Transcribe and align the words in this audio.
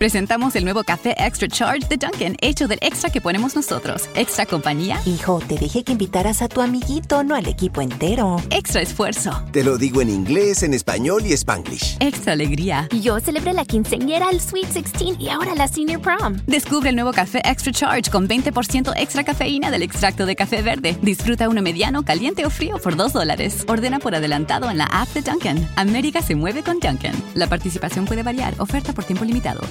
Presentamos 0.00 0.54
el 0.54 0.62
nuevo 0.62 0.84
café 0.84 1.16
Extra 1.18 1.48
Charge 1.48 1.88
de 1.88 1.96
Dunkin', 1.96 2.36
hecho 2.40 2.68
del 2.68 2.78
extra 2.82 3.10
que 3.10 3.20
ponemos 3.20 3.56
nosotros. 3.56 4.08
Extra 4.14 4.46
compañía. 4.46 5.00
Hijo, 5.04 5.40
te 5.40 5.56
dije 5.58 5.82
que 5.82 5.90
invitaras 5.90 6.40
a 6.40 6.48
tu 6.48 6.60
amiguito, 6.60 7.24
no 7.24 7.34
al 7.34 7.48
equipo 7.48 7.80
entero. 7.80 8.40
Extra 8.50 8.80
esfuerzo. 8.80 9.42
Te 9.50 9.64
lo 9.64 9.76
digo 9.76 10.00
en 10.00 10.08
inglés, 10.10 10.62
en 10.62 10.72
español 10.72 11.26
y 11.26 11.32
spanglish. 11.32 11.96
Extra 11.98 12.34
alegría. 12.34 12.88
Yo 13.02 13.18
celebré 13.18 13.52
la 13.52 13.64
quinceañera, 13.64 14.30
el 14.30 14.40
Sweet 14.40 14.68
16 14.68 15.16
y 15.18 15.30
ahora 15.30 15.56
la 15.56 15.66
Senior 15.66 16.00
Prom. 16.00 16.36
Descubre 16.46 16.90
el 16.90 16.94
nuevo 16.94 17.12
café 17.12 17.42
Extra 17.44 17.72
Charge 17.72 18.08
con 18.08 18.28
20% 18.28 18.92
extra 18.96 19.24
cafeína 19.24 19.72
del 19.72 19.82
extracto 19.82 20.26
de 20.26 20.36
café 20.36 20.62
verde. 20.62 20.96
Disfruta 21.02 21.48
uno 21.48 21.60
mediano, 21.60 22.04
caliente 22.04 22.46
o 22.46 22.50
frío 22.50 22.78
por 22.78 22.94
2 22.94 23.12
dólares. 23.12 23.64
Ordena 23.66 23.98
por 23.98 24.14
adelantado 24.14 24.70
en 24.70 24.78
la 24.78 24.84
app 24.84 25.08
de 25.08 25.22
Dunkin'. 25.22 25.68
América 25.74 26.22
se 26.22 26.36
mueve 26.36 26.62
con 26.62 26.78
Dunkin'. 26.78 27.20
La 27.34 27.48
participación 27.48 28.04
puede 28.04 28.22
variar. 28.22 28.54
Oferta 28.58 28.92
por 28.92 29.02
tiempo 29.02 29.24
limitado. 29.24 29.62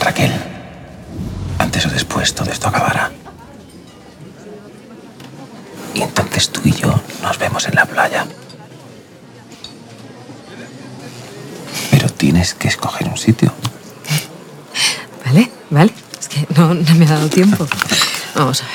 Raquel, 0.00 0.32
antes 1.58 1.86
o 1.86 1.90
después 1.90 2.34
todo 2.34 2.50
esto 2.50 2.68
acabará. 2.68 3.10
Y 5.94 6.02
entonces 6.02 6.50
tú 6.50 6.60
y 6.64 6.72
yo 6.72 7.00
nos 7.22 7.38
vemos 7.38 7.66
en 7.66 7.74
la 7.74 7.84
playa. 7.86 8.26
Pero 11.90 12.08
tienes 12.10 12.54
que 12.54 12.68
escoger 12.68 13.08
un 13.08 13.16
sitio. 13.18 13.52
Vale, 15.26 15.50
vale. 15.70 15.92
Es 16.18 16.28
que 16.28 16.46
no, 16.56 16.72
no 16.72 16.94
me 16.94 17.04
ha 17.04 17.08
dado 17.10 17.28
tiempo. 17.28 17.66
Vamos 18.34 18.62
a 18.62 18.64
ver. 18.64 18.74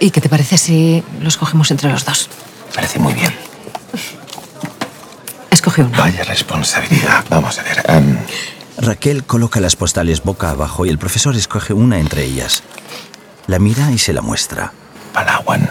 ¿Y 0.00 0.10
qué 0.10 0.20
te 0.20 0.28
parece 0.28 0.58
si 0.58 1.02
lo 1.20 1.28
escogemos 1.28 1.70
entre 1.70 1.90
los 1.90 2.04
dos? 2.04 2.28
Parece 2.74 2.98
muy 2.98 3.12
bien. 3.14 3.32
Escoge 5.50 5.82
uno. 5.82 5.96
Vaya 5.96 6.24
responsabilidad. 6.24 7.24
Vamos 7.30 7.56
a 7.58 7.62
ver. 7.62 7.84
em, 7.88 8.18
Raquel 8.76 9.24
coloca 9.24 9.60
las 9.60 9.76
postales 9.76 10.22
boca 10.22 10.50
abajo 10.50 10.84
y 10.84 10.90
el 10.90 10.98
profesor 10.98 11.34
escoge 11.36 11.72
una 11.72 11.98
entre 11.98 12.24
ellas. 12.24 12.62
La 13.46 13.58
mira 13.58 13.90
y 13.92 13.98
se 13.98 14.12
la 14.12 14.20
muestra. 14.20 14.72
Palawan. 15.12 15.70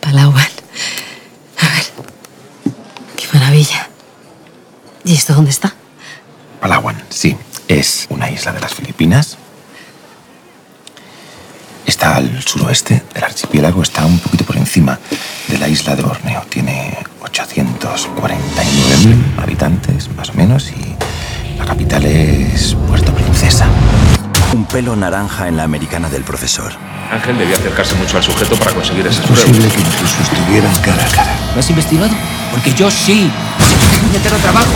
Palawan. 0.00 0.48
A 1.58 1.68
ver. 1.68 1.84
Qué 3.16 3.26
maravilla. 3.32 3.88
¿Y 5.04 5.14
esto 5.14 5.34
dónde 5.34 5.50
está? 5.50 5.72
Palawan, 6.60 7.00
sí. 7.10 7.36
Es 7.68 8.06
una 8.10 8.28
isla 8.30 8.52
de 8.52 8.60
las 8.60 8.74
Filipinas. 8.74 9.36
Está 11.86 12.16
al 12.16 12.42
suroeste 12.42 13.02
del 13.14 13.24
archipiélago, 13.24 13.82
está 13.82 14.04
un 14.04 14.18
poquito 14.18 14.44
por 14.44 14.56
encima 14.56 14.98
de 15.48 15.58
la 15.58 15.68
isla 15.68 15.96
de 15.96 16.02
Borneo. 16.02 16.42
Tiene 16.48 16.98
849.000 17.22 19.42
habitantes, 19.42 20.08
más 20.16 20.30
o 20.30 20.34
menos, 20.34 20.70
y 20.70 20.96
la 21.60 21.64
capital 21.66 22.04
es 22.04 22.74
Puerto 22.88 23.12
Princesa. 23.14 23.66
Un 24.54 24.64
pelo 24.66 24.96
naranja 24.96 25.48
en 25.48 25.56
la 25.56 25.64
americana 25.64 26.08
del 26.08 26.22
profesor. 26.24 26.72
Ángel 27.12 27.38
debía 27.38 27.56
acercarse 27.56 27.94
mucho 27.96 28.16
al 28.16 28.22
sujeto 28.22 28.56
para 28.56 28.72
conseguir 28.72 29.06
esas 29.06 29.24
Es 29.24 29.30
posible 29.30 29.58
pruebas. 29.68 29.72
que 29.74 29.80
incluso 29.80 30.22
estuvieran 30.22 30.74
cara 30.82 31.04
a 31.06 31.08
cara. 31.10 31.36
¿Lo 31.54 31.60
has 31.60 31.70
investigado? 31.70 32.10
Porque 32.50 32.72
yo 32.74 32.90
sí. 32.90 33.30
¡Puñetero 34.00 34.36
trabajo! 34.38 34.72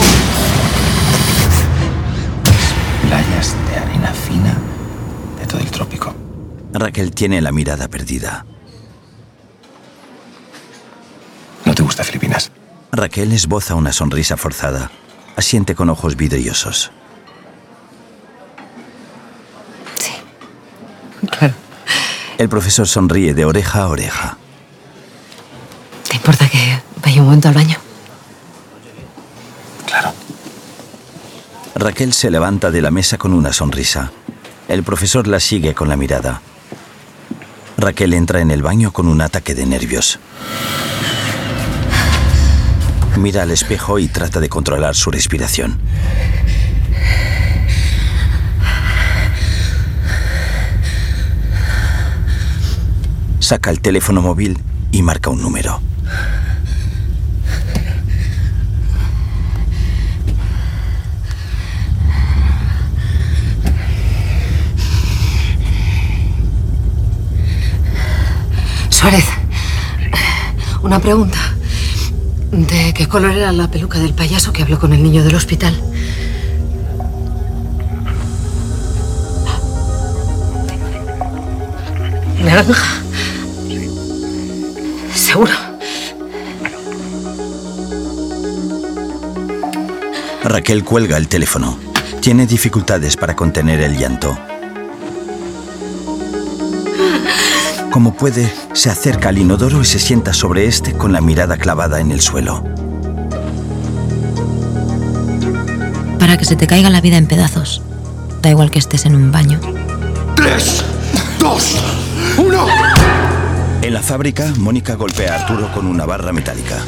Playas 3.02 3.54
de 3.70 3.76
arena 3.76 4.12
fina 4.12 4.54
de 5.40 5.46
todo 5.46 5.60
el 5.60 5.70
trópico. 5.70 6.14
Raquel 6.72 7.12
tiene 7.12 7.40
la 7.40 7.52
mirada 7.52 7.88
perdida. 7.88 8.44
¿No 11.64 11.74
te 11.74 11.82
gusta 11.82 12.04
Filipinas? 12.04 12.50
Raquel 12.92 13.32
esboza 13.32 13.74
una 13.74 13.92
sonrisa 13.92 14.36
forzada. 14.36 14.90
Asiente 15.36 15.74
con 15.74 15.90
ojos 15.90 16.16
vidriosos. 16.16 16.90
Claro. 21.30 21.54
El 22.38 22.48
profesor 22.48 22.86
sonríe 22.86 23.34
de 23.34 23.44
oreja 23.44 23.82
a 23.82 23.88
oreja. 23.88 24.36
¿Te 26.08 26.16
importa 26.16 26.48
que 26.48 26.80
vaya 27.02 27.20
un 27.20 27.26
momento 27.26 27.48
al 27.48 27.54
baño? 27.54 27.78
Claro. 29.86 30.12
Raquel 31.74 32.12
se 32.12 32.30
levanta 32.30 32.70
de 32.70 32.82
la 32.82 32.90
mesa 32.90 33.18
con 33.18 33.32
una 33.32 33.52
sonrisa. 33.52 34.12
El 34.68 34.82
profesor 34.82 35.26
la 35.26 35.40
sigue 35.40 35.74
con 35.74 35.88
la 35.88 35.96
mirada. 35.96 36.40
Raquel 37.76 38.14
entra 38.14 38.40
en 38.40 38.50
el 38.50 38.62
baño 38.62 38.92
con 38.92 39.08
un 39.08 39.20
ataque 39.20 39.54
de 39.54 39.66
nervios. 39.66 40.18
Mira 43.16 43.42
al 43.42 43.52
espejo 43.52 43.98
y 43.98 44.08
trata 44.08 44.40
de 44.40 44.48
controlar 44.48 44.94
su 44.94 45.10
respiración. 45.10 45.78
Saca 53.38 53.70
el 53.70 53.80
teléfono 53.80 54.20
móvil 54.20 54.58
y 54.90 55.02
marca 55.02 55.30
un 55.30 55.40
número. 55.42 55.80
Suárez. 68.90 69.24
Una 70.82 70.98
pregunta. 70.98 71.38
¿De 72.56 72.94
qué 72.94 73.08
color 73.08 73.32
era 73.32 73.50
la 73.50 73.66
peluca 73.66 73.98
del 73.98 74.14
payaso 74.14 74.52
que 74.52 74.62
habló 74.62 74.78
con 74.78 74.92
el 74.92 75.02
niño 75.02 75.24
del 75.24 75.34
hospital? 75.34 75.74
Naranja. 82.44 83.02
Seguro. 85.16 85.50
Raquel 90.44 90.84
cuelga 90.84 91.16
el 91.16 91.26
teléfono. 91.26 91.76
Tiene 92.20 92.46
dificultades 92.46 93.16
para 93.16 93.34
contener 93.34 93.80
el 93.80 93.98
llanto. 93.98 94.38
Como 97.90 98.14
puede, 98.14 98.52
se 98.74 98.90
acerca 98.90 99.28
al 99.30 99.38
inodoro 99.38 99.80
y 99.80 99.84
se 99.84 99.98
sienta 99.98 100.34
sobre 100.34 100.66
este 100.66 100.92
con 100.92 101.12
la 101.12 101.20
mirada 101.20 101.56
clavada 101.56 102.00
en 102.00 102.10
el 102.10 102.20
suelo. 102.20 102.62
Para 106.18 106.36
que 106.36 106.44
se 106.44 106.56
te 106.56 106.66
caiga 106.66 106.90
la 106.90 107.00
vida 107.00 107.16
en 107.16 107.26
pedazos. 107.26 107.82
Da 108.42 108.50
igual 108.50 108.70
que 108.70 108.80
estés 108.80 109.06
en 109.06 109.14
un 109.14 109.30
baño. 109.32 109.60
¡Tres! 110.34 110.84
¡Dos! 111.38 111.80
¡Uno! 112.36 112.66
En 113.80 113.94
la 113.94 114.02
fábrica, 114.02 114.52
Mónica 114.58 114.96
golpea 114.96 115.34
a 115.34 115.40
Arturo 115.42 115.72
con 115.72 115.86
una 115.86 116.04
barra 116.04 116.32
metálica. 116.32 116.78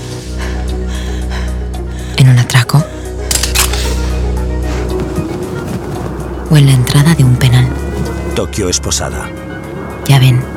En 2.16 2.28
un 2.28 2.38
atraco. 2.38 2.84
O 6.50 6.56
en 6.56 6.66
la 6.66 6.72
entrada 6.72 7.14
de 7.14 7.24
un 7.24 7.36
penal. 7.36 7.68
Tokio 8.34 8.68
esposada. 8.68 9.28
Ya 10.06 10.18
ven. 10.18 10.55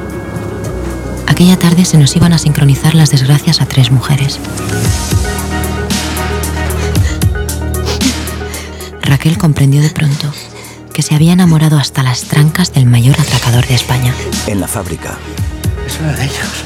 Aquella 1.40 1.58
tarde 1.58 1.86
se 1.86 1.98
nos 1.98 2.14
iban 2.18 2.34
a 2.34 2.38
sincronizar 2.38 2.96
las 2.96 3.12
desgracias 3.12 3.62
a 3.62 3.66
tres 3.66 3.92
mujeres. 3.92 4.42
Raquel 9.02 9.38
comprendió 9.38 9.82
de 9.82 9.90
pronto 9.90 10.34
que 10.94 11.02
se 11.02 11.16
había 11.16 11.32
enamorado 11.32 11.78
hasta 11.80 12.04
las 12.04 12.24
trancas 12.24 12.74
del 12.74 12.88
mayor 12.88 13.18
atracador 13.18 13.66
de 13.66 13.76
España. 13.76 14.14
En 14.48 14.60
la 14.60 14.68
fábrica, 14.68 15.18
Es 15.88 15.98
una 16.02 16.12
de 16.12 16.26
ellos. 16.26 16.66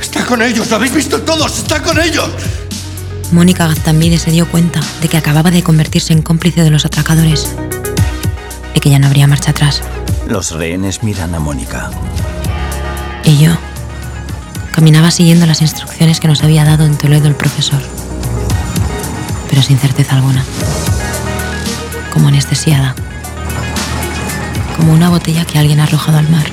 Está 0.00 0.26
con 0.26 0.42
ellos, 0.42 0.68
lo 0.68 0.74
habéis 0.74 0.94
visto 0.96 1.22
todos, 1.22 1.56
está 1.56 1.80
con 1.80 2.00
ellos. 2.00 2.28
Mónica 3.30 3.68
Gaztambide 3.68 4.18
se 4.18 4.32
dio 4.32 4.50
cuenta 4.50 4.80
de 5.00 5.06
que 5.06 5.18
acababa 5.18 5.52
de 5.52 5.62
convertirse 5.62 6.12
en 6.12 6.22
cómplice 6.22 6.64
de 6.64 6.70
los 6.70 6.84
atracadores 6.84 7.54
y 8.74 8.80
que 8.80 8.90
ya 8.90 8.98
no 8.98 9.06
habría 9.06 9.28
marcha 9.28 9.52
atrás. 9.52 9.82
los 10.26 10.50
rehenes 10.50 11.04
miran 11.04 11.32
a 11.36 11.38
Mónica. 11.38 11.92
Y 13.26 13.38
yo 13.38 13.50
caminaba 14.72 15.10
siguiendo 15.10 15.46
las 15.46 15.60
instrucciones 15.60 16.20
que 16.20 16.28
nos 16.28 16.44
había 16.44 16.64
dado 16.64 16.84
en 16.84 16.96
Toledo 16.96 17.26
el 17.26 17.34
profesor, 17.34 17.82
pero 19.50 19.62
sin 19.62 19.78
certeza 19.78 20.14
alguna. 20.14 20.44
como 22.12 22.28
anestesiada. 22.28 22.94
Como 24.76 24.92
una 24.92 25.10
botella 25.10 25.44
que 25.44 25.58
alguien 25.58 25.80
ha 25.80 25.82
arrojado 25.82 26.18
al 26.18 26.28
mar. 26.30 26.46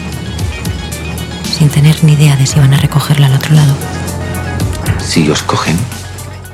Sin 1.58 1.70
tener 1.70 2.04
ni 2.04 2.14
idea 2.14 2.36
de 2.36 2.48
si 2.48 2.60
van 2.60 2.74
a 2.74 2.78
recogerla 2.78 3.28
al 3.28 3.36
otro 3.36 3.54
lado. 3.54 3.75
Si 5.00 5.30
os 5.30 5.44
cogen, 5.44 5.78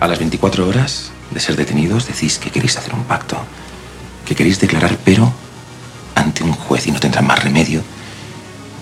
a 0.01 0.07
las 0.07 0.19
24 0.19 0.67
horas 0.67 1.11
de 1.31 1.39
ser 1.39 1.55
detenidos 1.55 2.07
decís 2.07 2.39
que 2.39 2.51
queréis 2.51 2.75
hacer 2.77 2.93
un 2.93 3.05
pacto. 3.05 3.37
Que 4.25 4.35
queréis 4.35 4.59
declarar 4.59 4.97
pero 5.05 5.31
ante 6.13 6.43
un 6.43 6.51
juez 6.51 6.87
y 6.87 6.91
no 6.91 6.99
tendrán 6.99 7.25
más 7.25 7.41
remedio 7.41 7.81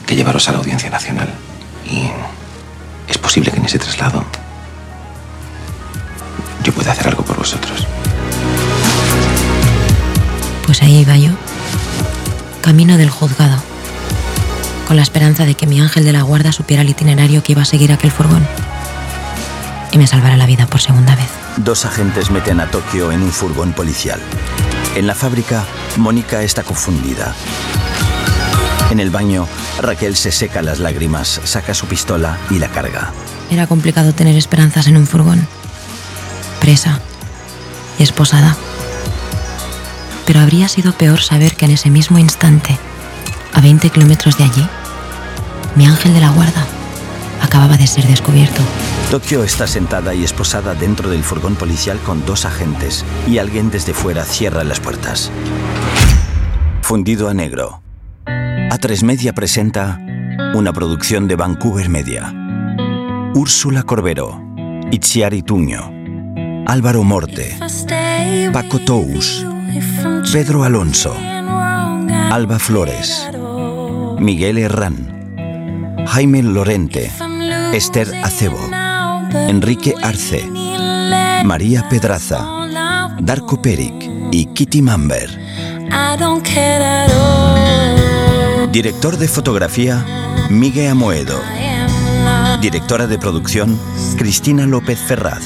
que 0.08 0.16
llevaros 0.16 0.48
a 0.50 0.54
la 0.54 0.58
Audiencia 0.58 0.90
Nacional. 0.90 1.30
Y 1.86 2.10
es 3.08 3.18
posible 3.20 3.52
que 3.52 3.58
en 3.58 3.66
ese 3.66 3.78
traslado 3.78 4.26
yo 6.64 6.74
pueda 6.74 6.94
hacer 6.94 7.08
algo 7.08 7.24
por 7.24 7.38
vosotros. 7.38 7.86
Pues 10.66 10.82
ahí 10.82 11.00
iba 11.00 11.16
yo, 11.18 11.32
camino 12.62 12.98
del 12.98 13.10
juzgado, 13.10 13.62
con 14.88 14.96
la 14.96 15.04
esperanza 15.04 15.46
de 15.46 15.56
que 15.56 15.68
mi 15.68 15.80
ángel 15.80 16.04
de 16.04 16.14
la 16.14 16.24
guarda 16.24 16.52
supiera 16.52 16.82
el 16.82 16.90
itinerario 16.90 17.44
que 17.44 17.52
iba 17.54 17.62
a 17.62 17.66
seguir 17.66 17.92
aquel 17.92 18.12
furgón 18.12 18.46
y 19.92 19.98
me 19.98 20.08
salvara 20.08 20.36
la 20.36 20.46
vida 20.46 20.68
por 20.68 20.82
segunda 20.82 21.16
vez. 21.16 21.30
Dos 21.58 21.86
agentes 21.86 22.32
meten 22.32 22.60
a 22.60 22.70
Tokio 22.70 23.12
en 23.12 23.24
un 23.24 23.32
furgón 23.32 23.74
policial. 23.74 24.20
En 24.96 25.08
la 25.08 25.16
fábrica, 25.16 25.66
Mónica 25.98 26.44
está 26.44 26.64
confundida. 26.64 27.34
En 28.90 29.02
el 29.02 29.10
baño, 29.10 29.48
Raquel 29.82 30.16
se 30.16 30.32
seca 30.32 30.62
las 30.62 30.80
lágrimas, 30.80 31.42
saca 31.44 31.74
su 31.74 31.88
pistola 31.88 32.38
y 32.50 32.58
la 32.60 32.70
carga. 32.70 33.12
Era 33.50 33.68
complicado 33.68 34.14
tener 34.14 34.38
esperanzas 34.38 34.88
en 34.88 34.96
un 34.96 35.06
furgón. 35.06 35.46
Presa 36.62 37.02
y 38.00 38.04
esposada. 38.04 38.56
Pero 40.26 40.40
habría 40.40 40.70
sido 40.70 40.94
peor 40.94 41.22
saber 41.22 41.56
que 41.56 41.66
en 41.66 41.72
ese 41.72 41.90
mismo 41.90 42.18
instante, 42.18 42.78
a 43.54 43.62
20 43.62 43.90
kilómetros 43.90 44.38
de 44.38 44.46
allí, 44.46 44.68
mi 45.76 45.86
ángel 45.86 46.14
de 46.14 46.22
la 46.22 46.30
guarda 46.30 46.66
acababa 47.42 47.78
de 47.78 47.88
ser 47.88 48.06
descubierto. 48.08 48.62
Tokio 49.12 49.44
está 49.44 49.68
sentada 49.68 50.14
y 50.14 50.24
esposada 50.24 50.76
dentro 50.76 51.10
del 51.10 51.24
furgón 51.24 51.56
policial 51.56 52.00
con 52.00 52.26
dos 52.26 52.46
agentes 52.46 53.06
y 53.28 53.38
alguien 53.38 53.70
desde 53.70 53.94
fuera 53.94 54.24
cierra 54.24 54.64
las 54.64 54.80
puertas. 54.80 55.32
Fundido 56.82 57.30
a 57.30 57.34
negro. 57.34 57.87
A3 58.70 59.02
Media 59.04 59.34
presenta 59.34 59.98
una 60.54 60.74
producción 60.74 61.28
de 61.30 61.38
Vancouver 61.38 61.88
Media. 61.88 62.34
Úrsula 63.34 63.84
Corbero, 63.84 64.44
Itziari 64.92 65.42
Tuño, 65.42 65.90
Álvaro 66.68 67.04
Morte, 67.04 67.58
Paco 68.52 68.80
Tous, 68.80 69.46
Pedro 70.34 70.66
Alonso, 70.66 71.16
Alba 72.30 72.60
Flores, 72.60 73.30
Miguel 74.20 74.58
Herrán, 74.58 76.06
Jaime 76.06 76.44
Lorente, 76.44 77.10
Esther 77.72 78.14
Acebo, 78.22 78.60
Enrique 79.48 79.94
Arce, 80.04 80.46
María 81.46 81.88
Pedraza, 81.90 82.46
Darko 83.22 83.62
Peric 83.62 84.10
y 84.32 84.46
Kitty 84.48 84.82
Mamber. 84.82 85.30
Director 88.72 89.18
de 89.18 89.28
fotografía, 89.28 90.06
Miguel 90.50 90.92
Amoedo. 90.92 91.40
Directora 92.62 93.08
de 93.08 93.18
producción, 93.18 93.80
Cristina 94.18 94.66
López 94.66 95.00
Ferraz. 95.00 95.46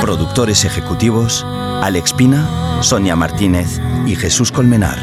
Productores 0.00 0.64
ejecutivos, 0.64 1.44
Alex 1.82 2.12
Pina, 2.12 2.82
Sonia 2.82 3.16
Martínez 3.16 3.80
y 4.06 4.16
Jesús 4.16 4.52
Colmenar. 4.52 4.98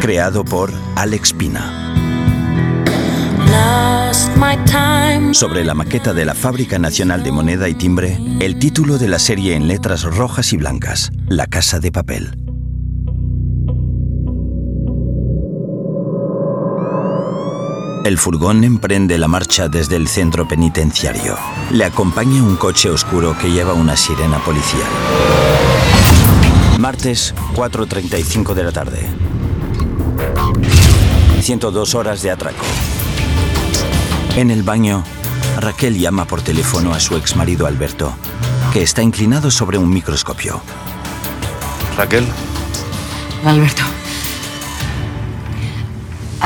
Creado 0.00 0.44
por 0.44 0.72
Alex 0.96 1.32
Pina. 1.32 1.82
Sobre 5.32 5.64
la 5.64 5.74
maqueta 5.74 6.12
de 6.12 6.24
la 6.24 6.34
Fábrica 6.34 6.78
Nacional 6.78 7.22
de 7.22 7.32
Moneda 7.32 7.68
y 7.68 7.74
Timbre, 7.74 8.18
el 8.40 8.58
título 8.58 8.98
de 8.98 9.08
la 9.08 9.18
serie 9.18 9.54
en 9.54 9.68
letras 9.68 10.02
rojas 10.02 10.52
y 10.52 10.56
blancas, 10.56 11.10
La 11.28 11.46
Casa 11.46 11.78
de 11.78 11.92
Papel. 11.92 12.45
El 18.06 18.18
furgón 18.18 18.62
emprende 18.62 19.18
la 19.18 19.26
marcha 19.26 19.68
desde 19.68 19.96
el 19.96 20.06
centro 20.06 20.46
penitenciario. 20.46 21.36
Le 21.72 21.84
acompaña 21.84 22.40
un 22.40 22.54
coche 22.54 22.88
oscuro 22.88 23.36
que 23.36 23.50
lleva 23.50 23.72
una 23.72 23.96
sirena 23.96 24.38
policial. 24.38 24.86
Martes, 26.78 27.34
4.35 27.56 28.54
de 28.54 28.62
la 28.62 28.70
tarde. 28.70 29.08
102 31.40 31.96
horas 31.96 32.22
de 32.22 32.30
atraco. 32.30 32.64
En 34.36 34.52
el 34.52 34.62
baño, 34.62 35.02
Raquel 35.58 35.98
llama 35.98 36.26
por 36.26 36.42
teléfono 36.42 36.94
a 36.94 37.00
su 37.00 37.16
exmarido 37.16 37.66
Alberto, 37.66 38.14
que 38.72 38.82
está 38.82 39.02
inclinado 39.02 39.50
sobre 39.50 39.78
un 39.78 39.90
microscopio. 39.90 40.62
Raquel, 41.96 42.24
Alberto. 43.44 43.95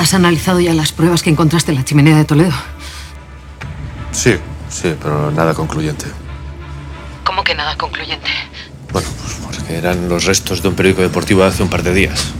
¿Has 0.00 0.14
analizado 0.14 0.60
ya 0.60 0.72
las 0.72 0.92
pruebas 0.92 1.22
que 1.22 1.28
encontraste 1.28 1.72
en 1.72 1.76
la 1.76 1.84
chimenea 1.84 2.16
de 2.16 2.24
Toledo? 2.24 2.54
sí, 4.12 4.36
sí, 4.70 4.94
pero 4.98 5.30
nada 5.30 5.52
concluyente. 5.52 6.06
¿Cómo 7.22 7.44
que 7.44 7.54
nada 7.54 7.76
concluyente? 7.76 8.30
Bueno, 8.94 9.06
pues 9.20 9.34
porque 9.44 9.76
eran 9.76 10.08
los 10.08 10.24
restos 10.24 10.62
de 10.62 10.68
un 10.68 10.74
periódico 10.74 11.02
deportivo 11.02 11.42
de 11.42 11.48
hace 11.48 11.62
un 11.62 11.68
par 11.68 11.82
de 11.82 11.92
días. 11.92 12.32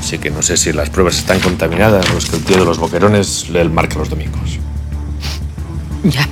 Así 0.00 0.16
que 0.16 0.30
no 0.30 0.40
sé 0.40 0.56
si 0.56 0.72
las 0.72 0.88
pruebas 0.88 1.18
están 1.18 1.38
contaminadas 1.40 2.08
o 2.12 2.16
es 2.16 2.24
que 2.24 2.36
el 2.36 2.44
tío 2.44 2.56
de 2.56 2.64
los 2.64 2.78
boquerones 2.78 3.50
lee 3.50 3.58
el 3.58 3.68
marca 3.68 3.98
los 3.98 4.08
domingos. 4.08 4.58
Ya. 6.04 6.26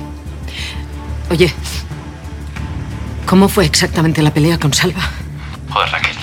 Oye, 1.29 1.53
¿cómo 3.27 3.49
fue 3.49 3.65
exactamente 3.65 4.23
la 4.23 4.33
pelea 4.33 4.57
con 4.57 4.73
Salva? 4.73 5.11
Joder, 5.69 5.91
Raquel. 5.91 6.18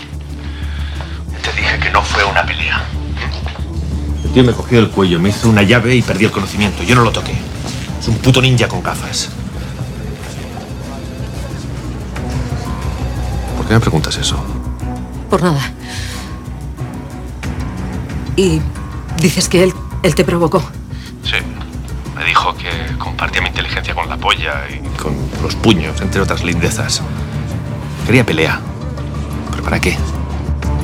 Tío 4.37 4.45
me 4.45 4.53
cogió 4.53 4.81
el 4.81 4.91
cuello, 4.91 5.19
me 5.19 5.31
hizo 5.31 5.49
una 5.49 5.63
llave 5.63 5.97
y 5.97 6.03
perdí 6.03 6.27
el 6.27 6.31
conocimiento. 6.31 6.83
Yo 6.83 6.95
no 6.95 7.01
lo 7.01 7.11
toqué. 7.11 7.35
Es 7.99 8.07
un 8.07 8.19
puto 8.19 8.43
ninja 8.43 8.69
con 8.69 8.83
gafas. 8.83 9.31
¿Por 13.57 13.67
qué 13.67 13.73
me 13.73 13.81
preguntas 13.81 14.15
eso? 14.19 14.37
Por 15.31 15.43
nada. 15.43 15.73
Y 18.37 18.61
dices 19.23 19.49
que 19.49 19.63
él, 19.65 19.73
él 20.03 20.15
te 20.15 20.23
provocó. 20.23 20.61
Sí. 21.25 21.37
Me 22.15 22.23
dijo 22.27 22.55
que 22.57 22.99
compartía 22.99 23.41
mi 23.41 23.49
inteligencia 23.49 23.95
con 23.95 24.07
la 24.07 24.19
polla 24.19 24.65
y 24.69 24.87
con 24.99 25.17
los 25.43 25.55
puños, 25.55 25.99
entre 26.03 26.21
otras 26.21 26.45
lindezas. 26.45 27.01
Quería 28.05 28.27
pelea. 28.27 28.61
¿Pero 29.53 29.63
para 29.63 29.81
qué? 29.81 29.97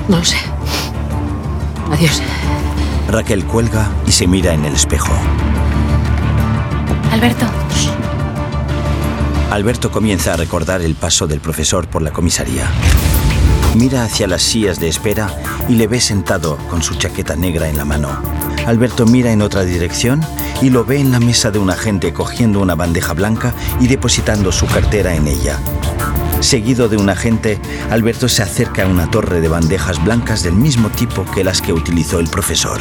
No 0.09 0.16
lo 0.21 0.25
sé. 0.25 0.38
Adiós. 1.92 2.23
Raquel 3.12 3.45
cuelga 3.45 3.90
y 4.07 4.12
se 4.12 4.26
mira 4.26 4.54
en 4.54 4.64
el 4.64 4.73
espejo. 4.73 5.12
Alberto, 7.11 7.45
Alberto 9.50 9.90
comienza 9.90 10.33
a 10.33 10.37
recordar 10.38 10.81
el 10.81 10.95
paso 10.95 11.26
del 11.26 11.40
profesor 11.40 11.87
por 11.87 12.00
la 12.00 12.11
comisaría. 12.11 12.71
Mira 13.75 14.04
hacia 14.04 14.26
las 14.26 14.40
sillas 14.40 14.81
de 14.81 14.88
espera 14.88 15.28
y 15.69 15.75
le 15.75 15.88
ve 15.88 16.00
sentado 16.00 16.57
con 16.71 16.83
su 16.83 16.95
chaqueta 16.95 17.37
negra 17.37 17.69
en 17.69 17.76
la 17.76 17.85
mano. 17.85 18.09
Alberto 18.66 19.04
mira 19.04 19.31
en 19.31 19.42
otra 19.42 19.62
dirección 19.64 20.23
y 20.62 20.71
lo 20.71 20.87
ve 20.87 20.99
en 20.99 21.12
la 21.12 21.21
mesa 21.21 21.50
de 21.50 21.59
un 21.59 21.69
agente 21.69 22.14
cogiendo 22.14 22.61
una 22.61 22.76
bandeja 22.76 23.12
blanca 23.12 23.52
y 23.78 23.88
depositando 23.88 24.52
su 24.52 24.64
cartera 24.66 25.14
en 25.14 25.28
ella. 25.28 25.59
Seguido 26.42 26.88
de 26.88 26.96
un 26.96 27.08
agente, 27.08 27.61
Alberto 27.88 28.28
se 28.28 28.42
acerca 28.42 28.82
a 28.82 28.87
una 28.87 29.08
torre 29.08 29.40
de 29.40 29.49
bandejas 29.49 30.02
blancas 30.02 30.42
del 30.42 30.54
mismo 30.54 30.90
tipo 30.90 31.25
que 31.25 31.44
las 31.44 31.62
que 31.62 31.72
utilizó 31.72 32.18
el 32.18 32.28
profesor. 32.28 32.80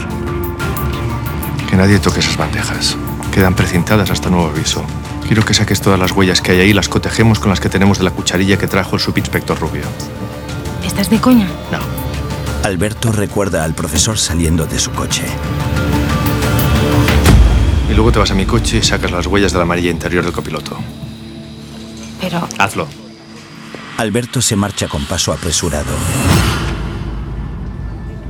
Que 1.70 1.76
nadie 1.78 2.00
toque 2.00 2.22
esas 2.22 2.38
bandejas. 2.38 2.98
Quedan 3.32 3.56
precintadas 3.56 4.10
hasta 4.10 4.32
nuevo 4.32 4.48
aviso. 4.48 4.84
Quiero 5.28 5.46
que 5.46 5.54
saques 5.54 5.80
todas 5.80 6.00
las 6.00 6.12
huellas 6.12 6.42
que 6.42 6.54
hay 6.54 6.62
ahí 6.62 6.70
y 6.72 6.74
las 6.74 6.90
cotejemos 6.90 7.40
con 7.40 7.52
las 7.52 7.60
que 7.60 7.70
tenemos 7.70 8.00
de 8.00 8.04
la 8.04 8.12
cucharilla 8.12 8.58
que 8.58 8.68
trajo 8.68 8.96
el 8.96 9.02
subinspector 9.02 9.58
Rubio. 9.58 9.84
¿estás 10.84 11.10
de 11.10 11.20
coña? 11.20 11.48
No. 11.72 11.80
Alberto 12.68 13.12
recuerda 13.12 13.64
al 13.64 13.76
profesor 13.76 14.18
saliendo 14.18 14.66
de 14.66 14.80
su 14.80 14.92
coche. 14.92 15.24
Y 17.90 17.94
luego 17.94 18.12
te 18.12 18.20
vas 18.20 18.32
a 18.32 18.36
mi 18.36 18.46
coche 18.46 18.80
y 18.80 18.84
sacas 18.84 19.12
las 19.12 19.28
huellas 19.28 19.52
de 19.52 19.60
la 19.60 19.64
amarilla 19.64 19.92
interior 19.92 20.24
del 20.24 20.34
copiloto. 20.34 20.78
Pero 22.20 22.48
Hazlo. 22.58 23.01
Alberto 24.02 24.42
se 24.42 24.56
marcha 24.56 24.88
con 24.88 25.06
paso 25.06 25.32
apresurado. 25.32 25.94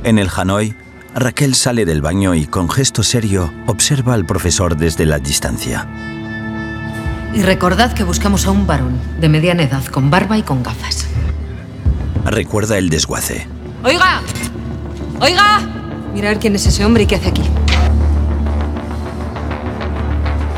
En 0.04 0.18
el 0.18 0.28
Hanoi, 0.28 0.76
Raquel 1.14 1.54
sale 1.54 1.86
del 1.86 2.02
baño 2.02 2.34
y 2.34 2.46
con 2.46 2.68
gesto 2.68 3.02
serio 3.02 3.50
observa 3.66 4.12
al 4.12 4.26
profesor 4.26 4.76
desde 4.76 5.06
la 5.06 5.18
distancia. 5.18 5.88
Y 7.32 7.40
recordad 7.40 7.94
que 7.94 8.04
buscamos 8.04 8.44
a 8.46 8.50
un 8.50 8.66
varón 8.66 9.00
de 9.18 9.30
mediana 9.30 9.62
edad, 9.62 9.82
con 9.86 10.10
barba 10.10 10.36
y 10.36 10.42
con 10.42 10.62
gafas. 10.62 11.06
Recuerda 12.26 12.76
el 12.76 12.90
desguace. 12.90 13.48
¡Oiga! 13.82 14.20
¡Oiga! 15.20 15.60
Mira 16.12 16.28
a 16.28 16.32
ver 16.32 16.38
quién 16.38 16.54
es 16.54 16.66
ese 16.66 16.84
hombre 16.84 17.04
y 17.04 17.06
qué 17.06 17.14
hace 17.14 17.30
aquí. 17.30 17.44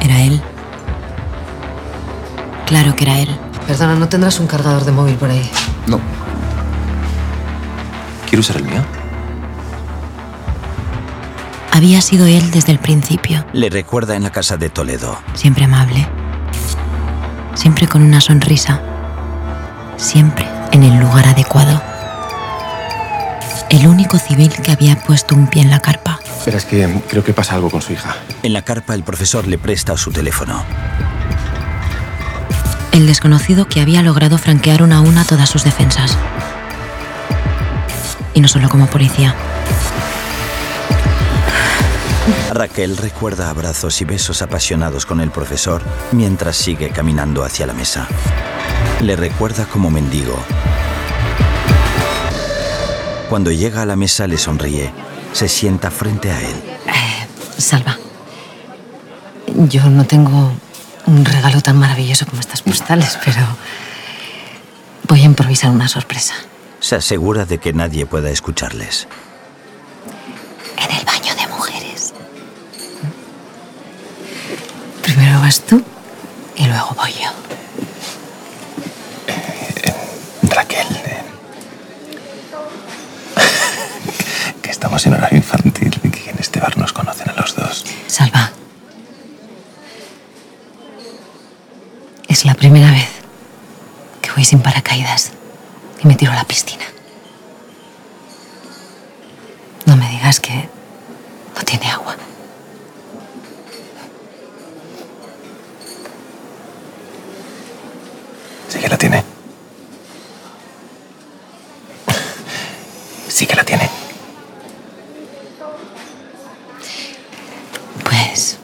Era 0.01 0.23
él. 0.23 0.41
Claro 2.67 2.97
que 2.97 3.05
era 3.05 3.21
él. 3.21 3.44
Perdona, 3.67 3.95
¿no 3.95 4.09
tendrás 4.09 4.39
un 4.41 4.47
cargador 4.47 4.85
de 4.85 4.93
móvil 4.93 5.15
por 5.17 5.31
ahí? 5.31 5.51
No. 5.87 6.01
¿Quiero 8.29 8.41
usar 8.41 8.57
el 8.57 8.65
mío? 8.65 8.85
Había 11.73 12.01
sido 12.01 12.27
él 12.27 12.51
desde 12.51 12.73
el 12.73 12.79
principio. 12.79 13.45
Le 13.53 13.69
recuerda 13.69 14.15
en 14.15 14.23
la 14.23 14.31
casa 14.31 14.57
de 14.57 14.71
Toledo. 14.71 15.19
Siempre 15.35 15.65
amable. 15.65 16.07
Siempre 17.55 17.89
con 17.89 18.03
una 18.03 18.21
sonrisa. 18.21 18.81
Siempre 19.97 20.47
en 20.73 20.85
el 20.85 21.01
lugar 21.01 21.27
adecuado. 21.27 21.83
El 23.71 23.89
único 23.89 24.19
civil 24.19 24.51
que 24.63 24.73
había 24.73 24.97
puesto 25.01 25.35
un 25.35 25.49
pie 25.49 25.63
en 25.63 25.71
la 25.71 25.81
carpa. 25.81 26.21
Pero 26.45 26.59
es 26.59 26.65
que 26.65 27.03
creo 27.09 27.25
que 27.25 27.33
pasa 27.33 27.55
algo 27.55 27.71
con 27.71 27.83
su 27.83 27.93
hija. 27.93 28.15
En 28.43 28.53
la 28.53 28.63
carpa 28.63 28.95
el 28.95 29.03
profesor 29.03 29.49
le 29.49 29.59
presta 29.59 29.97
su 29.97 30.13
teléfono. 30.13 30.63
El 32.95 33.09
desconocido 33.09 33.67
que 33.67 33.81
había 33.81 34.03
logrado 34.03 34.39
franquear 34.39 34.81
una 34.81 34.99
a 34.99 35.01
una 35.01 35.25
todas 35.25 35.51
sus 35.51 35.65
defensas. 35.65 36.17
Y 38.35 38.41
no 38.41 38.47
solo 38.47 38.69
como 38.69 38.87
policía. 38.87 39.35
Raquel 42.53 42.97
recuerda 42.97 43.51
abrazos 43.51 44.01
y 44.01 44.05
besos 44.05 44.43
apasionados 44.43 45.07
con 45.07 45.21
el 45.21 45.33
profesor 45.33 45.83
mientras 46.13 46.55
sigue 46.55 46.91
caminando 46.91 47.43
hacia 47.43 47.67
la 47.67 47.73
mesa. 47.73 48.07
Le 49.01 49.17
recuerda 49.17 49.65
como 49.65 49.91
mendigo. 49.91 50.37
Cuando 53.29 53.51
llega 53.51 53.83
a 53.83 53.87
la 53.87 53.97
mesa 53.97 54.29
le 54.29 54.39
sonríe. 54.39 54.93
Se 55.33 55.49
sienta 55.49 55.91
frente 55.91 56.31
a 56.31 56.41
él. 56.41 56.63
Salva. 57.59 57.99
Yo 59.69 59.91
no 59.91 60.05
tengo 60.05 60.53
un 61.07 61.25
regalo 61.25 61.61
tan 61.61 61.79
maravilloso 61.79 62.27
como 62.27 62.41
estas 62.41 62.63
postales, 62.63 63.19
pero 63.25 63.41
voy 65.09 65.21
a 65.23 65.25
improvisar 65.25 65.71
una 65.71 65.89
sorpresa. 65.89 66.35
Se 66.81 66.97
asegura 66.97 67.45
de 67.45 67.59
que 67.59 67.73
nadie 67.73 68.07
pueda 68.07 68.31
escucharles. 68.31 69.07
En 70.77 70.97
el 70.97 71.05
baño 71.05 71.35
de 71.35 71.47
mujeres. 71.49 72.13
Primero 75.03 75.41
vas 75.41 75.61
tú 75.61 75.83
y 76.57 76.67
luego 76.67 76.95
voy 76.97 77.13
yo. 77.13 77.31
Raquel. 80.51 80.87
eh, 81.05 81.23
que 84.63 84.71
estamos 84.71 85.05
en 85.07 85.15
horario 85.15 85.39
infantil 85.39 85.99
y 86.03 86.11
que 86.11 86.31
en 86.31 86.39
este 86.39 86.61
bar 86.61 86.77
nos 86.77 86.93
conocen 86.93 87.29
a 87.31 87.35
los 87.35 87.55
dos. 87.57 87.85
Salva. 88.07 88.51
Es 92.45 92.49
la 92.49 92.55
primera 92.57 92.91
vez 92.91 93.09
que 94.21 94.31
voy 94.33 94.45
sin 94.45 94.61
paracaídas 94.61 95.31
y 96.03 96.07
me 96.07 96.15
tiro 96.15 96.31
a 96.31 96.35
la 96.35 96.45
piscina. 96.45 96.85
No 99.87 99.97
me 99.97 100.07
digas 100.11 100.41
que 100.41 100.53
no 100.53 101.63
tiene 101.65 101.91
agua. 101.91 102.17
Sí 108.69 108.79
que 108.79 108.89
la 108.91 108.99
tiene. 108.99 109.25
Sí 113.27 113.47
que 113.47 113.55
la 113.55 113.65
tiene. 113.65 113.89
Pues 118.05 118.59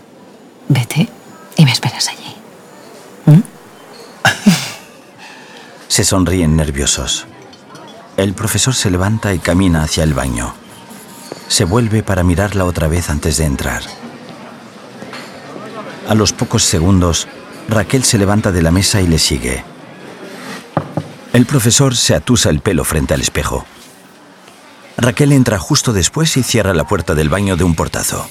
vete 0.69 1.09
y 1.57 1.65
me 1.65 1.73
esperas 1.73 2.09
allí. 2.09 2.37
Se 5.90 6.04
sonríen 6.04 6.54
nerviosos. 6.54 7.26
El 8.16 8.32
profesor 8.35 8.76
se 8.76 8.92
levanta 8.92 9.35
y 9.35 9.40
camina 9.40 9.82
hacia 9.82 10.04
el 10.04 10.14
baño. 10.14 10.54
Se 11.49 11.64
vuelve 11.64 12.04
para 12.04 12.23
mirarla 12.23 12.64
otra 12.64 12.87
vez 12.87 13.11
antes 13.11 13.38
de 13.38 13.44
entrar. 13.44 13.82
A 16.09 16.14
los 16.14 16.32
pocos 16.32 16.62
segundos, 16.62 17.26
Raquel 17.68 18.04
se 18.04 18.18
levanta 18.18 18.52
de 18.52 18.62
la 18.62 18.70
mesa 18.70 19.00
y 19.00 19.09
le 19.09 19.18
sigue. 19.18 19.64
El 21.32 21.44
profesor 21.44 21.97
se 21.97 22.14
atusa 22.14 22.50
el 22.50 22.61
pelo 22.61 22.85
frente 22.85 23.14
al 23.14 23.20
espejo. 23.20 23.66
Raquel 24.97 25.32
entra 25.32 25.59
justo 25.59 25.92
después 25.92 26.37
y 26.37 26.44
cierra 26.44 26.73
la 26.73 26.87
puerta 26.87 27.16
del 27.16 27.28
baño 27.28 27.56
de 27.56 27.64
un 27.64 27.75
portazo. 27.75 28.30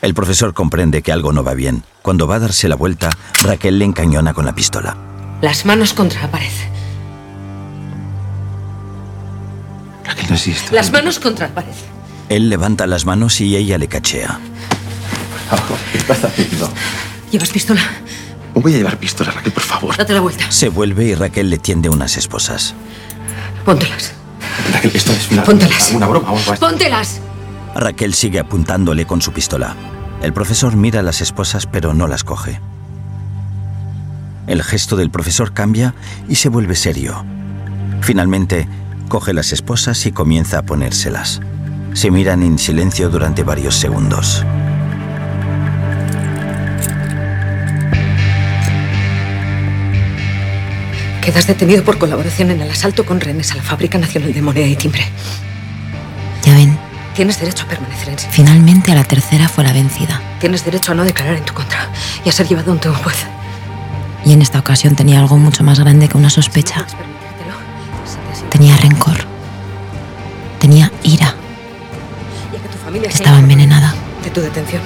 El 0.00 0.14
profesor 0.14 0.54
comprende 0.54 1.02
que 1.02 1.12
algo 1.12 1.34
no 1.34 1.44
va 1.44 1.52
bien. 1.52 1.84
Cuando 2.00 2.26
va 2.26 2.36
a 2.36 2.40
darse 2.40 2.66
la 2.66 2.76
vuelta, 2.76 3.10
Raquel 3.42 3.78
le 3.78 3.84
encañona 3.84 4.32
con 4.32 4.46
la 4.46 4.54
pistola. 4.54 4.96
Las 5.40 5.64
manos 5.66 5.92
contra 5.92 6.22
la 6.22 6.30
pared. 6.30 6.50
Raquel 10.04 10.26
no 10.28 10.34
existe. 10.34 10.74
Las 10.74 10.90
manos 10.92 11.18
contra 11.18 11.48
la 11.48 11.54
pared. 11.54 11.72
Él 12.28 12.48
levanta 12.48 12.86
las 12.86 13.04
manos 13.04 13.40
y 13.40 13.54
ella 13.56 13.78
le 13.78 13.88
cachea. 13.88 14.38
¿Qué 15.92 15.98
estás 15.98 16.24
haciendo? 16.24 16.68
¿Llevas 17.30 17.50
pistola? 17.50 17.80
No 18.54 18.62
voy 18.62 18.74
a 18.74 18.78
llevar 18.78 18.98
pistola, 18.98 19.30
Raquel, 19.30 19.52
por 19.52 19.62
favor. 19.62 19.96
Date 19.96 20.12
la 20.14 20.20
vuelta. 20.20 20.50
Se 20.50 20.68
vuelve 20.68 21.04
y 21.04 21.14
Raquel 21.14 21.50
le 21.50 21.58
tiende 21.58 21.88
unas 21.88 22.16
esposas. 22.16 22.74
Póntelas. 23.64 24.12
Raquel, 24.72 24.92
esto 24.94 25.12
es 25.12 25.30
una, 25.30 25.44
Póntelas. 25.44 25.92
una 25.92 26.06
broma 26.06 26.32
así. 26.32 26.52
¡Póntelas! 26.58 27.20
Raquel 27.74 28.14
sigue 28.14 28.38
apuntándole 28.40 29.06
con 29.06 29.20
su 29.20 29.32
pistola. 29.32 29.76
El 30.22 30.32
profesor 30.32 30.74
mira 30.76 31.02
las 31.02 31.20
esposas 31.20 31.66
pero 31.66 31.92
no 31.92 32.06
las 32.08 32.24
coge. 32.24 32.60
El 34.46 34.62
gesto 34.62 34.96
del 34.96 35.10
profesor 35.10 35.52
cambia 35.52 35.94
y 36.28 36.36
se 36.36 36.48
vuelve 36.48 36.74
serio. 36.76 37.24
Finalmente, 38.00 38.68
coge 39.08 39.32
las 39.32 39.52
esposas 39.52 40.04
y 40.06 40.12
comienza 40.12 40.58
a 40.58 40.62
ponérselas. 40.62 41.40
Se 41.94 42.10
miran 42.10 42.42
en 42.42 42.58
silencio 42.58 43.08
durante 43.08 43.42
varios 43.42 43.74
segundos. 43.76 44.44
Quedas 51.22 51.46
detenido 51.48 51.82
por 51.82 51.98
colaboración 51.98 52.50
en 52.52 52.60
el 52.60 52.70
asalto 52.70 53.04
con 53.04 53.20
rehenes 53.20 53.50
a 53.50 53.56
la 53.56 53.62
Fábrica 53.62 53.98
Nacional 53.98 54.32
de 54.32 54.42
Moneda 54.42 54.66
y 54.66 54.76
Timbre. 54.76 55.04
Ya 56.44 56.54
ven, 56.54 56.78
Tienes 57.16 57.40
derecho 57.40 57.64
a 57.64 57.68
permanecer 57.68 58.10
en 58.10 58.18
silencio. 58.18 58.30
finalmente 58.30 58.92
a 58.92 58.94
la 58.94 59.02
tercera 59.04 59.48
fue 59.48 59.64
la 59.64 59.72
vencida. 59.72 60.20
Tienes 60.38 60.64
derecho 60.66 60.92
a 60.92 60.94
no 60.94 61.02
declarar 61.02 61.36
en 61.36 61.44
tu 61.44 61.54
contra 61.54 61.88
y 62.24 62.28
a 62.28 62.32
ser 62.32 62.46
llevado 62.46 62.70
ante 62.70 62.90
un 62.90 62.94
juez. 62.94 63.16
Y 64.26 64.32
en 64.32 64.42
esta 64.42 64.58
ocasión 64.58 64.96
tenía 64.96 65.20
algo 65.20 65.38
mucho 65.38 65.62
más 65.62 65.78
grande 65.78 66.08
que 66.08 66.18
una 66.18 66.30
sospecha. 66.30 66.84
Tenía 68.50 68.76
rencor. 68.76 69.18
Tenía 70.58 70.90
ira. 71.04 71.32
Estaba 73.04 73.38
envenenada. 73.38 73.94
de 74.24 74.30
tu 74.30 74.40
detención. 74.40 74.82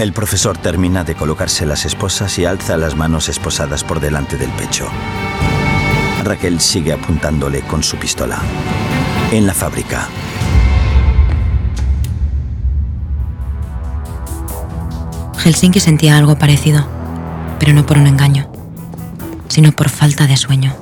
El 0.00 0.12
profesor 0.12 0.58
termina 0.58 1.04
de 1.04 1.14
colocarse 1.14 1.64
las 1.66 1.84
esposas 1.84 2.36
y 2.40 2.46
alza 2.46 2.76
las 2.76 2.96
manos 2.96 3.28
esposadas 3.28 3.84
por 3.84 4.00
delante 4.00 4.36
del 4.36 4.50
pecho. 4.50 4.88
Raquel 6.24 6.58
sigue 6.58 6.92
apuntándole 6.92 7.60
con 7.60 7.84
su 7.84 7.96
pistola. 7.96 8.40
En 9.30 9.46
la 9.46 9.54
fábrica, 9.54 10.08
Helsinki 15.44 15.78
sentía 15.78 16.16
algo 16.16 16.36
parecido, 16.36 16.88
pero 17.60 17.72
no 17.72 17.86
por 17.86 17.98
un 17.98 18.06
engaño, 18.08 18.48
sino 19.54 19.70
por 19.70 19.88
falta 19.88 20.26
de 20.26 20.36
sueño. 20.36 20.74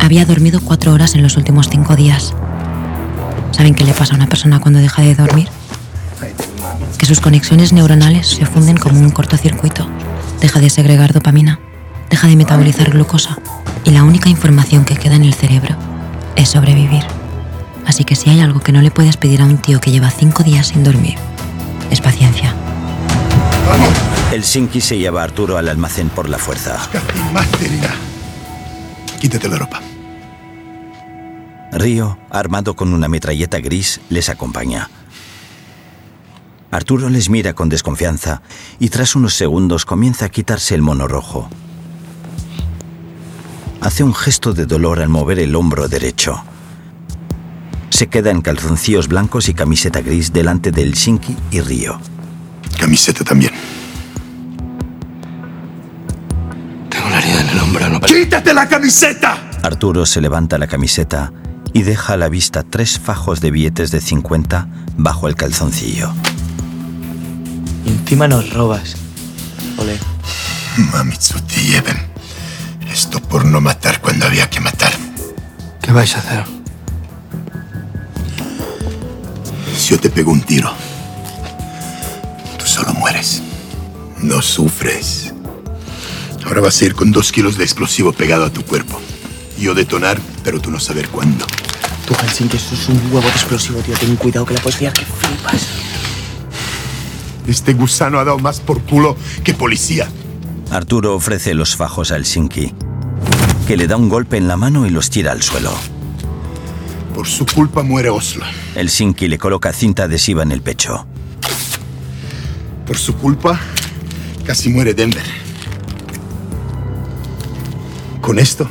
Había 0.00 0.26
dormido 0.26 0.60
cuatro 0.60 0.92
horas 0.92 1.14
en 1.14 1.22
los 1.22 1.36
últimos 1.36 1.68
cinco 1.68 1.94
días. 1.94 2.34
¿Saben 3.52 3.76
qué 3.76 3.84
le 3.84 3.92
pasa 3.92 4.14
a 4.14 4.16
una 4.16 4.26
persona 4.26 4.58
cuando 4.58 4.80
deja 4.80 5.00
de 5.02 5.14
dormir? 5.14 5.48
Que 6.98 7.06
sus 7.06 7.20
conexiones 7.20 7.72
neuronales 7.72 8.26
se 8.26 8.46
funden 8.46 8.78
como 8.78 8.98
un 8.98 9.10
cortocircuito. 9.10 9.86
Deja 10.40 10.58
de 10.58 10.70
segregar 10.70 11.12
dopamina, 11.12 11.60
deja 12.10 12.26
de 12.26 12.34
metabolizar 12.34 12.90
glucosa 12.90 13.38
y 13.84 13.90
la 13.90 14.02
única 14.02 14.28
información 14.28 14.84
que 14.84 14.96
queda 14.96 15.14
en 15.14 15.22
el 15.22 15.34
cerebro 15.34 15.76
es 16.34 16.48
sobrevivir. 16.48 17.04
Así 17.86 18.02
que 18.02 18.16
si 18.16 18.28
hay 18.28 18.40
algo 18.40 18.58
que 18.58 18.72
no 18.72 18.82
le 18.82 18.90
puedes 18.90 19.16
pedir 19.16 19.40
a 19.40 19.44
un 19.44 19.58
tío 19.58 19.80
que 19.80 19.92
lleva 19.92 20.10
cinco 20.10 20.42
días 20.42 20.66
sin 20.66 20.82
dormir, 20.82 21.14
es 21.92 22.00
paciencia. 22.00 22.56
Helsinki 24.30 24.80
se 24.80 24.98
lleva 24.98 25.20
a 25.20 25.24
Arturo 25.24 25.56
al 25.56 25.68
almacén 25.68 26.08
por 26.08 26.28
la 26.28 26.38
fuerza. 26.38 26.78
Quítate 29.20 29.48
la 29.48 29.56
ropa. 29.56 29.80
Río, 31.72 32.18
armado 32.30 32.74
con 32.74 32.92
una 32.92 33.08
metralleta 33.08 33.58
gris, 33.58 34.00
les 34.08 34.28
acompaña. 34.28 34.90
Arturo 36.70 37.08
les 37.08 37.30
mira 37.30 37.52
con 37.52 37.68
desconfianza 37.68 38.42
y 38.80 38.88
tras 38.88 39.14
unos 39.14 39.34
segundos 39.34 39.84
comienza 39.84 40.26
a 40.26 40.28
quitarse 40.28 40.74
el 40.74 40.82
mono 40.82 41.06
rojo. 41.06 41.48
hace 43.80 44.02
un 44.02 44.14
gesto 44.14 44.54
de 44.54 44.64
dolor 44.64 45.00
al 45.00 45.10
mover 45.10 45.38
el 45.38 45.54
hombro 45.54 45.88
derecho. 45.88 46.42
Se 47.90 48.06
queda 48.06 48.30
en 48.30 48.40
calzoncillos 48.40 49.08
blancos 49.08 49.48
y 49.48 49.54
camiseta 49.54 50.00
gris 50.00 50.32
delante 50.32 50.72
del 50.72 50.94
Shinki 50.94 51.36
y 51.50 51.60
Río. 51.60 52.00
Camiseta 52.78 53.24
también. 53.24 53.52
Tengo 56.90 57.08
la 57.08 57.18
herida 57.18 57.40
en 57.40 57.48
el 57.48 57.58
hombro, 57.60 57.88
no 57.88 58.00
¡Quítate 58.00 58.52
la 58.54 58.68
camiseta! 58.68 59.50
Arturo 59.62 60.06
se 60.06 60.20
levanta 60.20 60.58
la 60.58 60.66
camiseta 60.66 61.32
y 61.72 61.82
deja 61.82 62.12
a 62.12 62.16
la 62.16 62.28
vista 62.28 62.62
tres 62.62 62.98
fajos 62.98 63.40
de 63.40 63.50
billetes 63.50 63.90
de 63.90 64.00
50 64.00 64.68
bajo 64.96 65.28
el 65.28 65.34
calzoncillo. 65.34 66.12
Y 67.84 67.90
encima 67.90 68.28
nos 68.28 68.52
robas. 68.52 68.96
Ole. 69.78 69.98
Mamitsu, 70.92 71.40
te 71.40 71.60
lleven. 71.62 71.96
Esto 72.90 73.20
por 73.20 73.44
no 73.44 73.60
matar 73.60 74.00
cuando 74.00 74.26
había 74.26 74.48
que 74.48 74.60
matar. 74.60 74.92
¿Qué 75.82 75.92
vais 75.92 76.14
a 76.14 76.18
hacer? 76.20 76.44
Si 79.76 79.90
yo 79.90 80.00
te 80.00 80.10
pego 80.10 80.30
un 80.30 80.40
tiro, 80.42 80.72
solo 82.74 82.92
mueres. 82.92 83.40
No 84.20 84.42
sufres. 84.42 85.32
Ahora 86.44 86.60
vas 86.60 86.82
a 86.82 86.86
ir 86.86 86.96
con 86.96 87.12
dos 87.12 87.30
kilos 87.30 87.56
de 87.56 87.62
explosivo 87.62 88.12
pegado 88.12 88.44
a 88.44 88.50
tu 88.50 88.64
cuerpo. 88.64 89.00
Yo 89.56 89.74
detonar, 89.74 90.20
pero 90.42 90.60
tú 90.60 90.72
no 90.72 90.80
saber 90.80 91.08
cuándo. 91.08 91.46
Tú, 92.04 92.14
Helsinki, 92.14 92.56
esto 92.56 92.74
es 92.74 92.88
un 92.88 92.96
huevo 93.12 93.20
de 93.20 93.28
explosivo, 93.28 93.78
tío. 93.78 93.94
Ten 93.94 94.16
cuidado 94.16 94.44
que 94.44 94.54
la 94.54 94.60
puedes 94.60 94.80
liar 94.80 94.92
que 94.92 95.04
flipas. 95.04 95.68
Este 97.46 97.74
gusano 97.74 98.18
ha 98.18 98.24
dado 98.24 98.40
más 98.40 98.58
por 98.58 98.82
culo 98.82 99.16
que 99.44 99.54
policía. 99.54 100.08
Arturo 100.72 101.14
ofrece 101.14 101.54
los 101.54 101.76
fajos 101.76 102.10
al 102.10 102.24
Shinki, 102.24 102.74
que 103.68 103.76
le 103.76 103.86
da 103.86 103.96
un 103.96 104.08
golpe 104.08 104.36
en 104.36 104.48
la 104.48 104.56
mano 104.56 104.84
y 104.84 104.90
los 104.90 105.10
tira 105.10 105.30
al 105.30 105.44
suelo. 105.44 105.72
Por 107.14 107.28
su 107.28 107.46
culpa 107.46 107.84
muere 107.84 108.10
Oslo. 108.10 108.44
El 108.74 108.88
Shinki 108.88 109.28
le 109.28 109.38
coloca 109.38 109.72
cinta 109.72 110.04
adhesiva 110.04 110.42
en 110.42 110.50
el 110.50 110.60
pecho. 110.60 111.06
Por 112.86 112.98
su 112.98 113.16
culpa 113.16 113.58
casi 114.44 114.68
muere 114.68 114.94
Denver. 114.94 115.24
Con 118.20 118.38
esto 118.38 118.68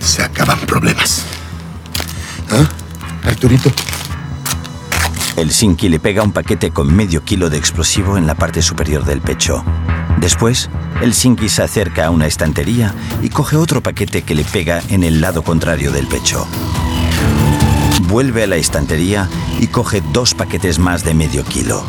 se 0.00 0.22
acaban 0.22 0.58
problemas. 0.60 1.24
¿Ah? 2.50 2.68
Arturito. 3.28 3.70
El 5.36 5.48
Shinki 5.48 5.88
le 5.88 5.98
pega 5.98 6.22
un 6.22 6.32
paquete 6.32 6.70
con 6.70 6.94
medio 6.94 7.24
kilo 7.24 7.48
de 7.48 7.56
explosivo 7.56 8.18
en 8.18 8.26
la 8.26 8.34
parte 8.34 8.60
superior 8.60 9.04
del 9.04 9.22
pecho. 9.22 9.64
Después, 10.18 10.68
el 11.00 11.12
Shinki 11.12 11.48
se 11.48 11.62
acerca 11.62 12.06
a 12.06 12.10
una 12.10 12.26
estantería 12.26 12.94
y 13.22 13.30
coge 13.30 13.56
otro 13.56 13.82
paquete 13.82 14.22
que 14.22 14.34
le 14.34 14.44
pega 14.44 14.82
en 14.88 15.02
el 15.02 15.20
lado 15.20 15.42
contrario 15.42 15.90
del 15.90 16.06
pecho. 16.06 16.46
Vuelve 18.02 18.42
a 18.42 18.46
la 18.46 18.56
estantería 18.56 19.28
y 19.58 19.68
coge 19.68 20.02
dos 20.12 20.34
paquetes 20.34 20.78
más 20.78 21.02
de 21.02 21.14
medio 21.14 21.44
kilo. 21.44 21.82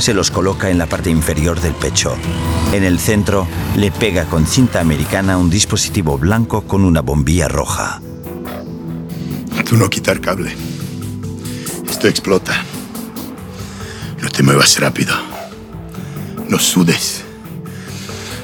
Se 0.00 0.14
los 0.14 0.30
coloca 0.30 0.70
en 0.70 0.78
la 0.78 0.86
parte 0.86 1.10
inferior 1.10 1.60
del 1.60 1.74
pecho. 1.74 2.16
En 2.72 2.84
el 2.84 2.98
centro, 2.98 3.46
le 3.76 3.90
pega 3.90 4.24
con 4.26 4.46
cinta 4.46 4.80
americana 4.80 5.36
un 5.36 5.50
dispositivo 5.50 6.16
blanco 6.16 6.62
con 6.62 6.84
una 6.84 7.00
bombilla 7.00 7.48
roja. 7.48 8.00
Tú 9.68 9.76
no 9.76 9.90
quitar 9.90 10.20
cable. 10.20 10.54
Esto 11.90 12.08
explota. 12.08 12.64
No 14.22 14.30
te 14.30 14.42
muevas 14.42 14.78
rápido. 14.80 15.14
No 16.48 16.58
sudes. 16.58 17.24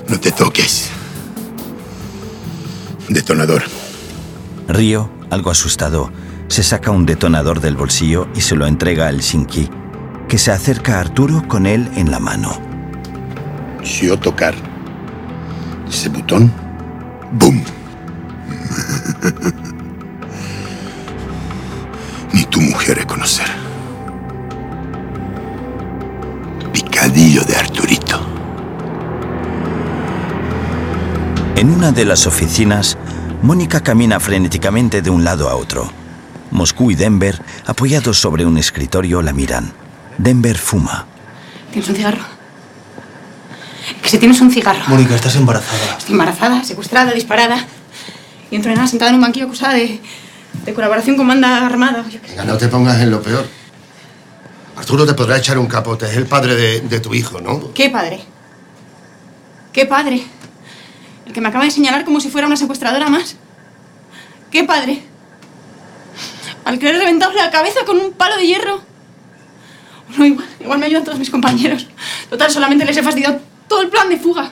No 0.08 0.18
te 0.20 0.32
toques. 0.32 0.90
Detonador. 3.08 3.62
Río, 4.68 5.10
algo 5.30 5.50
asustado, 5.50 6.10
se 6.48 6.62
saca 6.62 6.90
un 6.90 7.06
detonador 7.06 7.60
del 7.60 7.76
bolsillo 7.76 8.28
y 8.34 8.40
se 8.40 8.56
lo 8.56 8.66
entrega 8.66 9.08
al 9.08 9.20
Shinki, 9.20 9.68
que 10.34 10.38
se 10.38 10.50
acerca 10.50 10.96
a 10.96 11.00
Arturo 11.02 11.46
con 11.46 11.64
él 11.64 11.88
en 11.94 12.10
la 12.10 12.18
mano. 12.18 12.60
Si 13.84 14.08
yo 14.08 14.18
tocar 14.18 14.52
ese 15.88 16.08
botón, 16.08 16.52
¡boom! 17.34 17.62
Ni 22.32 22.44
tu 22.46 22.60
mujer 22.60 22.96
reconocer. 22.96 23.46
Picadillo 26.72 27.44
de 27.44 27.54
Arturito. 27.54 28.20
En 31.54 31.70
una 31.70 31.92
de 31.92 32.06
las 32.06 32.26
oficinas, 32.26 32.98
Mónica 33.40 33.84
camina 33.84 34.18
frenéticamente 34.18 35.00
de 35.00 35.10
un 35.10 35.22
lado 35.22 35.48
a 35.48 35.54
otro. 35.54 35.88
Moscú 36.50 36.90
y 36.90 36.96
Denver, 36.96 37.40
apoyados 37.66 38.18
sobre 38.18 38.44
un 38.44 38.58
escritorio, 38.58 39.22
la 39.22 39.32
miran. 39.32 39.83
Denver 40.18 40.56
fuma. 40.58 41.06
¿Tienes 41.72 41.88
un 41.88 41.96
cigarro? 41.96 42.22
Que 44.02 44.08
si 44.08 44.18
tienes 44.18 44.40
un 44.40 44.50
cigarro. 44.50 44.82
Mónica, 44.88 45.14
estás 45.14 45.36
embarazada. 45.36 45.96
Estoy 45.98 46.12
embarazada, 46.12 46.64
secuestrada, 46.64 47.12
disparada. 47.12 47.64
Y 48.50 48.56
entrenada 48.56 48.86
sentada 48.86 49.10
en 49.10 49.16
un 49.16 49.22
banquillo 49.22 49.46
acusada 49.46 49.74
de, 49.74 50.00
de 50.64 50.74
colaboración 50.74 51.16
con 51.16 51.26
banda 51.26 51.66
armada. 51.66 52.04
Venga, 52.28 52.44
no 52.44 52.56
te 52.56 52.68
pongas 52.68 53.00
en 53.00 53.10
lo 53.10 53.20
peor. 53.22 53.46
Arturo 54.76 55.06
te 55.06 55.14
podrá 55.14 55.38
echar 55.38 55.58
un 55.58 55.66
capote. 55.66 56.06
Es 56.06 56.16
el 56.16 56.26
padre 56.26 56.54
de, 56.54 56.80
de 56.80 57.00
tu 57.00 57.14
hijo, 57.14 57.40
¿no? 57.40 57.72
¿Qué 57.74 57.90
padre? 57.90 58.20
¿Qué 59.72 59.86
padre? 59.86 60.24
El 61.26 61.32
que 61.32 61.40
me 61.40 61.48
acaba 61.48 61.64
de 61.64 61.70
señalar 61.70 62.04
como 62.04 62.20
si 62.20 62.28
fuera 62.28 62.46
una 62.46 62.56
secuestradora 62.56 63.08
más. 63.08 63.36
¿Qué 64.50 64.64
padre? 64.64 65.02
Al 66.64 66.78
querer 66.78 66.98
reventado 66.98 67.32
la 67.32 67.50
cabeza 67.50 67.80
con 67.84 67.98
un 67.98 68.12
palo 68.12 68.36
de 68.36 68.46
hierro. 68.46 68.80
No, 70.18 70.24
igual, 70.26 70.46
igual 70.60 70.78
me 70.78 70.86
ayudan 70.86 71.04
todos 71.04 71.18
mis 71.18 71.30
compañeros. 71.30 71.86
Total, 72.30 72.50
solamente 72.50 72.84
les 72.84 72.96
he 72.96 73.02
fastidiado 73.02 73.40
todo 73.68 73.82
el 73.82 73.88
plan 73.88 74.08
de 74.08 74.18
fuga. 74.18 74.50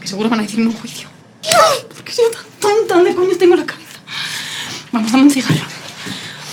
Que 0.00 0.06
seguro 0.06 0.28
van 0.28 0.40
a 0.40 0.42
decir 0.42 0.60
en 0.60 0.68
un 0.68 0.72
juicio. 0.72 1.08
¿Por 1.88 2.04
qué 2.04 2.12
soy 2.12 2.24
tan 2.32 2.44
tonta? 2.60 2.94
¿Dónde 2.94 3.14
coño 3.14 3.36
tengo 3.36 3.56
la 3.56 3.66
cabeza? 3.66 3.98
Vamos, 4.92 5.10
dame 5.12 5.24
un 5.24 5.30
cigarro. 5.30 5.54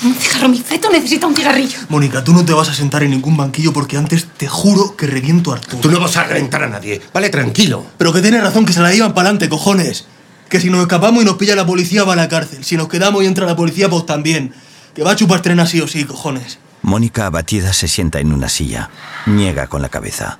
Dame 0.01 0.15
un 0.15 0.19
cigarro. 0.19 0.49
Mi 0.49 0.59
feto 0.59 0.89
necesita 0.89 1.27
un 1.27 1.35
cigarrillo. 1.35 1.79
Mónica, 1.89 2.23
tú 2.23 2.33
no 2.33 2.43
te 2.45 2.53
vas 2.53 2.69
a 2.69 2.73
sentar 2.73 3.03
en 3.03 3.11
ningún 3.11 3.37
banquillo 3.37 3.73
porque 3.73 3.97
antes 3.97 4.27
te 4.37 4.47
juro 4.47 4.95
que 4.95 5.07
reviento 5.07 5.51
a 5.51 5.57
Arturo. 5.57 5.81
Tú 5.81 5.91
no 5.91 5.99
vas 5.99 6.17
a 6.17 6.23
reventar 6.23 6.63
a 6.63 6.67
nadie. 6.67 7.01
Vale, 7.13 7.29
tranquilo. 7.29 7.85
Pero 7.97 8.11
que 8.13 8.21
tiene 8.21 8.41
razón, 8.41 8.65
que 8.65 8.73
se 8.73 8.81
la 8.81 8.91
llevan 8.91 9.13
para 9.13 9.29
adelante, 9.29 9.49
cojones. 9.49 10.05
Que 10.49 10.59
si 10.59 10.69
nos 10.69 10.81
escapamos 10.81 11.23
y 11.23 11.25
nos 11.25 11.37
pilla 11.37 11.55
la 11.55 11.65
policía 11.65 12.03
va 12.03 12.13
a 12.13 12.17
la 12.17 12.29
cárcel. 12.29 12.63
Si 12.63 12.77
nos 12.77 12.87
quedamos 12.87 13.23
y 13.23 13.27
entra 13.27 13.45
la 13.45 13.55
policía, 13.55 13.89
pues 13.89 14.05
también. 14.05 14.53
Que 14.93 15.03
va 15.03 15.11
a 15.11 15.15
chupar 15.15 15.41
tren 15.41 15.59
así 15.59 15.81
o 15.81 15.87
sí, 15.87 16.03
cojones. 16.03 16.59
Mónica, 16.83 17.27
abatida, 17.27 17.71
se 17.71 17.87
sienta 17.87 18.19
en 18.19 18.33
una 18.33 18.49
silla. 18.49 18.89
Niega 19.25 19.67
con 19.67 19.81
la 19.81 19.87
cabeza. 19.87 20.37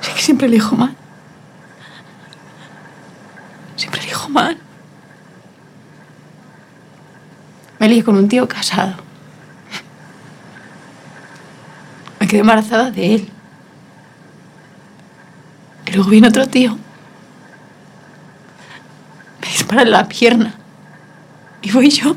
Sé 0.00 0.14
que 0.14 0.20
siempre 0.22 0.46
elijo 0.46 0.74
mal. 0.76 0.96
Siempre 3.76 4.00
elijo 4.00 4.30
mal. 4.30 4.56
Me 7.78 7.86
lié 7.86 8.02
con 8.02 8.16
un 8.16 8.28
tío 8.28 8.48
casado. 8.48 8.94
Me 12.18 12.26
quedé 12.26 12.40
embarazada 12.40 12.90
de 12.90 13.14
él. 13.16 13.30
Y 15.86 15.92
luego 15.92 16.08
vino 16.08 16.28
otro 16.28 16.46
tío. 16.48 16.78
Me 19.42 19.48
dispara 19.48 19.82
en 19.82 19.90
la 19.90 20.08
pierna. 20.08 20.59
Y 21.62 21.70
voy 21.72 21.90
yo. 21.90 22.16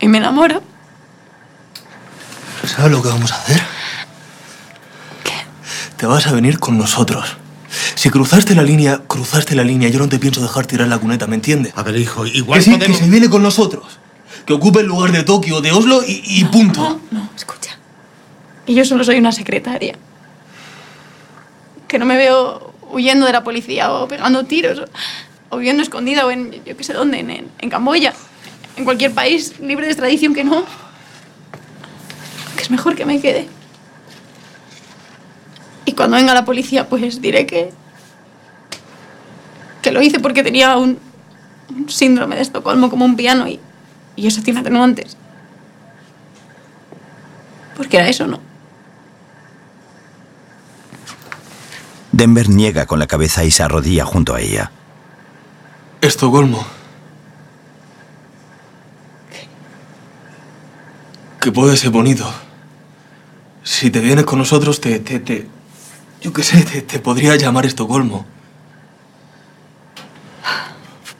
Y 0.00 0.08
me 0.08 0.18
enamoro. 0.18 0.62
¿Sabes 2.64 2.90
lo 2.90 3.02
que 3.02 3.08
vamos 3.08 3.32
a 3.32 3.36
hacer? 3.36 3.62
¿Qué? 5.24 5.32
Te 5.96 6.06
vas 6.06 6.26
a 6.26 6.32
venir 6.32 6.58
con 6.58 6.76
nosotros. 6.76 7.36
Si 7.94 8.10
cruzaste 8.10 8.54
la 8.54 8.62
línea, 8.62 9.02
cruzaste 9.06 9.54
la 9.54 9.62
línea. 9.64 9.88
Yo 9.88 9.98
no 9.98 10.08
te 10.08 10.18
pienso 10.18 10.40
dejar 10.42 10.66
tirar 10.66 10.88
la 10.88 10.98
cuneta, 10.98 11.26
¿me 11.26 11.36
entiendes? 11.36 11.72
A 11.76 11.82
ver, 11.82 11.96
hijo, 11.96 12.26
igual 12.26 12.58
Que 12.58 12.64
sí, 12.64 12.70
podemos- 12.72 12.98
que 12.98 13.04
se 13.04 13.10
viene 13.10 13.30
con 13.30 13.42
nosotros. 13.42 13.98
Que 14.44 14.52
ocupe 14.52 14.80
el 14.80 14.86
lugar 14.86 15.12
de 15.12 15.22
Tokio, 15.22 15.60
de 15.60 15.72
Oslo 15.72 16.02
y, 16.06 16.22
y 16.24 16.44
punto. 16.44 16.80
No, 16.80 17.00
no, 17.20 17.30
escucha. 17.36 17.78
Y 18.66 18.74
yo 18.74 18.84
solo 18.84 19.04
soy 19.04 19.18
una 19.18 19.32
secretaria. 19.32 19.96
Que 21.88 21.98
no 21.98 22.06
me 22.06 22.16
veo 22.16 22.72
huyendo 22.90 23.26
de 23.26 23.32
la 23.32 23.42
policía 23.44 23.92
o 23.92 24.06
pegando 24.08 24.44
tiros 24.44 24.82
o, 25.50 25.56
viviendo 25.56 25.82
escondida 25.82 26.26
o 26.26 26.30
en 26.30 26.64
yo 26.64 26.76
qué 26.76 26.84
sé 26.84 26.92
dónde, 26.92 27.20
en, 27.20 27.50
en, 27.58 27.70
Camboya, 27.70 28.12
en 28.76 28.84
cualquier 28.84 29.12
país 29.12 29.58
libre 29.60 29.86
de 29.86 29.92
extradición 29.92 30.34
que 30.34 30.44
no. 30.44 30.64
Que 32.56 32.62
es 32.62 32.70
mejor 32.70 32.94
que 32.94 33.04
me 33.04 33.20
quede. 33.20 33.48
Y 35.84 35.92
cuando 35.92 36.16
venga 36.16 36.34
la 36.34 36.44
policía, 36.44 36.88
pues 36.88 37.20
diré 37.20 37.46
que. 37.46 37.70
que 39.82 39.92
lo 39.92 40.02
hice 40.02 40.20
porque 40.20 40.42
tenía 40.42 40.76
un, 40.76 40.98
un 41.70 41.88
síndrome 41.88 42.36
de 42.36 42.42
Estocolmo 42.42 42.90
como 42.90 43.04
un 43.04 43.16
piano 43.16 43.46
y, 43.46 43.60
y 44.16 44.26
eso 44.26 44.42
tiene 44.42 44.60
atenuantes. 44.60 45.16
Porque 47.76 47.98
era 47.98 48.08
eso, 48.08 48.26
¿no? 48.26 48.40
Denver 52.16 52.48
niega 52.48 52.86
con 52.86 52.98
la 52.98 53.06
cabeza 53.06 53.44
y 53.44 53.50
se 53.50 53.62
arrodilla 53.62 54.06
junto 54.06 54.34
a 54.34 54.40
ella. 54.40 54.70
Estocolmo. 56.00 56.64
Que 61.40 61.52
puede 61.52 61.76
ser 61.76 61.90
bonito. 61.90 62.28
Si 63.62 63.90
te 63.90 64.00
vienes 64.00 64.24
con 64.24 64.38
nosotros, 64.38 64.80
te. 64.80 64.98
te, 65.00 65.20
te 65.20 65.46
yo 66.20 66.32
qué 66.32 66.42
sé, 66.42 66.62
te, 66.62 66.82
te 66.82 66.98
podría 66.98 67.36
llamar 67.36 67.66
Estocolmo. 67.66 68.24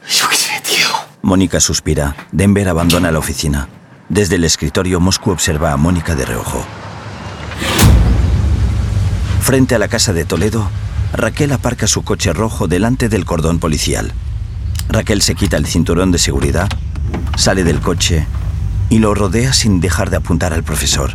Yo 0.09 0.27
qué 0.29 0.35
sé, 0.35 0.61
tío. 0.61 0.87
Mónica 1.21 1.59
suspira. 1.59 2.15
Denver 2.31 2.67
abandona 2.69 3.11
la 3.11 3.19
oficina. 3.19 3.69
Desde 4.09 4.35
el 4.35 4.43
escritorio, 4.45 4.99
Moscú 4.99 5.31
observa 5.31 5.71
a 5.71 5.77
Mónica 5.77 6.15
de 6.15 6.25
reojo. 6.25 6.65
Frente 9.41 9.75
a 9.75 9.79
la 9.79 9.87
casa 9.87 10.11
de 10.13 10.25
Toledo, 10.25 10.69
Raquel 11.13 11.51
aparca 11.53 11.87
su 11.87 12.03
coche 12.03 12.33
rojo 12.33 12.67
delante 12.67 13.07
del 13.07 13.25
cordón 13.25 13.59
policial. 13.59 14.13
Raquel 14.89 15.21
se 15.21 15.35
quita 15.35 15.57
el 15.57 15.65
cinturón 15.65 16.11
de 16.11 16.17
seguridad, 16.17 16.69
sale 17.35 17.63
del 17.63 17.79
coche 17.79 18.25
y 18.89 18.99
lo 18.99 19.13
rodea 19.13 19.53
sin 19.53 19.79
dejar 19.79 20.09
de 20.09 20.17
apuntar 20.17 20.53
al 20.53 20.63
profesor, 20.63 21.13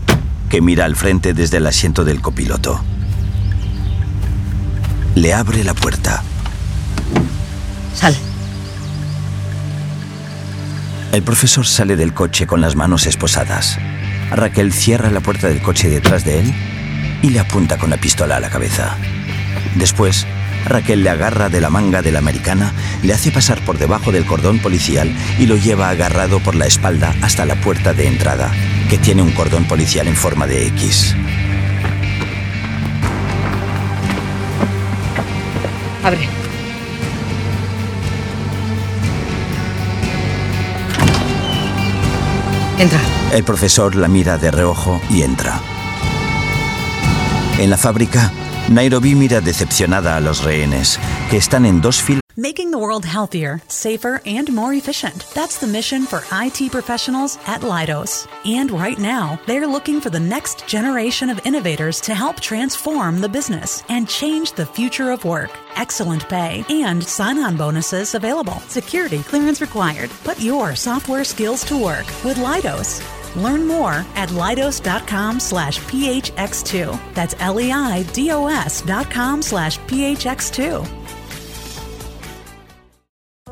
que 0.48 0.60
mira 0.60 0.84
al 0.84 0.96
frente 0.96 1.34
desde 1.34 1.56
el 1.56 1.66
asiento 1.66 2.04
del 2.04 2.20
copiloto. 2.20 2.82
Le 5.14 5.34
abre 5.34 5.64
la 5.64 5.74
puerta. 5.74 6.22
Sal. 7.94 8.16
El 11.12 11.22
profesor 11.22 11.66
sale 11.66 11.96
del 11.96 12.14
coche 12.14 12.46
con 12.46 12.60
las 12.60 12.74
manos 12.74 13.06
esposadas. 13.06 13.78
Raquel 14.30 14.72
cierra 14.72 15.10
la 15.10 15.20
puerta 15.20 15.48
del 15.48 15.60
coche 15.60 15.90
detrás 15.90 16.24
de 16.24 16.40
él 16.40 16.54
y 17.20 17.30
le 17.30 17.40
apunta 17.40 17.76
con 17.76 17.90
la 17.90 17.98
pistola 17.98 18.36
a 18.36 18.40
la 18.40 18.48
cabeza. 18.48 18.96
Después, 19.74 20.26
Raquel 20.64 21.02
le 21.02 21.10
agarra 21.10 21.48
de 21.48 21.60
la 21.60 21.70
manga 21.70 22.02
de 22.02 22.12
la 22.12 22.18
americana, 22.18 22.72
le 23.02 23.12
hace 23.12 23.30
pasar 23.30 23.64
por 23.64 23.78
debajo 23.78 24.12
del 24.12 24.26
cordón 24.26 24.58
policial 24.58 25.14
y 25.38 25.46
lo 25.46 25.56
lleva 25.56 25.90
agarrado 25.90 26.40
por 26.40 26.54
la 26.54 26.66
espalda 26.66 27.14
hasta 27.22 27.44
la 27.44 27.56
puerta 27.56 27.92
de 27.92 28.06
entrada, 28.06 28.50
que 28.88 28.98
tiene 28.98 29.22
un 29.22 29.32
cordón 29.32 29.64
policial 29.64 30.08
en 30.08 30.16
forma 30.16 30.46
de 30.46 30.66
X. 30.68 31.14
Abre. 36.04 36.28
Entra. 42.78 43.00
El 43.32 43.44
profesor 43.44 43.94
la 43.94 44.08
mira 44.08 44.38
de 44.38 44.50
reojo 44.50 45.00
y 45.08 45.22
entra. 45.22 45.60
En 47.58 47.70
la 47.70 47.76
fábrica, 47.76 48.32
Nairobi 48.68 49.14
mira 49.14 49.40
decepcionada 49.40 50.16
a 50.16 50.20
los 50.20 50.42
rehenes, 50.44 50.98
que 51.30 51.36
están 51.36 51.66
en 51.66 51.80
dos 51.80 52.00
filas. 52.00 52.22
Making 52.34 52.70
the 52.70 52.78
world 52.78 53.04
healthier, 53.04 53.60
safer, 53.68 54.22
and 54.24 54.50
more 54.54 54.72
efficient. 54.72 55.26
That's 55.34 55.58
the 55.58 55.66
mission 55.66 56.06
for 56.06 56.22
IT 56.32 56.72
professionals 56.72 57.38
at 57.46 57.60
Leidos. 57.60 58.26
And 58.46 58.70
right 58.70 58.98
now, 58.98 59.38
they're 59.46 59.66
looking 59.66 60.00
for 60.00 60.08
the 60.08 60.18
next 60.18 60.66
generation 60.66 61.28
of 61.28 61.44
innovators 61.44 62.00
to 62.02 62.14
help 62.14 62.40
transform 62.40 63.20
the 63.20 63.28
business 63.28 63.82
and 63.90 64.08
change 64.08 64.52
the 64.52 64.64
future 64.64 65.10
of 65.10 65.26
work. 65.26 65.50
Excellent 65.76 66.26
pay 66.30 66.64
and 66.70 67.04
sign 67.04 67.38
on 67.38 67.58
bonuses 67.58 68.14
available. 68.14 68.60
Security 68.66 69.22
clearance 69.22 69.60
required. 69.60 70.08
Put 70.24 70.40
your 70.40 70.74
software 70.74 71.24
skills 71.24 71.62
to 71.66 71.76
work 71.76 72.06
with 72.24 72.38
Leidos. 72.38 73.02
Learn 73.36 73.66
more 73.66 74.04
at 74.14 74.30
lidos.com 74.30 75.40
slash 75.40 75.78
phx2. 75.78 77.14
That's 77.14 77.34
L-E-I-D-O-S 77.38 78.82
dot 78.82 79.10
com 79.10 79.42
slash 79.42 79.78
phx2. 79.80 81.01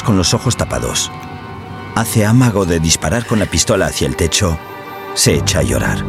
Con 0.00 0.16
los 0.16 0.32
ojos 0.32 0.56
tapados. 0.56 1.10
Hace 1.94 2.24
amago 2.24 2.64
de 2.64 2.80
disparar 2.80 3.26
con 3.26 3.38
la 3.38 3.44
pistola 3.44 3.86
hacia 3.86 4.06
el 4.06 4.16
techo. 4.16 4.56
Se 5.14 5.34
echa 5.34 5.58
a 5.58 5.62
llorar. 5.62 6.02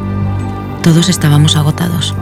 Todos 0.82 1.10
estábamos 1.10 1.56
agotados. 1.56 2.14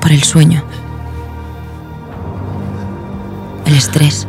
Por 0.00 0.12
el 0.12 0.22
sueño. 0.22 0.64
El 3.66 3.74
estrés. 3.74 4.26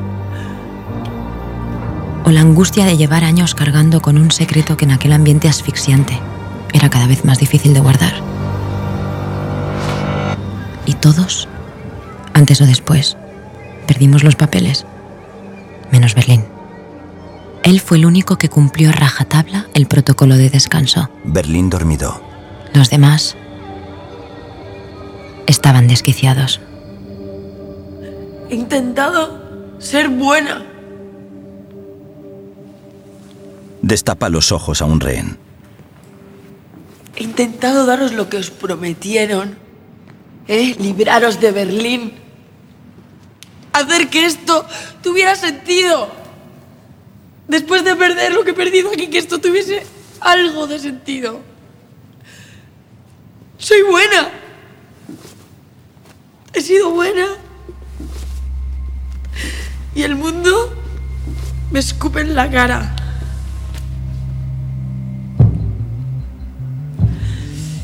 O 2.25 2.32
la 2.32 2.41
angustia 2.41 2.86
de 2.86 2.97
llevar 2.97 3.23
años 3.23 3.56
cargando 3.56 4.01
con 4.01 4.17
un 4.17 4.32
secreto 4.32 4.75
que 4.75 4.84
en 4.84 4.91
aquel 4.91 5.13
ambiente 5.13 5.47
asfixiante 5.47 6.19
era 6.73 6.89
cada 6.89 7.08
vez 7.08 7.23
más 7.23 7.39
difícil 7.39 7.73
de 7.73 7.80
guardar. 7.80 8.13
Y 10.86 10.95
todos, 10.95 11.47
antes 12.34 12.60
o 12.60 12.65
después, 12.65 13.17
perdimos 13.88 14.24
los 14.24 14.36
papeles, 14.36 14.86
menos 15.91 16.15
Berlín. 16.15 16.46
Él 17.63 17.80
fue 17.80 17.98
el 17.98 18.06
único 18.06 18.38
que 18.38 18.50
cumplió 18.50 18.89
a 18.89 18.94
rajatabla 18.94 19.67
el 19.74 19.86
protocolo 19.86 20.36
de 20.36 20.50
descanso. 20.50 21.10
Berlín 21.24 21.70
dormido. 21.70 22.22
Los 22.74 22.89
demás 22.89 23.38
estaban 25.46 25.88
desquiciados. 25.88 26.60
He 28.50 28.56
intentado 28.56 29.78
ser 29.80 30.10
buena. 30.10 30.65
Destapa 33.82 34.30
los 34.30 34.52
ojos 34.52 34.82
a 34.82 34.86
un 34.86 35.00
rehén. 35.00 35.38
He 37.15 37.24
intentado 37.24 37.86
daros 37.86 38.13
lo 38.13 38.30
que 38.30 38.38
os 38.38 38.50
prometieron. 38.50 39.58
¿eh? 40.48 40.76
Libraros 40.80 41.39
de 41.39 41.52
Berlín. 41.52 42.13
Hacer 43.73 44.10
que 44.10 44.25
esto 44.25 44.65
tuviera 45.01 45.36
sentido. 45.36 46.10
Después 47.47 47.84
de 47.84 47.95
perder 47.95 48.34
lo 48.34 48.43
que 48.43 48.51
he 48.51 48.53
perdido 48.53 48.89
aquí, 48.89 49.07
que 49.07 49.17
esto 49.17 49.39
tuviese 49.39 49.86
algo 50.19 50.67
de 50.67 50.79
sentido. 50.79 51.41
Soy 53.57 53.81
buena. 53.84 54.29
He 56.53 56.62
sido 56.62 56.91
buena. 56.91 57.27
Y 59.93 60.03
el 60.03 60.15
mundo 60.15 60.73
me 61.71 61.79
escupe 61.79 62.21
en 62.21 62.36
la 62.36 62.49
cara. 62.49 62.95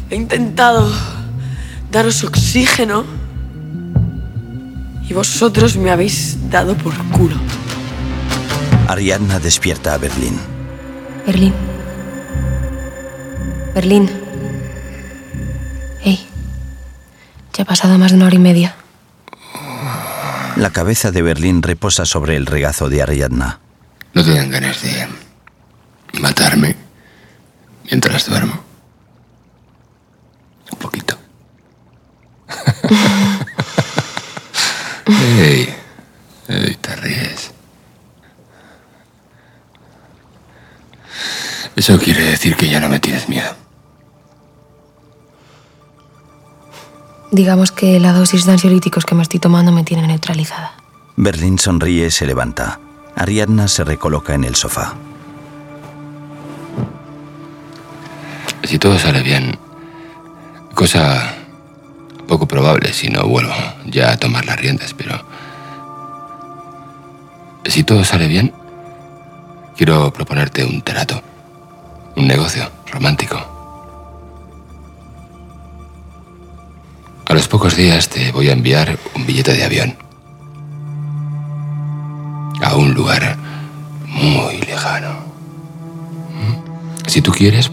He 0.09 0.15
intentado 0.15 0.89
daros 1.91 2.23
oxígeno 2.23 3.16
y 5.09 5.13
vosotros 5.13 5.77
me 5.77 5.89
habéis 5.89 6.49
dado 6.49 6.75
por 6.75 6.93
culo. 7.11 7.35
Ariadna 8.87 9.39
despierta 9.39 9.93
a 9.93 9.97
Berlín. 9.97 10.39
Berlín. 11.25 11.53
Berlín. 13.73 14.09
Hey. 16.01 16.27
Ya 17.53 17.63
ha 17.63 17.65
pasado 17.65 17.97
más 17.97 18.11
de 18.11 18.17
una 18.17 18.27
hora 18.27 18.35
y 18.35 18.39
media. 18.39 18.75
La 20.55 20.71
cabeza 20.71 21.11
de 21.11 21.21
Berlín 21.21 21.61
reposa 21.61 22.05
sobre 22.05 22.35
el 22.35 22.45
regazo 22.45 22.89
de 22.89 23.01
Ariadna. 23.01 23.59
No 24.13 24.23
te 24.23 24.33
dan 24.33 24.49
ganas 24.49 24.81
de 24.81 25.07
matarme 26.19 26.75
mientras 27.83 28.27
duermo. 28.27 28.59
Un 30.71 30.79
poquito. 30.79 31.17
Ey, 35.07 35.73
ey, 36.49 36.75
te 36.75 36.95
ríes. 36.97 37.51
Eso 41.75 41.97
quiere 41.99 42.23
decir 42.23 42.55
que 42.55 42.67
ya 42.67 42.79
no 42.79 42.89
me 42.89 42.99
tienes 42.99 43.29
miedo. 43.29 43.55
Digamos 47.31 47.71
que 47.71 47.99
la 47.99 48.13
dosis 48.13 48.45
de 48.45 48.53
ansiolíticos 48.53 49.05
que 49.05 49.15
me 49.15 49.21
estoy 49.21 49.39
tomando 49.39 49.71
me 49.71 49.83
tiene 49.83 50.07
neutralizada. 50.07 50.73
Berlín 51.15 51.59
sonríe 51.59 52.07
y 52.07 52.11
se 52.11 52.25
levanta. 52.25 52.79
Ariadna 53.15 53.67
se 53.67 53.83
recoloca 53.83 54.33
en 54.33 54.43
el 54.43 54.55
sofá. 54.55 54.95
Si 58.63 58.79
todo 58.79 58.99
sale 58.99 59.21
bien, 59.23 59.57
cosa 60.73 61.46
Poco 62.27 62.47
probable 62.47 62.93
si 62.93 63.07
no 63.09 63.23
vuelvo 63.23 63.53
ya 63.85 64.11
a 64.11 64.17
tomar 64.17 64.45
las 64.45 64.59
riendas, 64.59 64.93
pero... 64.93 65.25
Si 67.65 67.83
todo 67.83 68.03
sale 68.03 68.27
bien, 68.27 68.53
quiero 69.75 70.11
proponerte 70.11 70.63
un 70.63 70.81
trato, 70.81 71.21
un 72.15 72.27
negocio 72.27 72.69
romántico. 72.91 73.37
A 77.25 77.33
los 77.33 77.47
pocos 77.47 77.75
días 77.75 78.07
te 78.07 78.31
voy 78.31 78.49
a 78.49 78.53
enviar 78.53 78.97
un 79.15 79.25
billete 79.25 79.53
de 79.53 79.63
avión 79.65 79.97
a 82.61 82.75
un 82.75 82.93
lugar 82.93 83.37
muy 84.05 84.59
lejano. 84.61 85.11
¿Mm? 86.31 87.07
Si 87.07 87.21
tú 87.21 87.31
quieres, 87.31 87.69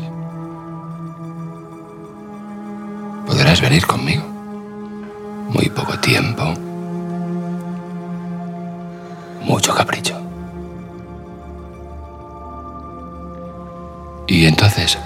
podrás 3.27 3.61
venir 3.61 3.87
conmigo. 3.87 4.34
Muy 5.49 5.69
poco 5.69 5.99
tiempo. 5.99 6.55
Mucho 9.43 9.75
capricho. 9.75 10.21
Y 14.27 14.47
entonces, 14.47 14.99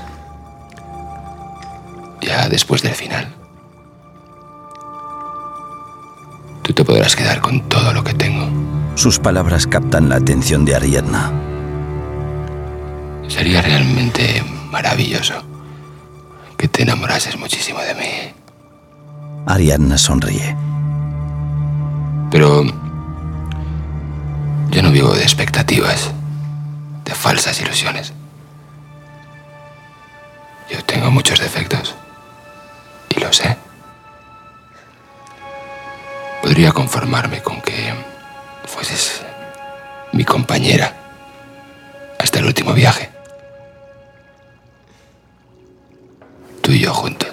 ya 2.20 2.48
después 2.48 2.82
del 2.82 2.94
final, 2.94 3.34
tú 6.62 6.72
te 6.72 6.84
podrás 6.84 7.16
quedar 7.16 7.40
con 7.40 7.68
todo 7.68 7.92
lo 7.92 8.04
que 8.04 8.14
tengo. 8.14 8.48
Sus 8.94 9.18
palabras 9.18 9.66
captan 9.66 10.08
la 10.08 10.16
atención 10.16 10.64
de 10.64 10.76
Ariadna. 10.76 11.32
Sería 13.28 13.60
realmente 13.60 14.42
maravilloso 14.70 15.42
que 16.56 16.68
te 16.68 16.82
enamorases 16.82 17.38
muchísimo 17.38 17.80
de 17.80 17.94
mí. 17.94 18.37
Ariadna 19.48 19.96
sonríe. 19.96 20.54
Pero 22.30 22.64
yo 24.70 24.82
no 24.82 24.90
vivo 24.90 25.14
de 25.14 25.22
expectativas, 25.22 26.10
de 27.04 27.14
falsas 27.14 27.58
ilusiones. 27.62 28.12
Yo 30.70 30.84
tengo 30.84 31.10
muchos 31.10 31.40
defectos. 31.40 31.94
Y 33.08 33.20
lo 33.20 33.32
sé. 33.32 33.56
Podría 36.42 36.72
conformarme 36.72 37.42
con 37.42 37.62
que 37.62 37.94
fueses 38.66 39.22
mi 40.12 40.26
compañera 40.26 40.94
hasta 42.18 42.38
el 42.40 42.44
último 42.44 42.74
viaje. 42.74 43.08
Tú 46.60 46.72
y 46.72 46.80
yo 46.80 46.92
juntos. 46.92 47.27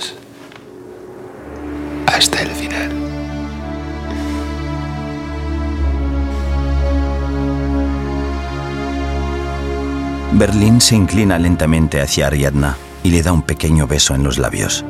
Berlín 10.37 10.81
se 10.81 10.97
inclina 10.97 11.39
lentamente 11.39 12.01
hacia 12.01 12.27
Ariadna 12.27 12.75
y 13.03 13.09
le 13.09 13.23
da 13.23 13.31
un 13.31 13.41
pequeño 13.41 13.87
beso 13.87 14.15
en 14.15 14.25
los 14.25 14.37
labios. 14.37 14.83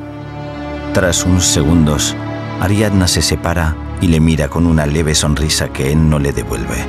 Tras 0.91 1.23
unos 1.23 1.45
segundos, 1.45 2.15
Ariadna 2.59 3.07
se 3.07 3.21
separa 3.21 3.75
y 4.01 4.07
le 4.07 4.19
mira 4.19 4.47
con 4.47 4.65
una 4.65 4.87
leve 4.87 5.13
sonrisa 5.13 5.69
que 5.69 5.91
él 5.91 6.09
no 6.09 6.17
le 6.17 6.33
devuelve. 6.33 6.83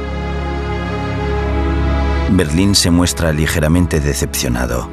Berlín 2.30 2.74
se 2.74 2.90
muestra 2.90 3.30
ligeramente 3.30 4.00
decepcionado. 4.00 4.88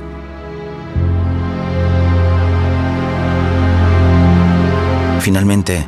Finalmente, 5.22 5.86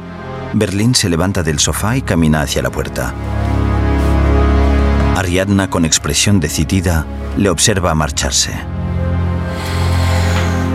Berlín 0.53 0.95
se 0.95 1.09
levanta 1.09 1.43
del 1.43 1.59
sofá 1.59 1.97
y 1.97 2.01
camina 2.03 2.41
hacia 2.41 2.61
la 2.61 2.69
puerta. 2.69 3.13
Ariadna, 5.25 5.71
con 5.71 5.85
expresión 5.85 6.39
decidida, 6.39 7.03
le 7.35 7.49
observa 7.49 7.95
marcharse. 7.95 8.51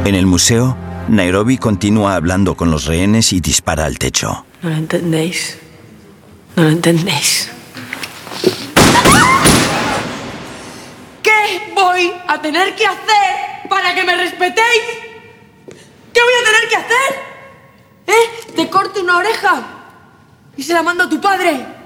En 0.05 0.17
el 0.17 0.27
museo, 0.27 0.77
Nairobi 1.09 1.57
continúa 1.57 2.17
hablando 2.17 2.57
con 2.57 2.69
los 2.69 2.87
rehenes 2.87 3.33
y 3.33 3.41
dispara 3.41 3.85
al 3.85 3.97
techo. 3.97 4.45
No 4.63 4.71
lo 4.71 4.75
entendéis. 4.75 5.57
No 6.57 6.65
lo 6.65 6.71
entendéis. 6.71 7.49
¿Qué 11.23 11.73
voy 11.77 12.13
a 12.27 12.43
tener 12.43 12.75
que 12.75 12.87
hacer 12.87 13.69
para 13.69 13.95
que 13.95 14.03
me 14.03 14.17
respetéis? 14.17 14.83
¿Qué 16.13 16.21
voy 16.27 16.35
a 16.41 16.45
tener 16.45 16.69
que 16.69 16.77
hacer? 16.77 17.11
¿Eh? 18.09 18.53
¿Te 18.57 18.69
corto 18.69 19.01
una 19.01 19.19
oreja? 19.19 19.63
¿Y 20.57 20.65
se 20.65 20.75
la 20.75 20.83
mando 20.83 21.05
a 21.05 21.09
tu 21.09 21.21
padre? 21.21 21.80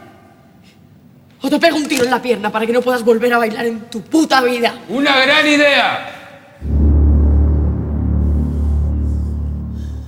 ¿O 1.45 1.51
te 1.51 1.59
pego 1.59 1.77
un 1.77 1.87
tiro 1.87 2.05
en 2.05 2.11
la 2.11 2.23
pierna 2.23 2.51
para 2.51 2.65
que 2.65 2.73
no 2.73 2.81
puedas 2.81 3.05
volver 3.05 3.31
a 3.35 3.37
bailar 3.37 3.67
en 3.67 3.81
tu 3.91 4.01
puta 4.01 4.41
vida? 4.41 4.77
¡Una 4.89 5.15
gran 5.27 5.47
idea! 5.47 6.09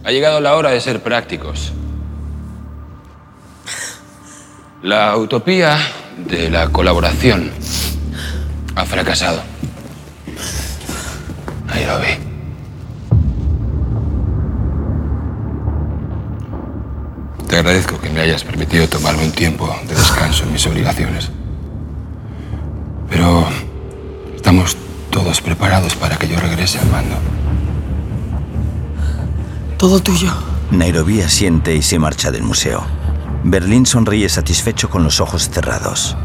Ha 0.02 0.10
llegado 0.10 0.40
la 0.40 0.56
hora 0.56 0.70
de 0.70 0.80
ser 0.80 1.02
prácticos. 1.02 1.74
La 4.82 5.14
utopía 5.18 5.76
de 6.16 6.48
la 6.48 6.70
colaboración 6.70 7.52
ha 8.74 8.86
fracasado. 8.86 9.42
Ahí 11.68 11.84
lo 11.84 11.98
vi. 11.98 12.35
Te 17.48 17.56
agradezco 17.56 17.98
que 18.00 18.10
me 18.10 18.20
hayas 18.20 18.44
permitido 18.44 18.88
tomarme 18.88 19.24
un 19.24 19.32
tiempo 19.32 19.74
de 19.86 19.94
descanso 19.94 20.44
en 20.44 20.52
mis 20.52 20.66
obligaciones. 20.66 21.30
Pero 23.08 23.46
estamos 24.34 24.76
todos 25.10 25.40
preparados 25.40 25.94
para 25.94 26.16
que 26.16 26.28
yo 26.28 26.38
regrese 26.40 26.78
al 26.78 26.90
mando. 26.90 27.16
Todo 29.78 30.00
tuyo. 30.00 30.32
Nairobi 30.70 31.20
asiente 31.20 31.74
y 31.74 31.82
se 31.82 31.98
marcha 31.98 32.30
del 32.30 32.42
museo. 32.42 32.84
Berlín 33.44 33.86
sonríe 33.86 34.28
satisfecho 34.28 34.90
con 34.90 35.04
los 35.04 35.20
ojos 35.20 35.48
cerrados. 35.48 36.16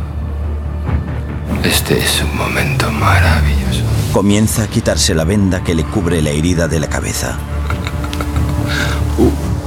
Este 1.63 1.99
es 1.99 2.23
un 2.23 2.36
momento 2.36 2.91
maravilloso. 2.91 3.84
Comienza 4.12 4.63
a 4.63 4.67
quitarse 4.67 5.13
la 5.13 5.25
venda 5.25 5.63
que 5.63 5.75
le 5.75 5.84
cubre 5.84 6.21
la 6.21 6.31
herida 6.31 6.67
de 6.67 6.79
la 6.79 6.89
cabeza. 6.89 7.38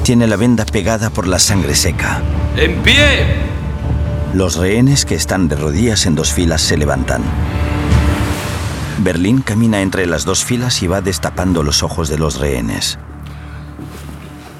Tiene 0.04 0.26
la 0.26 0.36
venda 0.36 0.66
pegada 0.66 1.08
por 1.08 1.26
la 1.26 1.38
sangre 1.38 1.74
seca. 1.74 2.20
¡En 2.58 2.82
pie! 2.82 3.24
Los 4.34 4.56
rehenes 4.56 5.06
que 5.06 5.14
están 5.14 5.48
de 5.48 5.56
rodillas 5.56 6.04
en 6.04 6.14
dos 6.14 6.30
filas 6.30 6.60
se 6.60 6.76
levantan. 6.76 7.22
Berlín 8.98 9.40
camina 9.40 9.80
entre 9.80 10.04
las 10.04 10.26
dos 10.26 10.44
filas 10.44 10.82
y 10.82 10.88
va 10.88 11.00
destapando 11.00 11.62
los 11.62 11.82
ojos 11.82 12.10
de 12.10 12.18
los 12.18 12.38
rehenes. 12.38 12.98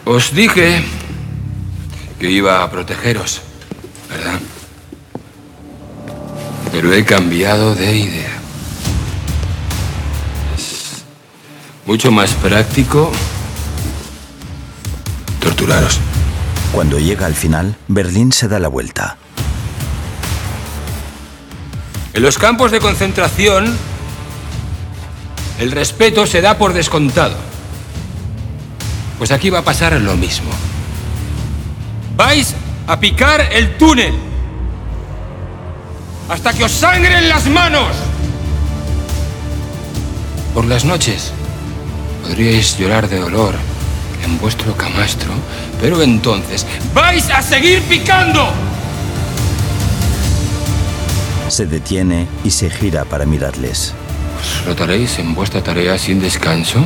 Os 0.06 0.34
dije 0.34 0.82
que 2.18 2.30
iba 2.30 2.62
a 2.62 2.70
protegeros, 2.70 3.42
¿verdad? 4.08 4.40
Pero 6.72 6.90
he 6.90 7.04
cambiado 7.04 7.74
de 7.74 7.96
idea. 7.98 8.38
Es 10.56 11.04
mucho 11.84 12.10
más 12.10 12.32
práctico 12.32 13.12
torturaros. 15.44 16.00
Cuando 16.72 16.98
llega 16.98 17.26
al 17.26 17.34
final, 17.34 17.76
Berlín 17.86 18.32
se 18.32 18.48
da 18.48 18.58
la 18.58 18.68
vuelta. 18.68 19.16
En 22.14 22.22
los 22.22 22.38
campos 22.38 22.72
de 22.72 22.80
concentración, 22.80 23.76
el 25.60 25.70
respeto 25.70 26.26
se 26.26 26.40
da 26.40 26.56
por 26.58 26.72
descontado. 26.72 27.36
Pues 29.18 29.30
aquí 29.30 29.50
va 29.50 29.60
a 29.60 29.64
pasar 29.64 29.92
lo 30.00 30.16
mismo. 30.16 30.50
Vais 32.16 32.54
a 32.86 32.98
picar 32.98 33.40
el 33.52 33.76
túnel 33.76 34.14
hasta 36.28 36.52
que 36.52 36.64
os 36.64 36.72
sangren 36.72 37.28
las 37.28 37.46
manos. 37.46 37.94
Por 40.54 40.64
las 40.64 40.84
noches 40.84 41.32
podríais 42.22 42.78
llorar 42.78 43.08
de 43.08 43.18
dolor 43.18 43.73
en 44.24 44.38
vuestro 44.38 44.76
camastro, 44.76 45.32
pero 45.80 46.02
entonces 46.02 46.66
vais 46.94 47.28
a 47.30 47.42
seguir 47.42 47.82
picando. 47.82 48.48
Se 51.48 51.66
detiene 51.66 52.26
y 52.42 52.50
se 52.50 52.70
gira 52.70 53.04
para 53.04 53.26
mirarles. 53.26 53.94
¿Os 54.40 54.64
rotaréis 54.66 55.18
en 55.18 55.34
vuestra 55.34 55.62
tarea 55.62 55.98
sin 55.98 56.20
descanso? 56.20 56.84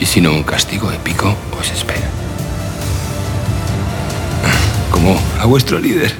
Y 0.00 0.06
si 0.06 0.20
no, 0.20 0.32
un 0.32 0.42
castigo 0.42 0.90
épico 0.90 1.34
os 1.58 1.70
espera. 1.70 2.08
Como 4.90 5.20
a 5.40 5.44
vuestro 5.44 5.78
líder. 5.78 6.12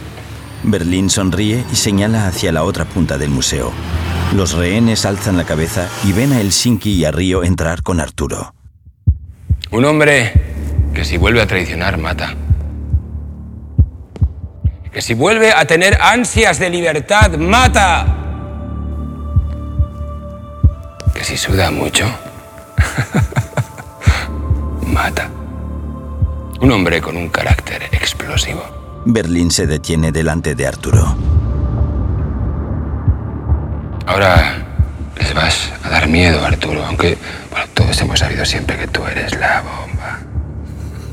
Berlín 0.63 1.09
sonríe 1.09 1.65
y 1.73 1.77
señala 1.77 2.27
hacia 2.27 2.53
la 2.53 2.65
otra 2.65 2.85
punta 2.85 3.17
del 3.17 3.31
museo. 3.31 3.73
Los 4.35 4.53
rehenes 4.53 5.07
alzan 5.07 5.37
la 5.37 5.45
cabeza 5.45 5.89
y 6.05 6.13
ven 6.13 6.33
a 6.33 6.41
Helsinki 6.41 6.93
y 6.93 7.05
a 7.05 7.11
Río 7.11 7.45
entrar 7.45 7.83
con 7.83 8.01
Arturo. 8.01 8.53
Un 9.71 9.85
hombre 9.85 10.33
Que 10.95 11.05
si 11.05 11.17
vuelve 11.17 11.41
a 11.43 11.47
traicionar, 11.47 11.99
mata. 11.99 12.35
Que 14.93 15.03
si 15.03 15.15
vuelve 15.15 15.53
a 15.53 15.65
tener 15.65 15.97
ansias 16.01 16.59
de 16.59 16.71
libertad, 16.71 17.33
mata. 17.39 18.07
Que 21.15 21.23
si 21.23 21.37
suda 21.37 21.71
mucho, 21.71 22.05
mata. 24.87 25.31
Un 26.61 26.73
hombre 26.73 27.01
con 27.01 27.17
un 27.17 27.29
carácter 27.29 27.83
explosivo. 27.93 28.65
Berlín 29.05 29.51
se 29.51 29.67
detiene 29.67 30.11
delante 30.11 30.55
de 30.57 30.67
Arturo. 30.67 31.17
Ahora 34.07 34.68
les 35.19 35.35
vas 35.35 35.73
a 35.85 35.89
dar 35.89 36.09
miedo, 36.09 36.45
Arturo, 36.45 36.85
aunque 36.85 37.17
bueno, 37.51 37.67
todos 37.75 38.01
hemos 38.01 38.19
sabido 38.19 38.45
siempre 38.45 38.77
que 38.77 38.87
tú 38.87 39.05
eres 39.07 39.39
la 39.39 39.63
bomba. 39.63 40.19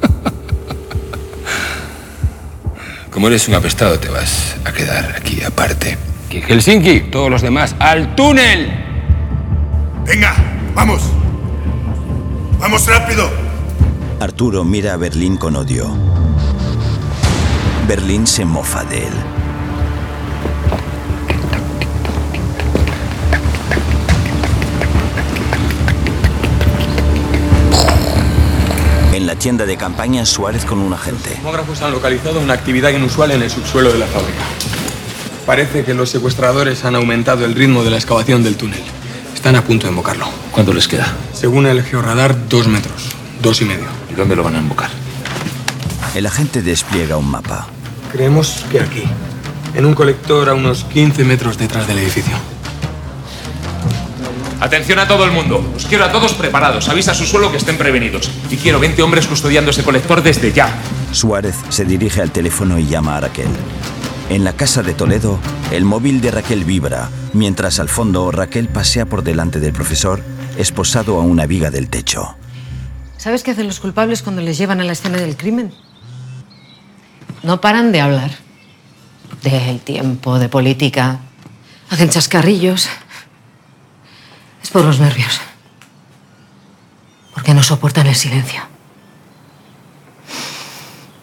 Como 3.11 3.27
eres 3.27 3.47
un 3.47 3.55
apestado, 3.55 3.99
te 3.99 4.09
vas 4.09 4.55
a 4.65 4.71
quedar 4.71 5.15
aquí 5.17 5.43
aparte. 5.43 5.97
Helsinki, 6.29 7.01
todos 7.11 7.29
los 7.29 7.41
demás, 7.41 7.75
al 7.79 8.15
túnel. 8.15 8.71
Venga, 10.05 10.35
vamos. 10.73 11.01
Vamos 12.59 12.85
rápido. 12.87 13.29
Arturo 14.19 14.63
mira 14.63 14.93
a 14.93 14.97
Berlín 14.97 15.37
con 15.37 15.55
odio. 15.55 15.89
Berlín 17.87 18.27
se 18.27 18.45
mofa 18.45 18.83
de 18.83 19.07
él. 19.07 19.13
En 29.15 29.25
la 29.25 29.37
tienda 29.37 29.65
de 29.65 29.77
campaña, 29.77 30.25
Suárez 30.25 30.65
con 30.65 30.77
un 30.79 30.91
agente. 30.91 31.29
Los 31.29 31.37
tomógrafos 31.37 31.81
han 31.81 31.93
localizado 31.93 32.41
una 32.41 32.53
actividad 32.53 32.89
inusual 32.89 33.31
en 33.31 33.43
el 33.43 33.49
subsuelo 33.49 33.93
de 33.93 33.97
la 33.97 34.07
fábrica. 34.07 34.43
Parece 35.45 35.85
que 35.85 35.93
los 35.93 36.09
secuestradores 36.09 36.83
han 36.83 36.95
aumentado 36.95 37.45
el 37.45 37.55
ritmo 37.55 37.85
de 37.85 37.91
la 37.91 37.95
excavación 37.95 38.43
del 38.43 38.57
túnel. 38.57 38.83
Están 39.33 39.55
a 39.55 39.63
punto 39.63 39.85
de 39.85 39.91
embocarlo. 39.91 40.27
¿Cuánto 40.51 40.73
les 40.73 40.89
queda? 40.89 41.15
Según 41.31 41.65
el 41.65 41.81
georradar, 41.81 42.49
dos 42.49 42.67
metros. 42.67 43.15
Dos 43.41 43.61
y 43.61 43.65
medio. 43.65 43.87
¿Y 44.11 44.15
dónde 44.15 44.35
lo 44.35 44.43
van 44.43 44.57
a 44.57 44.59
embocar? 44.59 44.89
El 46.13 46.25
agente 46.25 46.61
despliega 46.61 47.15
un 47.15 47.31
mapa. 47.31 47.67
Creemos 48.11 48.65
que 48.69 48.81
aquí. 48.81 49.03
En 49.75 49.85
un 49.85 49.93
colector 49.93 50.49
a 50.49 50.53
unos 50.53 50.83
15 50.83 51.23
metros 51.23 51.57
detrás 51.57 51.87
del 51.87 51.99
edificio. 51.99 52.35
Atención 54.65 54.97
a 54.97 55.07
todo 55.07 55.25
el 55.25 55.31
mundo. 55.31 55.63
Os 55.75 55.85
quiero 55.85 56.05
a 56.05 56.11
todos 56.11 56.33
preparados. 56.33 56.89
Avisa 56.89 57.11
a 57.11 57.13
su 57.13 57.23
suelo 57.25 57.51
que 57.51 57.57
estén 57.57 57.77
prevenidos. 57.77 58.31
Y 58.49 58.57
quiero 58.57 58.79
20 58.79 59.03
hombres 59.03 59.27
custodiando 59.27 59.69
ese 59.69 59.83
colector 59.83 60.23
desde 60.23 60.51
ya. 60.51 60.73
Suárez 61.11 61.55
se 61.69 61.85
dirige 61.85 62.23
al 62.23 62.31
teléfono 62.31 62.79
y 62.79 62.87
llama 62.87 63.15
a 63.15 63.19
Raquel. 63.19 63.45
En 64.31 64.43
la 64.43 64.53
casa 64.53 64.81
de 64.81 64.95
Toledo, 64.95 65.37
el 65.71 65.85
móvil 65.85 66.19
de 66.19 66.31
Raquel 66.31 66.65
vibra, 66.65 67.09
mientras 67.33 67.79
al 67.79 67.89
fondo 67.89 68.31
Raquel 68.31 68.67
pasea 68.67 69.05
por 69.05 69.21
delante 69.21 69.59
del 69.59 69.71
profesor, 69.71 70.23
esposado 70.57 71.19
a 71.19 71.21
una 71.21 71.45
viga 71.45 71.69
del 71.69 71.87
techo. 71.87 72.35
¿Sabes 73.17 73.43
qué 73.43 73.51
hacen 73.51 73.67
los 73.67 73.79
culpables 73.79 74.23
cuando 74.23 74.41
les 74.41 74.57
llevan 74.57 74.81
a 74.81 74.83
la 74.83 74.93
escena 74.93 75.19
del 75.19 75.37
crimen? 75.37 75.75
No 77.43 77.61
paran 77.61 77.91
de 77.91 78.01
hablar. 78.01 78.31
Del 79.43 79.79
tiempo, 79.79 80.39
de 80.39 80.49
política. 80.49 81.19
Hacen 81.91 82.09
chascarrillos. 82.09 82.89
Es 84.65 84.71
por 84.71 84.83
los 84.83 84.99
nervios. 84.99 85.39
Porque 87.35 87.53
no 87.53 87.61
soportan 87.61 88.07
el 88.07 88.15
silencio. 88.15 88.63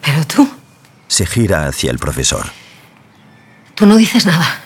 Pero 0.01 0.25
tú, 0.25 0.49
Se 1.09 1.25
gira 1.25 1.67
hacia 1.67 1.91
el 1.91 1.99
profesor. 1.99 2.45
tú 3.75 3.85
no 3.85 3.97
dices 3.97 4.25
nada. 4.25 4.61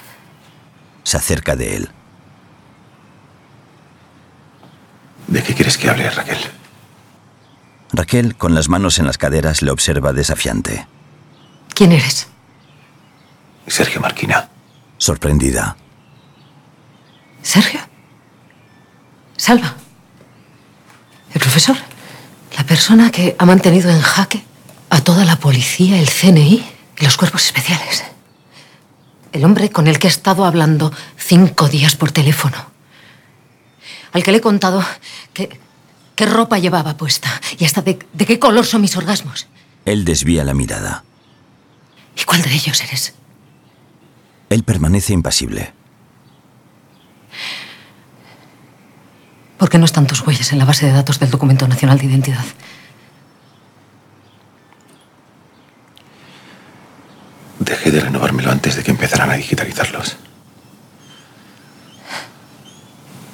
Se 1.01 1.17
acerca 1.17 1.55
de 1.55 1.75
él. 1.75 1.89
¿De 5.25 5.41
qué 5.41 5.55
quieres 5.55 5.75
que 5.79 5.89
hable, 5.89 6.07
Raquel? 6.11 6.37
Raquel, 7.93 8.35
con 8.35 8.53
las 8.53 8.69
manos 8.69 8.99
en 8.99 9.07
las 9.07 9.17
caderas, 9.17 9.63
le 9.63 9.71
observa 9.71 10.13
desafiante. 10.13 10.85
¿Quién 11.73 11.93
eres? 11.93 12.27
Sergio 13.65 14.01
Marquina. 14.01 14.49
Sorprendida. 14.99 15.75
Sergio. 17.41 17.86
Salva. 19.37 19.75
El 21.33 21.39
profesor. 21.39 21.77
La 22.57 22.65
persona 22.65 23.11
que 23.11 23.35
ha 23.37 23.45
mantenido 23.45 23.89
en 23.91 24.01
jaque 24.01 24.43
a 24.89 25.01
toda 25.01 25.25
la 25.25 25.39
policía, 25.39 25.99
el 25.99 26.09
CNI 26.09 26.65
y 26.99 27.03
los 27.05 27.17
cuerpos 27.17 27.45
especiales. 27.45 28.03
El 29.31 29.45
hombre 29.45 29.69
con 29.69 29.87
el 29.87 29.99
que 29.99 30.07
he 30.07 30.09
estado 30.09 30.43
hablando 30.43 30.91
cinco 31.17 31.69
días 31.69 31.95
por 31.95 32.11
teléfono. 32.11 32.57
Al 34.11 34.23
que 34.23 34.31
le 34.31 34.39
he 34.39 34.41
contado 34.41 34.83
que, 35.33 35.59
qué 36.15 36.25
ropa 36.25 36.57
llevaba 36.57 36.97
puesta 36.97 37.29
y 37.59 37.65
hasta 37.65 37.81
de, 37.83 37.99
de 38.13 38.25
qué 38.25 38.39
color 38.39 38.65
son 38.65 38.81
mis 38.81 38.97
orgasmos. 38.97 39.47
Él 39.85 40.03
desvía 40.03 40.43
la 40.43 40.55
mirada. 40.55 41.03
¿Y 42.15 42.23
cuál 42.23 42.41
de 42.41 42.53
ellos 42.53 42.81
eres? 42.81 43.13
Él 44.49 44.63
permanece 44.63 45.13
impasible. 45.13 45.73
¿Por 49.57 49.69
qué 49.69 49.79
no 49.79 49.85
están 49.85 50.05
tus 50.05 50.21
huellas 50.25 50.51
en 50.51 50.59
la 50.59 50.65
base 50.65 50.85
de 50.85 50.91
datos 50.91 51.19
del 51.19 51.31
Documento 51.31 51.67
Nacional 51.67 51.97
de 51.97 52.05
Identidad? 52.05 52.45
Dejé 57.59 57.91
de 57.91 57.99
renovármelo 57.99 58.51
antes 58.51 58.75
de 58.75 58.83
que 58.83 58.91
empezaran 58.91 59.31
a 59.31 59.33
digitalizarlos. 59.33 60.17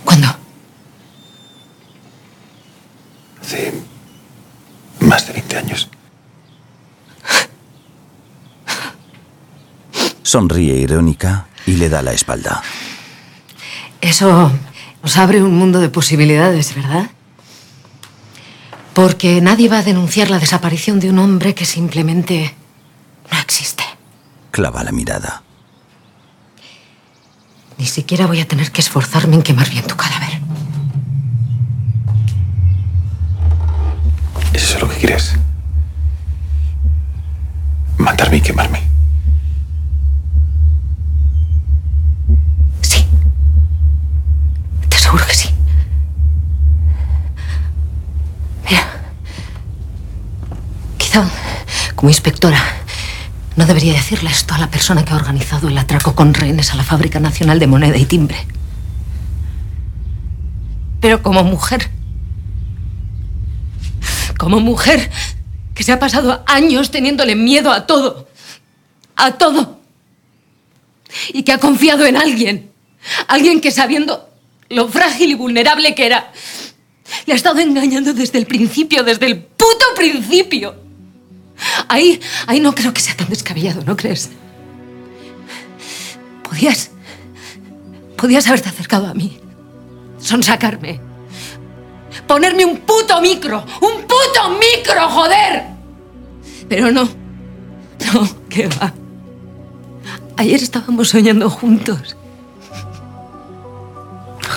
¿Cuándo? 0.06 0.28
Hace 3.42 3.74
más 5.02 5.28
de 5.28 5.34
20 5.34 5.58
años. 5.58 5.90
Sonríe 10.24 10.76
irónica 10.76 11.48
y 11.66 11.74
le 11.74 11.90
da 11.90 12.02
la 12.02 12.14
espalda. 12.14 12.64
Eso 14.00 14.52
nos 15.04 15.18
abre 15.18 15.44
un 15.44 15.56
mundo 15.56 15.82
de 15.82 15.89
posibilidades, 15.89 16.74
¿verdad? 16.74 17.12
Porque 18.94 19.42
nadie 19.42 19.68
va 19.68 19.80
a 19.80 19.84
denunciar 19.84 20.30
la 20.30 20.39
desaparición 20.39 21.00
de 21.00 21.10
un 21.10 21.20
hombre 21.20 21.54
que 21.54 21.66
simplemente 21.66 22.56
no 23.30 23.38
existe. 23.39 23.84
Clava 24.52 24.84
la 24.84 24.92
mirada. 24.92 25.44
Ni 27.78 27.86
siquiera 27.86 28.28
voy 28.28 28.39
a 28.39 28.48
tener 28.48 28.72
que 28.72 28.80
esforzarme 28.80 29.36
en 29.36 29.42
quemar 29.42 29.70
bien 29.70 29.86
tu 29.86 29.98
cadáver. 29.98 30.39
¿Es 34.54 34.63
eso 34.63 34.80
lo 34.80 34.89
que 34.89 34.98
quieres? 34.98 35.34
Matarme 37.98 38.38
y 38.38 38.42
quemarme. 38.42 38.93
Te 45.13 45.17
aseguro 45.17 45.28
que 45.28 45.36
sí. 45.36 45.49
Mira. 48.67 48.84
Quizá 50.97 51.30
como 51.95 52.10
inspectora 52.10 52.60
no 53.56 53.65
debería 53.67 53.93
decirle 53.93 54.32
esto 54.32 54.56
a 54.56 54.58
la 54.58 54.71
persona 54.71 55.06
que 55.06 55.13
ha 55.13 55.15
organizado 55.15 55.67
el 55.67 55.78
atraco 55.78 56.15
con 56.15 56.34
rehenes 56.34 56.71
a 56.71 56.76
la 56.76 56.84
Fábrica 56.84 57.19
Nacional 57.19 57.60
de 57.60 57.67
Moneda 57.67 57.97
y 57.97 58.06
Timbre. 58.06 58.38
Pero 60.99 61.22
como 61.22 61.43
mujer, 61.43 61.91
como 64.39 64.59
mujer 64.59 65.11
que 65.76 65.84
se 65.84 65.91
ha 65.91 65.99
pasado 65.99 66.43
años 66.47 66.89
teniéndole 66.89 67.36
miedo 67.36 67.72
a 67.72 67.86
todo, 67.86 68.28
a 69.16 69.34
todo, 69.34 69.80
y 71.32 71.43
que 71.43 71.53
ha 71.53 71.59
confiado 71.59 72.03
en 72.07 72.18
alguien, 72.18 72.72
alguien 73.28 73.61
que 73.61 73.70
sabiendo 73.70 74.33
lo 74.74 74.88
frágil 74.89 75.32
y 75.32 75.34
vulnerable 75.36 75.95
que 75.95 76.05
era, 76.05 76.32
le 77.26 77.34
ha 77.34 77.36
estado 77.36 77.59
engañando 77.59 78.13
desde 78.13 78.39
el 78.39 78.45
principio, 78.45 79.03
desde 79.03 79.28
el 79.28 79.38
puto 79.38 79.86
principio. 79.95 80.76
Ahí, 81.88 82.19
ahí 82.47 82.59
no 82.59 82.74
creo 82.74 82.93
que 82.93 83.01
sea 83.01 83.15
tan 83.15 83.30
descabellado, 83.30 83.84
¿no 83.86 83.95
crees? 83.95 84.30
Podías, 86.43 86.91
podías 88.17 88.47
haberte 88.47 88.69
acercado 88.69 89.07
a 89.07 89.13
mí, 89.13 89.39
sonsacarme, 90.19 90.99
ponerme 92.28 92.65
un 92.65 92.78
puto 92.80 93.21
micro, 93.21 93.63
un 93.82 94.01
puto 94.01 94.49
micro, 94.59 95.09
joder. 95.09 95.63
Pero 96.67 96.91
no, 96.91 97.03
no, 98.13 98.30
¿qué 98.49 98.67
va? 98.67 98.93
Ayer 100.38 100.61
estábamos 100.61 101.09
soñando 101.09 101.49
juntos. 101.49 102.17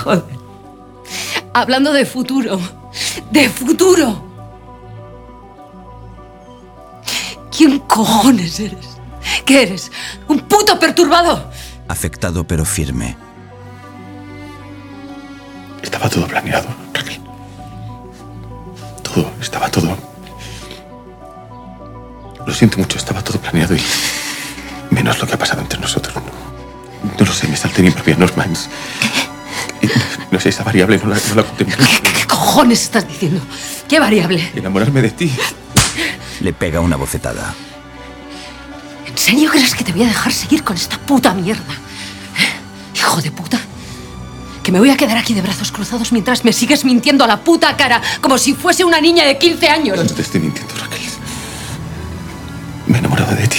Joder. 0.07 0.23
Hablando 1.53 1.93
de 1.93 2.07
futuro, 2.07 2.61
de 3.33 3.49
futuro. 3.49 4.23
¿Quién 7.51 7.81
cojones 7.81 8.61
eres? 8.61 8.87
¿Qué 9.45 9.63
eres? 9.65 9.91
¿Un 10.29 10.39
puto 10.41 10.79
perturbado? 10.79 11.51
Afectado 11.89 12.47
pero 12.47 12.65
firme. 12.65 13.17
Estaba 15.83 16.09
todo 16.09 16.29
planeado, 16.29 16.69
Raquel. 16.95 17.21
Todo, 19.03 19.29
estaba 19.41 19.69
todo. 19.69 19.97
Lo 22.47 22.55
siento 22.55 22.79
mucho, 22.79 22.97
estaba 22.97 23.25
todo 23.25 23.41
planeado 23.41 23.75
y. 23.75 23.83
menos 24.91 25.19
lo 25.19 25.27
que 25.27 25.35
ha 25.35 25.39
pasado 25.39 25.63
entre 25.63 25.81
nosotros. 25.81 26.15
No, 26.15 27.11
no 27.19 27.27
lo 27.27 27.33
sé, 27.33 27.49
me 27.49 27.57
salté 27.57 27.83
mi 27.83 27.91
propia 27.91 28.15
Normans. 28.17 28.69
Y 29.25 29.26
No 30.31 30.41
sé, 30.41 30.49
esa 30.49 30.65
variable 30.65 30.99
no 30.99 31.09
la, 31.11 31.17
no 31.29 31.35
la 31.37 31.43
contemplé. 31.45 31.87
¿Qué 32.19 32.27
cojones 32.27 32.83
estás 32.83 33.07
diciendo? 33.07 33.41
¿Qué 33.89 34.01
variable? 34.01 34.51
Enamorarme 34.55 35.03
de 35.03 35.11
ti. 35.11 35.33
Le 36.41 36.53
pega 36.53 36.81
una 36.81 36.97
bofetada. 36.97 37.55
¿En 39.07 39.17
serio 39.17 39.51
crees 39.51 39.75
que 39.75 39.85
te 39.85 39.93
voy 39.93 40.03
a 40.03 40.07
dejar 40.09 40.33
seguir 40.33 40.63
con 40.63 40.77
esta 40.77 40.99
puta 40.99 41.33
mierda? 41.33 41.73
¿Eh? 41.73 42.97
Hijo 42.99 43.23
de 43.23 43.31
puta. 43.31 43.59
Que 44.63 44.73
me 44.73 44.81
voy 44.81 44.91
a 44.91 44.97
quedar 44.97 45.17
aquí 45.17 45.33
de 45.33 45.43
brazos 45.43 45.71
cruzados 45.71 46.11
mientras 46.13 46.45
me 46.45 46.53
sigues 46.53 46.85
mintiendo 46.85 47.25
a 47.25 47.29
la 47.29 47.39
puta 47.41 47.77
cara 47.77 48.03
como 48.21 48.37
si 48.37 48.53
fuese 48.55 48.85
una 48.85 49.01
niña 49.01 49.25
de 49.25 49.39
15 49.39 49.69
años. 49.69 49.97
No 49.97 50.05
te 50.05 50.23
estoy 50.23 50.41
mintiendo, 50.41 50.75
Raquel. 50.75 51.01
Me 52.89 52.97
he 52.97 52.99
enamorado 52.99 53.35
de 53.35 53.47
ti. 53.47 53.59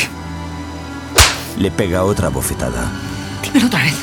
Le 1.58 1.72
pega 1.72 2.04
otra 2.04 2.30
bofetada. 2.30 2.92
Dímelo 3.42 3.68
otra 3.68 3.84
vez. 3.84 3.96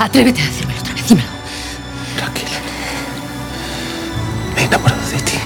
Atrévete 0.00 0.40
a 0.40 0.46
decírmelo 0.46 0.80
otra 0.80 0.94
vez. 0.94 1.06
Dímelo. 1.08 1.28
Me 4.54 4.62
he 4.62 4.64
enamorado 4.64 5.06
de 5.10 5.18
ti. 5.18 5.36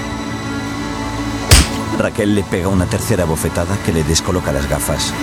Raquel 1.99 2.35
le 2.35 2.43
pega 2.43 2.69
una 2.69 2.85
tercera 2.85 3.25
bofetada 3.25 3.77
que 3.85 3.91
le 3.91 4.05
descoloca 4.05 4.53
las 4.53 4.69
gafas. 4.69 5.13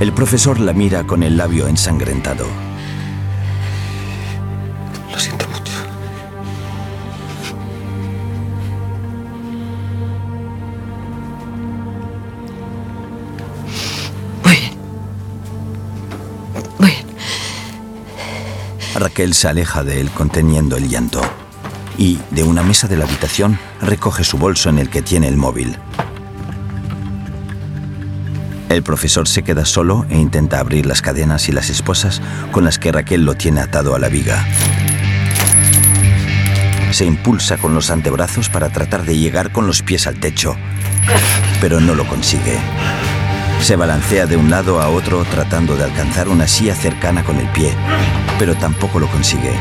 El 0.00 0.12
profesor 0.12 0.60
la 0.60 0.74
mira 0.74 1.04
con 1.04 1.22
el 1.22 1.38
labio 1.38 1.66
ensangrentado. 1.66 2.67
Raquel 19.18 19.34
se 19.34 19.48
aleja 19.48 19.82
de 19.82 20.00
él 20.00 20.10
conteniendo 20.12 20.76
el 20.76 20.88
llanto 20.88 21.20
y, 21.96 22.20
de 22.30 22.44
una 22.44 22.62
mesa 22.62 22.86
de 22.86 22.96
la 22.96 23.04
habitación, 23.04 23.58
recoge 23.82 24.22
su 24.22 24.38
bolso 24.38 24.70
en 24.70 24.78
el 24.78 24.90
que 24.90 25.02
tiene 25.02 25.26
el 25.26 25.36
móvil. 25.36 25.76
El 28.68 28.84
profesor 28.84 29.26
se 29.26 29.42
queda 29.42 29.64
solo 29.64 30.06
e 30.08 30.16
intenta 30.16 30.60
abrir 30.60 30.86
las 30.86 31.02
cadenas 31.02 31.48
y 31.48 31.52
las 31.52 31.68
esposas 31.68 32.22
con 32.52 32.62
las 32.62 32.78
que 32.78 32.92
Raquel 32.92 33.24
lo 33.24 33.34
tiene 33.34 33.60
atado 33.60 33.96
a 33.96 33.98
la 33.98 34.08
viga. 34.08 34.46
Se 36.92 37.04
impulsa 37.04 37.56
con 37.56 37.74
los 37.74 37.90
antebrazos 37.90 38.48
para 38.48 38.68
tratar 38.68 39.04
de 39.04 39.18
llegar 39.18 39.50
con 39.50 39.66
los 39.66 39.82
pies 39.82 40.06
al 40.06 40.20
techo, 40.20 40.54
pero 41.60 41.80
no 41.80 41.96
lo 41.96 42.06
consigue. 42.06 42.56
Se 43.62 43.74
balancea 43.74 44.26
de 44.26 44.36
un 44.36 44.48
lado 44.48 44.80
a 44.80 44.90
otro 44.90 45.24
tratando 45.24 45.74
de 45.74 45.82
alcanzar 45.82 46.28
una 46.28 46.46
silla 46.46 46.76
cercana 46.76 47.24
con 47.24 47.38
el 47.38 47.48
pie, 47.48 47.74
pero 48.38 48.54
tampoco 48.54 48.98
lo 48.98 49.08
consigue. 49.08 49.52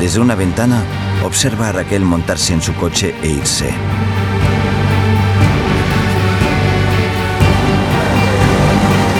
Desde 0.00 0.20
una 0.20 0.34
ventana, 0.34 0.82
observa 1.24 1.68
a 1.68 1.72
Raquel 1.72 2.04
montarse 2.04 2.52
en 2.52 2.62
su 2.62 2.74
coche 2.74 3.14
e 3.22 3.28
irse. 3.28 3.74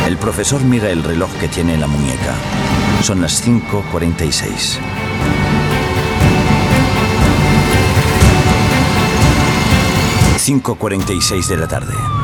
El 0.07 0.17
profesor 0.17 0.63
mira 0.63 0.91
el 0.91 1.03
reloj 1.03 1.31
que 1.41 1.49
tiene 1.49 1.75
en 1.75 1.81
la 1.81 1.87
muñeca. 1.87 2.35
Son 3.03 3.21
las 3.21 3.45
5.46. 3.47 4.79
...5.46 10.47 11.49
de 11.49 11.57
la 11.57 11.67
tarde. 11.67 12.16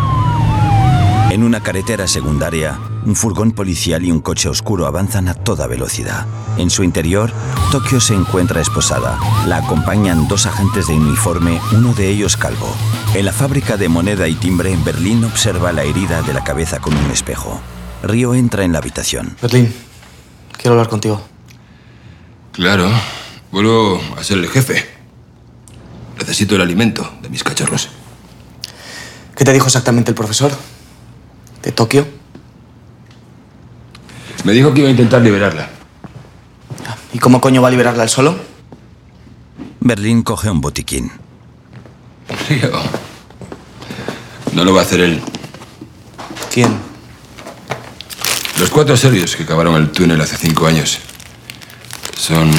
En 1.32 1.42
una 1.42 1.62
carretera 1.62 2.06
secundaria, 2.06 2.78
un 3.06 3.16
furgón 3.16 3.52
policial 3.52 4.04
y 4.04 4.10
un 4.10 4.20
coche 4.20 4.50
oscuro 4.50 4.84
avanzan 4.84 5.28
a 5.28 5.34
toda 5.34 5.66
velocidad. 5.66 6.26
En 6.58 6.68
su 6.68 6.82
interior, 6.84 7.32
Tokio 7.70 8.02
se 8.02 8.12
encuentra 8.12 8.60
esposada. 8.60 9.18
La 9.46 9.56
acompañan 9.56 10.28
dos 10.28 10.44
agentes 10.44 10.88
de 10.88 10.92
uniforme, 10.92 11.58
uno 11.72 11.94
de 11.94 12.10
ellos 12.10 12.36
calvo. 12.36 12.68
En 13.14 13.24
la 13.24 13.32
fábrica 13.32 13.78
de 13.78 13.88
moneda 13.88 14.28
y 14.28 14.34
timbre 14.34 14.72
en 14.72 14.84
Berlín 14.84 15.24
observa 15.24 15.72
la 15.72 15.84
herida 15.84 16.20
de 16.20 16.34
la 16.34 16.44
cabeza 16.44 16.80
con 16.80 16.94
un 16.94 17.10
espejo. 17.10 17.62
Río 18.02 18.34
entra 18.34 18.64
en 18.64 18.72
la 18.72 18.80
habitación. 18.80 19.34
Berlín, 19.40 19.72
quiero 20.58 20.72
hablar 20.72 20.90
contigo. 20.90 21.22
Claro, 22.52 22.90
vuelvo 23.50 24.02
a 24.18 24.22
ser 24.22 24.36
el 24.36 24.48
jefe. 24.48 24.86
Necesito 26.18 26.56
el 26.56 26.60
alimento 26.60 27.10
de 27.22 27.30
mis 27.30 27.42
cachorros. 27.42 27.88
¿Qué 29.34 29.46
te 29.46 29.54
dijo 29.54 29.68
exactamente 29.68 30.10
el 30.10 30.14
profesor? 30.14 30.52
¿De 31.62 31.72
Tokio? 31.72 32.06
Me 34.44 34.52
dijo 34.52 34.74
que 34.74 34.80
iba 34.80 34.88
a 34.88 34.90
intentar 34.90 35.22
liberarla. 35.22 35.68
¿Y 37.12 37.18
cómo 37.18 37.40
coño 37.40 37.62
va 37.62 37.68
a 37.68 37.70
liberarla 37.70 38.02
él 38.02 38.08
solo? 38.08 38.36
Berlín 39.80 40.22
coge 40.22 40.50
un 40.50 40.60
botiquín. 40.60 41.12
Río. 42.48 42.70
No 44.52 44.64
lo 44.64 44.74
va 44.74 44.80
a 44.80 44.84
hacer 44.84 45.00
él. 45.00 45.22
¿Quién? 46.52 46.76
Los 48.58 48.70
cuatro 48.70 48.96
serios 48.96 49.36
que 49.36 49.46
cavaron 49.46 49.76
el 49.76 49.90
túnel 49.90 50.20
hace 50.20 50.36
cinco 50.36 50.66
años 50.66 50.98
son 52.16 52.50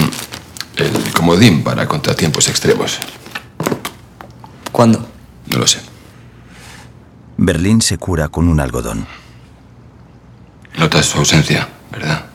el 0.78 1.14
comodín 1.14 1.64
para 1.64 1.88
contratiempos 1.88 2.47
extremos. 2.47 2.97
¿Cuándo? 4.72 5.08
No 5.47 5.60
lo 5.60 5.68
sé. 5.68 5.93
Berlín 7.46 7.82
se 7.82 7.98
cura 7.98 8.30
con 8.30 8.48
un 8.48 8.62
algodón. 8.62 9.06
Notas 10.78 11.06
su 11.08 11.18
ausencia, 11.18 11.68
¿verdad? 11.91 12.26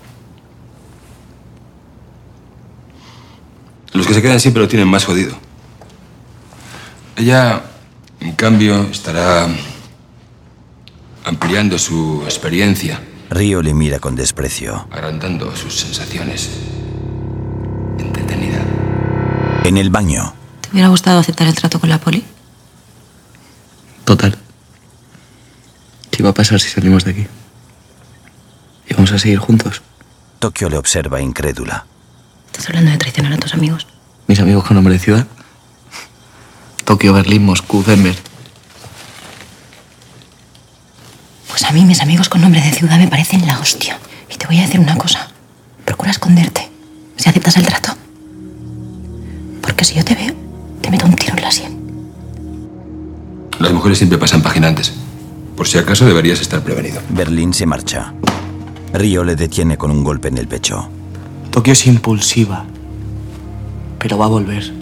Los 3.95 4.07
que 4.07 4.13
se 4.13 4.21
quedan 4.21 4.39
siempre 4.39 4.63
lo 4.63 4.69
tienen 4.69 4.87
más 4.87 5.07
jodido. 5.07 5.35
Ella, 7.17 7.63
en 8.21 8.33
cambio, 8.33 8.83
estará 8.83 9.49
ampliando 11.25 11.79
su 11.79 12.21
experiencia, 12.25 13.01
Río 13.31 13.63
le 13.63 13.73
mira 13.75 13.99
con 14.01 14.15
desprecio. 14.15 14.89
agrandando 14.91 15.55
sus 15.57 15.75
sensaciones. 15.81 16.51
En 19.65 19.77
el 19.77 19.91
baño, 19.91 20.33
¿Te 20.63 20.71
hubiera 20.73 20.89
gustado 20.89 21.19
aceptar 21.21 21.47
el 21.47 21.55
trato 21.55 21.79
con 21.79 21.91
la 21.91 21.99
poli? 21.99 22.25
Total. 24.05 24.39
¿Qué 26.19 26.25
va 26.25 26.31
a 26.31 26.35
pasar 26.35 26.59
si 26.59 26.69
salimos 26.69 27.05
de 27.05 27.13
aquí? 27.13 27.27
¿Y 28.89 28.95
vamos 28.95 29.13
a 29.13 29.21
seguir 29.21 29.39
juntos? 29.39 29.83
Tokio 30.41 30.69
le 30.69 30.77
observa 30.77 31.21
incrédula. 31.21 31.87
¿Estás 32.47 32.67
hablando 32.67 32.91
de 32.91 32.99
traicionar 32.99 33.35
a 33.35 33.37
tus 33.37 33.55
amigos? 33.55 33.87
¿Mis 34.27 34.41
amigos 34.41 34.65
con 34.65 34.75
nombre 34.75 34.95
de 34.95 34.99
ciudad? 34.99 35.29
Tokio, 36.85 37.13
Berlín, 37.13 37.45
Moscú, 37.45 37.85
Denver. 37.85 38.17
Pues 41.51 41.63
a 41.63 41.71
mí 41.71 41.85
mis 41.85 42.03
amigos 42.03 42.29
con 42.29 42.41
nombre 42.41 42.63
de 42.63 42.73
ciudad 42.73 42.99
me 42.99 43.07
parecen 43.07 43.47
la 43.47 43.61
hostia. 43.61 44.01
Y 44.29 44.35
te 44.39 44.49
voy 44.49 44.59
a 44.59 44.63
decir 44.63 44.81
una 44.81 44.97
cosa. 44.97 45.29
Procura 45.85 46.11
esconderte 46.11 46.69
si 47.15 47.29
aceptas 47.29 47.59
el 47.59 47.67
trato. 47.67 47.97
Porque 49.63 49.85
si 49.85 49.95
yo 49.95 50.05
te 50.05 50.17
veo, 50.17 50.35
te 50.83 50.91
meto 50.91 51.07
un 51.07 51.15
tiro 51.15 51.37
en 51.37 51.43
la 51.45 51.53
sien. 51.53 51.79
Las 53.61 53.73
mujeres 53.73 53.99
siempre 53.99 54.19
pasan 54.19 54.43
página 54.43 54.67
antes. 54.67 54.93
Por 55.59 55.67
si 55.67 55.77
acaso 55.77 56.07
deberías 56.07 56.41
estar 56.41 56.63
prevenido. 56.63 57.01
Berlín 57.09 57.53
se 57.53 57.67
marcha. 57.67 58.15
Río 58.93 59.25
le 59.25 59.35
detiene 59.35 59.77
con 59.77 59.91
un 59.91 60.05
golpe 60.05 60.29
en 60.29 60.39
el 60.39 60.47
pecho. 60.47 60.89
Tokio 61.51 61.73
es 61.73 61.85
impulsiva. 61.89 62.65
Pero 63.99 64.17
va 64.17 64.27
a 64.27 64.29
volver. 64.29 64.73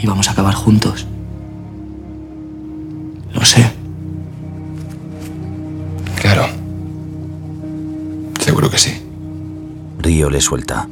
Y 0.00 0.06
vamos 0.06 0.26
a 0.28 0.30
acabar 0.30 0.54
juntos. 0.54 1.06
Lo 3.34 3.44
sé. 3.44 3.70
Claro. 6.18 6.46
Seguro 8.40 8.70
que 8.70 8.78
sí. 8.78 9.02
Río 9.98 10.30
le 10.30 10.40
suelta. 10.40 10.88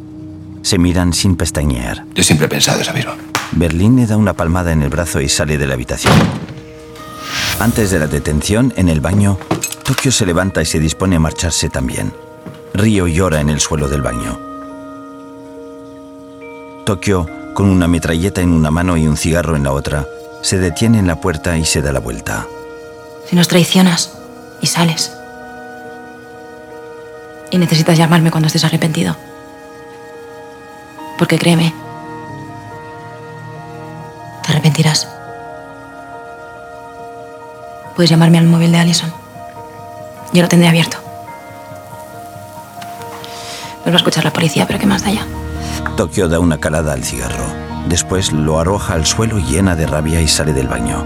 Se 0.61 0.77
miran 0.77 1.15
sin 1.15 1.35
pestañear. 1.37 2.05
Yo 2.15 2.23
siempre 2.23 2.45
he 2.45 2.51
pensado 2.51 2.83
eso 2.83 2.93
mismo. 2.93 3.13
Berlín 3.53 3.97
le 3.97 4.07
da 4.07 4.19
una 4.19 4.35
palmada 4.35 4.71
en 4.71 4.83
el 4.83 4.91
brazo 4.91 5.23
y 5.23 5.31
sale 5.31 5.57
de 5.57 5.67
la 5.67 5.73
habitación. 5.73 6.13
Antes 7.61 7.91
de 7.91 7.99
la 7.99 8.07
detención, 8.07 8.73
en 8.77 8.89
el 8.89 9.03
baño, 9.03 9.37
Tokio 9.85 10.11
se 10.11 10.25
levanta 10.25 10.63
y 10.63 10.65
se 10.65 10.79
dispone 10.79 11.17
a 11.17 11.21
marcharse 11.21 11.69
también. 11.69 12.11
Río 12.73 13.07
llora 13.07 13.43
en 13.43 13.51
el 13.51 13.61
suelo 13.61 13.87
del 13.87 14.01
baño. 14.01 14.41
Tokio, 16.87 17.27
con 17.53 17.69
una 17.69 17.87
metralleta 17.87 18.41
en 18.41 18.55
una 18.55 18.71
mano 18.71 18.97
y 18.97 19.07
un 19.07 19.19
cigarro 19.19 19.57
en 19.57 19.65
la 19.65 19.73
otra, 19.73 20.07
se 20.41 20.57
detiene 20.57 21.01
en 21.01 21.07
la 21.07 21.21
puerta 21.21 21.59
y 21.59 21.67
se 21.67 21.83
da 21.83 21.93
la 21.93 22.01
vuelta. 22.01 22.47
Si 23.29 23.37
nos 23.37 23.47
traicionas 23.47 24.19
y 24.63 24.67
sales. 24.67 25.13
Y 27.51 27.59
necesitas 27.59 27.99
llamarme 27.99 28.31
cuando 28.31 28.47
estés 28.47 28.65
arrepentido. 28.65 29.15
Porque 31.19 31.39
créeme, 31.39 31.75
te 34.47 34.51
arrepentirás. 34.51 35.20
Puedes 38.01 38.09
llamarme 38.09 38.39
al 38.39 38.47
móvil 38.47 38.73
de 38.73 38.79
Allison. 38.79 39.13
Yo 40.33 40.41
lo 40.41 40.49
tendré 40.49 40.71
abierto. 40.71 40.97
Nos 43.85 43.89
va 43.89 43.93
a 43.93 43.97
escuchar 43.97 44.25
la 44.25 44.33
policía, 44.33 44.67
pero 44.67 44.79
¿qué 44.79 44.87
más 44.87 45.05
da 45.05 45.11
ya? 45.11 45.27
Tokio 45.99 46.27
da 46.27 46.39
una 46.39 46.57
calada 46.57 46.95
al 46.95 47.05
cigarro. 47.05 47.45
Después 47.91 48.33
lo 48.33 48.59
arroja 48.59 48.95
al 48.95 49.05
suelo 49.05 49.37
llena 49.37 49.77
de 49.77 49.87
rabia 49.87 50.23
y 50.23 50.29
sale 50.29 50.55
del 50.55 50.67
baño. 50.67 51.05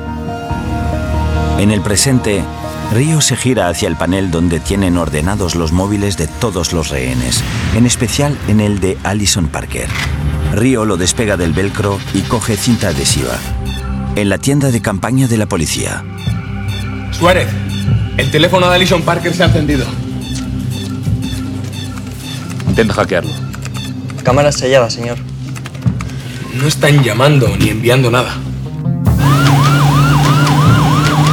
En 1.58 1.72
el 1.72 1.80
presente, 1.80 2.44
Río 2.92 3.20
se 3.20 3.34
gira 3.34 3.66
hacia 3.66 3.88
el 3.88 3.96
panel 3.96 4.30
donde 4.30 4.60
tienen 4.60 4.96
ordenados 4.96 5.56
los 5.56 5.72
móviles 5.72 6.16
de 6.16 6.28
todos 6.28 6.72
los 6.72 6.90
rehenes, 6.90 7.42
en 7.74 7.86
especial 7.86 8.38
en 8.46 8.60
el 8.60 8.78
de 8.78 8.98
Allison 9.02 9.48
Parker. 9.48 9.88
Río 10.52 10.84
lo 10.84 10.96
despega 10.96 11.36
del 11.36 11.54
velcro 11.54 11.98
y 12.12 12.20
coge 12.20 12.56
cinta 12.56 12.90
adhesiva. 12.90 13.34
En 14.14 14.28
la 14.28 14.38
tienda 14.38 14.70
de 14.70 14.80
campaña 14.80 15.26
de 15.26 15.38
la 15.38 15.46
policía. 15.46 16.04
Suárez, 17.18 17.48
el 18.16 18.30
teléfono 18.30 18.68
de 18.68 18.74
Alison 18.74 19.02
Parker 19.02 19.32
se 19.32 19.44
ha 19.44 19.46
encendido. 19.46 19.86
Intenta 22.68 22.94
hackearlo. 22.94 23.30
Cámara 24.24 24.50
sellada, 24.50 24.90
señor. 24.90 25.18
No 26.54 26.66
están 26.66 27.02
llamando 27.02 27.48
ni 27.56 27.68
enviando 27.68 28.10
nada. 28.10 28.34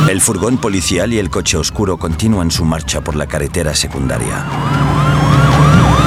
El 0.09 0.21
furgón 0.21 0.57
policial 0.57 1.13
y 1.13 1.19
el 1.19 1.29
coche 1.29 1.57
oscuro 1.57 1.97
continúan 1.97 2.51
su 2.51 2.65
marcha 2.65 3.01
por 3.01 3.15
la 3.15 3.27
carretera 3.27 3.73
secundaria. 3.73 4.45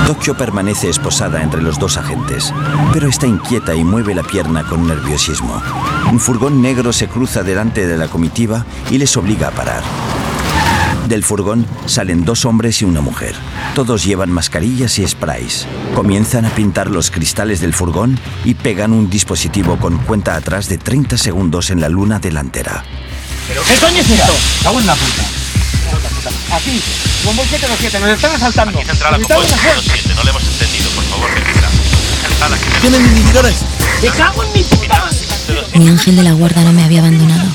Tokio 0.06 0.36
permanece 0.36 0.90
esposada 0.90 1.42
entre 1.42 1.62
los 1.62 1.78
dos 1.78 1.96
agentes, 1.96 2.52
pero 2.92 3.08
está 3.08 3.26
inquieta 3.26 3.74
y 3.74 3.82
mueve 3.82 4.14
la 4.14 4.22
pierna 4.22 4.62
con 4.62 4.86
nerviosismo. 4.86 5.62
Un 6.10 6.20
furgón 6.20 6.62
negro 6.62 6.92
se 6.92 7.08
cruza 7.08 7.42
delante 7.42 7.86
de 7.86 7.96
la 7.96 8.08
comitiva 8.08 8.64
y 8.90 8.98
les 8.98 9.16
obliga 9.16 9.48
a 9.48 9.50
parar. 9.50 9.82
Del 11.08 11.22
furgón 11.24 11.66
salen 11.86 12.24
dos 12.24 12.44
hombres 12.44 12.80
y 12.80 12.84
una 12.84 13.00
mujer. 13.00 13.34
Todos 13.74 14.04
llevan 14.04 14.30
mascarillas 14.30 14.98
y 14.98 15.06
sprays. 15.06 15.66
Comienzan 15.94 16.46
a 16.46 16.50
pintar 16.50 16.88
los 16.90 17.10
cristales 17.10 17.60
del 17.60 17.74
furgón 17.74 18.18
y 18.44 18.54
pegan 18.54 18.92
un 18.92 19.10
dispositivo 19.10 19.76
con 19.78 19.98
cuenta 19.98 20.36
atrás 20.36 20.68
de 20.68 20.78
30 20.78 21.18
segundos 21.18 21.70
en 21.70 21.80
la 21.80 21.88
luna 21.88 22.20
delantera. 22.20 22.84
¿Pero 23.48 23.62
qué 23.64 23.74
coño 23.76 23.98
es 24.00 24.10
esto? 24.10 24.32
Cago 24.62 24.80
en 24.80 24.86
la 24.86 24.94
puta. 24.94 25.22
Aquí, 26.56 26.80
bombo 27.24 27.42
727, 27.42 27.98
nos 28.00 28.08
están 28.10 28.32
asaltando. 28.36 28.78
Aquí 28.78 28.86
central 28.88 29.14
a 29.14 29.16
hacer- 29.16 29.80
7, 29.82 30.14
no 30.14 30.22
le 30.24 30.30
hemos 30.30 30.42
entendido. 30.44 30.90
Por 30.90 31.04
favor, 31.04 31.30
repita. 31.34 31.68
¿Tienen 32.80 33.04
inhibidores? 33.06 33.56
¡Me 34.02 34.08
cago 34.08 34.42
en 34.44 34.52
mi 34.52 34.62
puta 34.62 34.98
madre! 34.98 35.13
Mi 35.74 35.88
ángel 35.88 36.16
de 36.16 36.22
la 36.22 36.32
guarda 36.32 36.62
no 36.62 36.72
me 36.72 36.84
había 36.84 37.00
abandonado. 37.00 37.50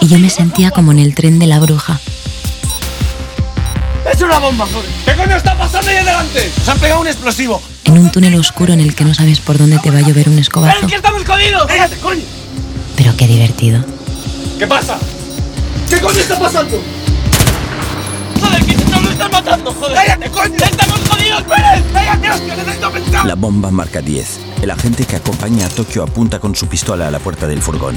Y 0.00 0.06
yo 0.06 0.18
me 0.18 0.30
sentía 0.30 0.70
como 0.70 0.92
en 0.92 1.00
el 1.00 1.14
tren 1.14 1.38
de 1.38 1.46
la 1.46 1.58
bruja. 1.58 2.00
¡Es 4.10 4.20
una 4.20 4.38
bomba, 4.38 4.66
joder! 4.66 4.88
¿Qué 5.04 5.14
coño 5.14 5.36
está 5.36 5.58
pasando 5.58 5.90
ahí 5.90 5.96
adelante? 5.96 6.52
¡Nos 6.58 6.68
han 6.68 6.78
pegado 6.78 7.00
un 7.00 7.08
explosivo! 7.08 7.60
En 7.84 7.98
un 7.98 8.10
túnel 8.12 8.34
oscuro 8.36 8.72
en 8.72 8.80
el 8.80 8.94
que 8.94 9.04
no 9.04 9.12
sabes 9.14 9.40
por 9.40 9.58
dónde 9.58 9.78
te 9.80 9.90
va 9.90 9.98
a 9.98 10.02
llover 10.02 10.28
un 10.28 10.38
escobazo. 10.38 10.78
¡Ven, 10.80 10.88
que 10.88 10.96
estamos 10.96 11.24
jodidos! 11.24 11.66
¡Cállate, 11.66 11.96
coño! 11.96 12.22
Pero 12.96 13.16
qué 13.16 13.26
divertido. 13.26 13.84
¿Qué 14.58 14.66
pasa? 14.66 14.96
¿Qué 15.90 16.00
coño 16.00 16.18
está 16.18 16.38
pasando? 16.38 16.80
¡Joder, 18.40 18.64
que 18.64 18.76
nos 18.76 19.02
lo 19.02 19.10
están 19.10 19.30
matando, 19.32 19.74
joder! 19.74 19.94
¡Cállate, 19.94 20.30
coño! 20.30 20.56
¡Estamos 20.56 21.00
jodidos, 21.08 21.42
Pérez! 21.42 21.84
¡Cállate, 21.92 22.30
hostia! 22.30 22.56
¡Necesito 22.56 22.90
pensar! 22.92 23.26
La 23.26 23.34
bomba 23.34 23.70
marca 23.70 24.00
10. 24.00 24.45
El 24.62 24.70
agente 24.70 25.04
que 25.04 25.16
acompaña 25.16 25.66
a 25.66 25.68
Tokio 25.68 26.02
apunta 26.02 26.40
con 26.40 26.54
su 26.54 26.66
pistola 26.66 27.08
a 27.08 27.10
la 27.10 27.18
puerta 27.18 27.46
del 27.46 27.62
furgón. 27.62 27.96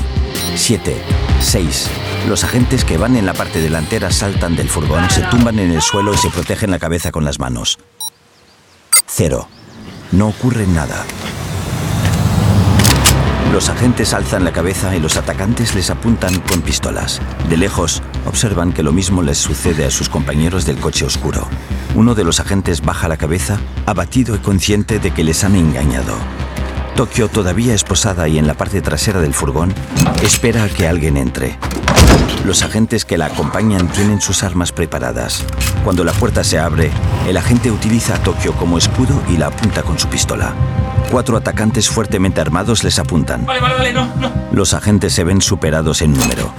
7. 0.55 0.95
6. 1.41 1.89
Los 2.27 2.43
agentes 2.43 2.83
que 2.83 2.97
van 2.97 3.15
en 3.15 3.25
la 3.25 3.33
parte 3.33 3.61
delantera 3.61 4.11
saltan 4.11 4.55
del 4.55 4.69
furgón, 4.69 5.09
se 5.09 5.21
tumban 5.23 5.57
en 5.59 5.71
el 5.71 5.81
suelo 5.81 6.13
y 6.13 6.17
se 6.17 6.29
protegen 6.29 6.71
la 6.71 6.79
cabeza 6.79 7.11
con 7.11 7.23
las 7.23 7.39
manos. 7.39 7.79
0. 9.07 9.47
No 10.11 10.27
ocurre 10.27 10.67
nada. 10.67 11.05
Los 13.53 13.69
agentes 13.69 14.13
alzan 14.13 14.43
la 14.43 14.53
cabeza 14.53 14.95
y 14.95 14.99
los 14.99 15.17
atacantes 15.17 15.73
les 15.73 15.89
apuntan 15.89 16.39
con 16.41 16.61
pistolas. 16.61 17.19
De 17.49 17.57
lejos, 17.57 18.03
observan 18.27 18.73
que 18.73 18.83
lo 18.83 18.91
mismo 18.91 19.23
les 19.23 19.39
sucede 19.39 19.85
a 19.85 19.91
sus 19.91 20.07
compañeros 20.07 20.65
del 20.67 20.77
coche 20.77 21.05
oscuro. 21.05 21.47
Uno 21.95 22.13
de 22.13 22.23
los 22.23 22.39
agentes 22.39 22.81
baja 22.81 23.07
la 23.07 23.17
cabeza, 23.17 23.59
abatido 23.87 24.35
y 24.35 24.39
consciente 24.39 24.99
de 24.99 25.11
que 25.11 25.23
les 25.23 25.43
han 25.43 25.55
engañado. 25.55 26.15
Tokio, 26.99 27.29
todavía 27.29 27.73
esposada 27.73 28.27
y 28.27 28.37
en 28.37 28.45
la 28.45 28.55
parte 28.55 28.81
trasera 28.81 29.21
del 29.21 29.33
furgón, 29.33 29.73
espera 30.21 30.65
a 30.65 30.67
que 30.67 30.85
alguien 30.85 31.15
entre. 31.15 31.57
Los 32.43 32.61
agentes 32.61 33.05
que 33.05 33.17
la 33.17 33.27
acompañan 33.27 33.87
tienen 33.87 34.19
sus 34.19 34.43
armas 34.43 34.73
preparadas. 34.73 35.45
Cuando 35.85 36.03
la 36.03 36.11
puerta 36.11 36.43
se 36.43 36.59
abre, 36.59 36.91
el 37.25 37.37
agente 37.37 37.71
utiliza 37.71 38.15
a 38.15 38.17
Tokio 38.21 38.51
como 38.51 38.77
escudo 38.77 39.23
y 39.29 39.37
la 39.37 39.47
apunta 39.47 39.81
con 39.81 39.97
su 39.97 40.09
pistola. 40.09 40.53
Cuatro 41.09 41.37
atacantes 41.37 41.87
fuertemente 41.87 42.41
armados 42.41 42.83
les 42.83 42.99
apuntan. 42.99 43.45
Vale, 43.45 43.61
vale, 43.61 43.75
vale, 43.75 43.93
no, 43.93 44.13
no. 44.17 44.33
Los 44.51 44.73
agentes 44.73 45.13
se 45.13 45.23
ven 45.23 45.41
superados 45.41 46.01
en 46.01 46.11
número. 46.11 46.53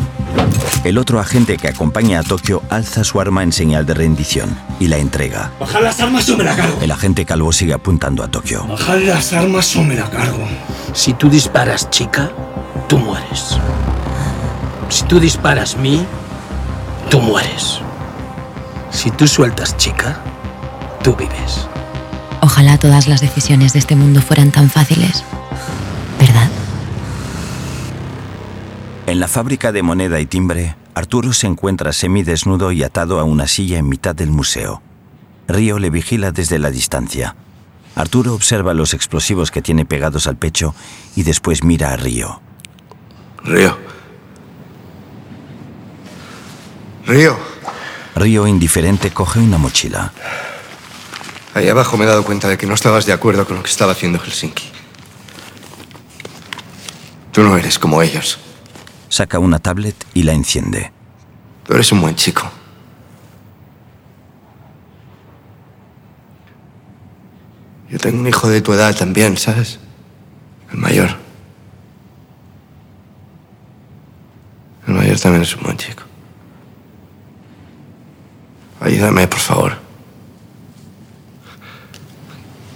El 0.84 0.96
otro 0.96 1.20
agente 1.20 1.58
que 1.58 1.68
acompaña 1.68 2.20
a 2.20 2.22
Tokio 2.22 2.62
alza 2.70 3.04
su 3.04 3.20
arma 3.20 3.42
en 3.42 3.52
señal 3.52 3.84
de 3.84 3.94
rendición 3.94 4.58
y 4.78 4.88
la 4.88 4.96
entrega. 4.96 5.52
Bajar 5.60 5.82
las 5.82 6.00
armas 6.00 6.28
o 6.30 6.36
me 6.36 6.44
la 6.44 6.56
cargo. 6.56 6.78
El 6.80 6.90
agente 6.90 7.26
calvo 7.26 7.52
sigue 7.52 7.74
apuntando 7.74 8.24
a 8.24 8.28
Tokio. 8.28 8.64
Bajar 8.66 9.00
las 9.02 9.32
armas 9.32 9.76
o 9.76 9.84
me 9.84 9.94
la 9.94 10.08
cargo. 10.08 10.48
Si 10.94 11.12
tú 11.12 11.28
disparas, 11.28 11.90
chica, 11.90 12.30
tú 12.88 12.98
mueres. 12.98 13.58
Si 14.88 15.04
tú 15.04 15.20
disparas, 15.20 15.76
mí, 15.76 16.04
tú 17.10 17.20
mueres. 17.20 17.80
Si 18.90 19.10
tú 19.10 19.28
sueltas, 19.28 19.76
chica, 19.76 20.20
tú 21.02 21.14
vives. 21.14 21.68
Ojalá 22.40 22.78
todas 22.78 23.06
las 23.06 23.20
decisiones 23.20 23.74
de 23.74 23.80
este 23.80 23.96
mundo 23.96 24.22
fueran 24.22 24.50
tan 24.50 24.70
fáciles. 24.70 25.24
¿Verdad? 26.18 26.48
En 29.10 29.18
la 29.18 29.26
fábrica 29.26 29.72
de 29.72 29.82
moneda 29.82 30.20
y 30.20 30.26
timbre, 30.26 30.76
Arturo 30.94 31.32
se 31.32 31.48
encuentra 31.48 31.92
semidesnudo 31.92 32.70
y 32.70 32.84
atado 32.84 33.18
a 33.18 33.24
una 33.24 33.48
silla 33.48 33.76
en 33.76 33.88
mitad 33.88 34.14
del 34.14 34.30
museo. 34.30 34.82
Río 35.48 35.80
le 35.80 35.90
vigila 35.90 36.30
desde 36.30 36.60
la 36.60 36.70
distancia. 36.70 37.34
Arturo 37.96 38.34
observa 38.34 38.72
los 38.72 38.94
explosivos 38.94 39.50
que 39.50 39.62
tiene 39.62 39.84
pegados 39.84 40.28
al 40.28 40.36
pecho 40.36 40.76
y 41.16 41.24
después 41.24 41.64
mira 41.64 41.92
a 41.92 41.96
Río. 41.96 42.40
Río. 43.42 43.76
Río. 47.04 47.36
Río, 48.14 48.46
indiferente, 48.46 49.10
coge 49.10 49.40
una 49.40 49.58
mochila. 49.58 50.12
Ahí 51.54 51.68
abajo 51.68 51.96
me 51.96 52.04
he 52.04 52.06
dado 52.08 52.24
cuenta 52.24 52.46
de 52.46 52.56
que 52.56 52.68
no 52.68 52.74
estabas 52.74 53.06
de 53.06 53.12
acuerdo 53.12 53.44
con 53.44 53.56
lo 53.56 53.64
que 53.64 53.70
estaba 53.70 53.90
haciendo 53.90 54.20
Helsinki. 54.20 54.70
Tú 57.32 57.42
no 57.42 57.56
eres 57.56 57.76
como 57.76 58.02
ellos. 58.02 58.38
Saca 59.10 59.40
una 59.40 59.58
tablet 59.58 60.06
y 60.14 60.22
la 60.22 60.32
enciende. 60.32 60.92
Tú 61.64 61.74
eres 61.74 61.90
un 61.92 62.00
buen 62.00 62.14
chico. 62.14 62.50
Yo 67.90 67.98
tengo 67.98 68.20
un 68.20 68.28
hijo 68.28 68.48
de 68.48 68.60
tu 68.60 68.72
edad 68.72 68.96
también, 68.96 69.36
¿sabes? 69.36 69.80
El 70.72 70.78
mayor. 70.78 71.16
El 74.86 74.94
mayor 74.94 75.18
también 75.18 75.42
es 75.42 75.56
un 75.56 75.64
buen 75.64 75.76
chico. 75.76 76.04
Ayúdame, 78.80 79.26
por 79.26 79.40
favor. 79.40 79.76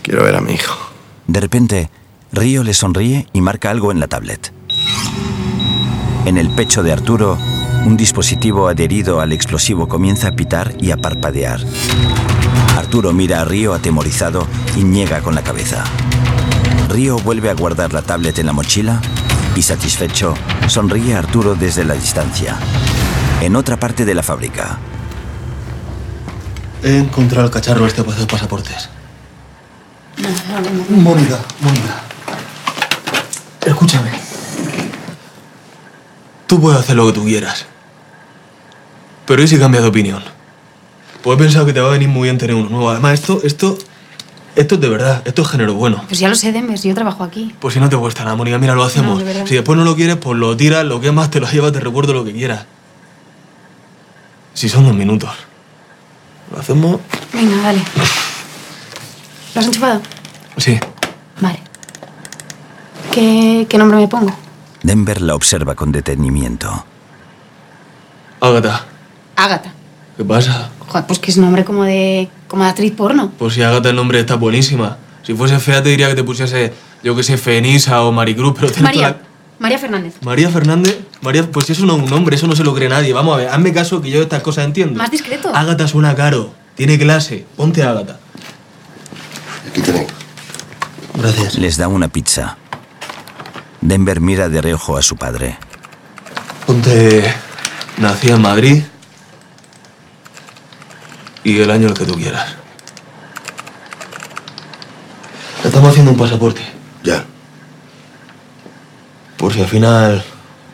Quiero 0.03 0.24
ver 0.24 0.35
a 0.35 0.41
mi 0.41 0.53
hijo. 0.53 0.76
De 1.28 1.41
repente, 1.41 1.91
Río 2.32 2.64
le 2.64 2.74
sonríe 2.74 3.28
y 3.32 3.41
marca 3.41 3.70
algo 3.70 3.93
en 3.93 4.01
la 4.01 4.09
tablet. 4.09 4.53
En 6.27 6.39
el 6.39 6.49
pecho 6.51 6.83
de 6.83 6.93
Arturo, 6.93 7.39
un 7.85 7.97
dispositivo 7.97 8.68
adherido 8.68 9.20
al 9.20 9.33
explosivo 9.33 9.89
comienza 9.89 10.29
a 10.29 10.33
pitar 10.33 10.75
y 10.81 10.91
a 10.91 10.97
parpadear. 10.97 11.61
Arturo 12.77 13.12
mira 13.12 13.43
a 13.43 13.45
Río 13.45 13.75
atemorizado 13.75 14.47
y 14.77 14.85
niega 14.85 15.20
con 15.20 15.35
la 15.35 15.43
cabeza. 15.43 15.85
Río 16.89 17.18
vuelve 17.18 17.51
a 17.51 17.55
guardar 17.55 17.93
la 17.93 18.03
tablet 18.03 18.39
en 18.39 18.47
la 18.47 18.53
mochila 18.53 19.01
y, 19.55 19.62
satisfecho, 19.62 20.35
sonríe 20.66 21.14
a 21.14 21.18
Arturo 21.18 21.55
desde 21.55 21.85
la 21.85 21.95
distancia. 21.95 22.57
En 23.43 23.55
otra 23.55 23.79
parte 23.79 24.05
de 24.05 24.14
la 24.14 24.22
fábrica, 24.22 24.79
He 26.83 26.99
encontrado 26.99 27.47
el 27.47 27.51
cacharro 27.51 27.87
este 27.87 28.03
para 28.03 28.14
hacer 28.14 28.29
pasaportes. 28.29 28.91
Mónica, 30.91 31.39
Mónica. 31.61 32.03
Escúchame. 33.64 34.11
Tú 36.47 36.61
puedes 36.61 36.80
hacer 36.80 36.97
lo 36.97 37.07
que 37.07 37.12
tú 37.12 37.24
quieras. 37.24 37.66
Pero 39.26 39.42
¿y 39.42 39.49
si 39.49 39.59
cambias 39.59 39.82
de 39.82 39.88
opinión? 39.88 40.22
Pues 41.22 41.38
he 41.38 41.42
pensado 41.42 41.64
que 41.64 41.72
te 41.72 41.80
va 41.80 41.88
a 41.88 41.92
venir 41.92 42.09
muy 42.09 42.24
bien 42.24 42.36
tener 42.36 42.55
uno 42.55 42.68
nuevo. 42.68 42.90
Además, 42.90 43.14
esto, 43.14 43.40
esto, 43.45 43.78
esto 44.57 44.74
es 44.74 44.80
de 44.80 44.88
verdad. 44.88 45.22
Esto 45.24 45.42
es 45.42 45.49
género 45.49 45.72
bueno. 45.74 46.05
Pues 46.07 46.20
ya 46.20 46.28
lo 46.28 46.34
sé, 46.34 46.53
Denver, 46.53 46.78
si 46.78 46.88
yo 46.88 46.95
trabajo 46.95 47.24
aquí. 47.24 47.55
Pues 47.61 47.74
si 47.74 47.80
no 47.80 47.88
te 47.88 47.97
cuesta 47.97 48.24
nada, 48.24 48.36
Mónica, 48.36 48.59
mira, 48.59 48.74
lo 48.74 48.84
hacemos. 48.84 49.18
No, 49.18 49.24
de 49.24 49.47
si 49.47 49.55
después 49.55 49.78
no 49.78 49.84
lo 49.84 49.97
quieres, 49.97 50.16
pues 50.16 50.38
lo 50.38 50.55
tiras, 50.57 50.84
lo 50.84 51.01
quemas, 51.01 51.30
te 51.30 51.40
lo 51.40 51.51
llevas, 51.51 51.72
te 51.72 51.80
recuerdo 51.80 52.12
lo 52.12 52.24
que 52.24 52.32
quieras. 52.32 52.66
Si 54.53 54.68
son 54.68 54.84
dos 54.84 54.95
minutos. 54.95 55.30
Lo 56.53 56.61
hacemos. 56.61 57.01
Venga, 57.32 57.57
dale. 57.62 57.82
¿Lo 59.55 59.61
has 59.61 59.66
enchufado? 59.66 60.03
Sí. 60.59 60.78
Vale. 61.40 61.61
¿Qué, 63.12 63.66
qué 63.68 63.78
nombre 63.78 63.97
me 63.99 64.09
pongo? 64.09 64.43
Denver 64.85 65.20
la 65.20 65.35
observa 65.35 65.74
con 65.74 65.91
detenimiento. 65.91 66.85
Ágata, 68.41 68.85
Ágata. 69.35 69.72
¿qué 70.16 70.24
pasa? 70.24 70.70
Joder, 70.87 71.07
pues 71.07 71.18
que 71.18 71.30
es 71.32 71.39
nombre 71.39 71.64
como 71.64 71.82
de. 71.85 72.28
como 72.47 72.62
de 72.62 72.68
actriz 72.70 72.93
porno. 72.93 73.32
Pues 73.39 73.55
si 73.55 73.62
Ágata 73.62 73.89
el 73.91 73.97
nombre 73.97 74.20
está 74.20 74.37
buenísima. 74.37 74.99
Si 75.22 75.35
fuese 75.35 75.59
fea 75.59 75.82
te 75.82 75.89
diría 75.89 76.09
que 76.09 76.14
te 76.14 76.22
pusiese, 76.22 76.72
yo 77.03 77.16
que 77.16 77.22
sé, 77.22 77.39
Fenisa 77.39 78.03
o 78.05 78.12
Maricruz, 78.12 78.53
pero 78.55 78.70
tienes 78.70 78.93
toda 78.93 79.03
María. 79.09 79.22
María 79.59 79.78
Fernández. 79.78 80.14
la- 80.20 80.26
María 80.26 80.51
Fernández, 80.51 80.99
María, 81.22 81.51
pues 81.51 81.70
eso 81.70 81.87
no 81.87 81.97
es 81.97 82.03
un 82.03 82.11
nombre, 82.11 82.37
eso 82.37 82.47
no 82.47 82.55
se 82.55 82.62
lo 82.62 82.74
cree 82.74 82.89
nadie. 82.91 83.14
Vamos 83.14 83.35
a 83.35 83.39
ver, 83.39 83.49
hazme 83.49 83.72
caso 83.72 84.03
que 84.03 84.11
yo 84.11 84.20
estas 84.20 84.43
cosas 84.43 84.66
entiendo. 84.66 84.99
Más 84.99 85.11
discreto. 85.11 85.51
Ágata 85.55 85.89
suena 85.89 86.14
caro, 86.14 86.53
tiene 86.74 86.99
clase, 86.99 87.47
ponte 87.57 87.82
Ágata. 87.82 88.18
Aquí 89.70 89.80
tenéis. 89.80 90.09
Gracias. 91.14 91.55
Les 91.57 91.76
da 91.78 91.89
una 91.89 92.09
pizza. 92.09 92.59
Denver 93.85 94.18
mira 94.18 94.49
de 94.49 94.62
reojo 94.62 94.97
a 94.97 95.03
su 95.03 95.14
padre. 95.16 95.59
Ponte, 96.66 97.22
nací 97.99 98.30
en 98.30 98.41
Madrid 98.41 98.82
y 101.45 101.61
el 101.61 101.70
año 101.70 101.89
el 101.89 101.95
que 101.95 102.07
tú 102.07 102.14
quieras. 102.14 102.57
Estamos 105.62 105.91
haciendo 105.91 106.12
un 106.12 106.16
pasaporte. 106.16 106.62
Ya. 107.03 107.26
Por 109.37 109.53
si 109.53 109.61
al 109.61 109.68
final 109.68 110.24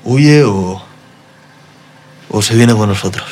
huye 0.05 0.45
o, 0.45 0.81
o 2.29 2.43
se 2.43 2.55
viene 2.55 2.77
con 2.77 2.91
nosotros. 2.91 3.27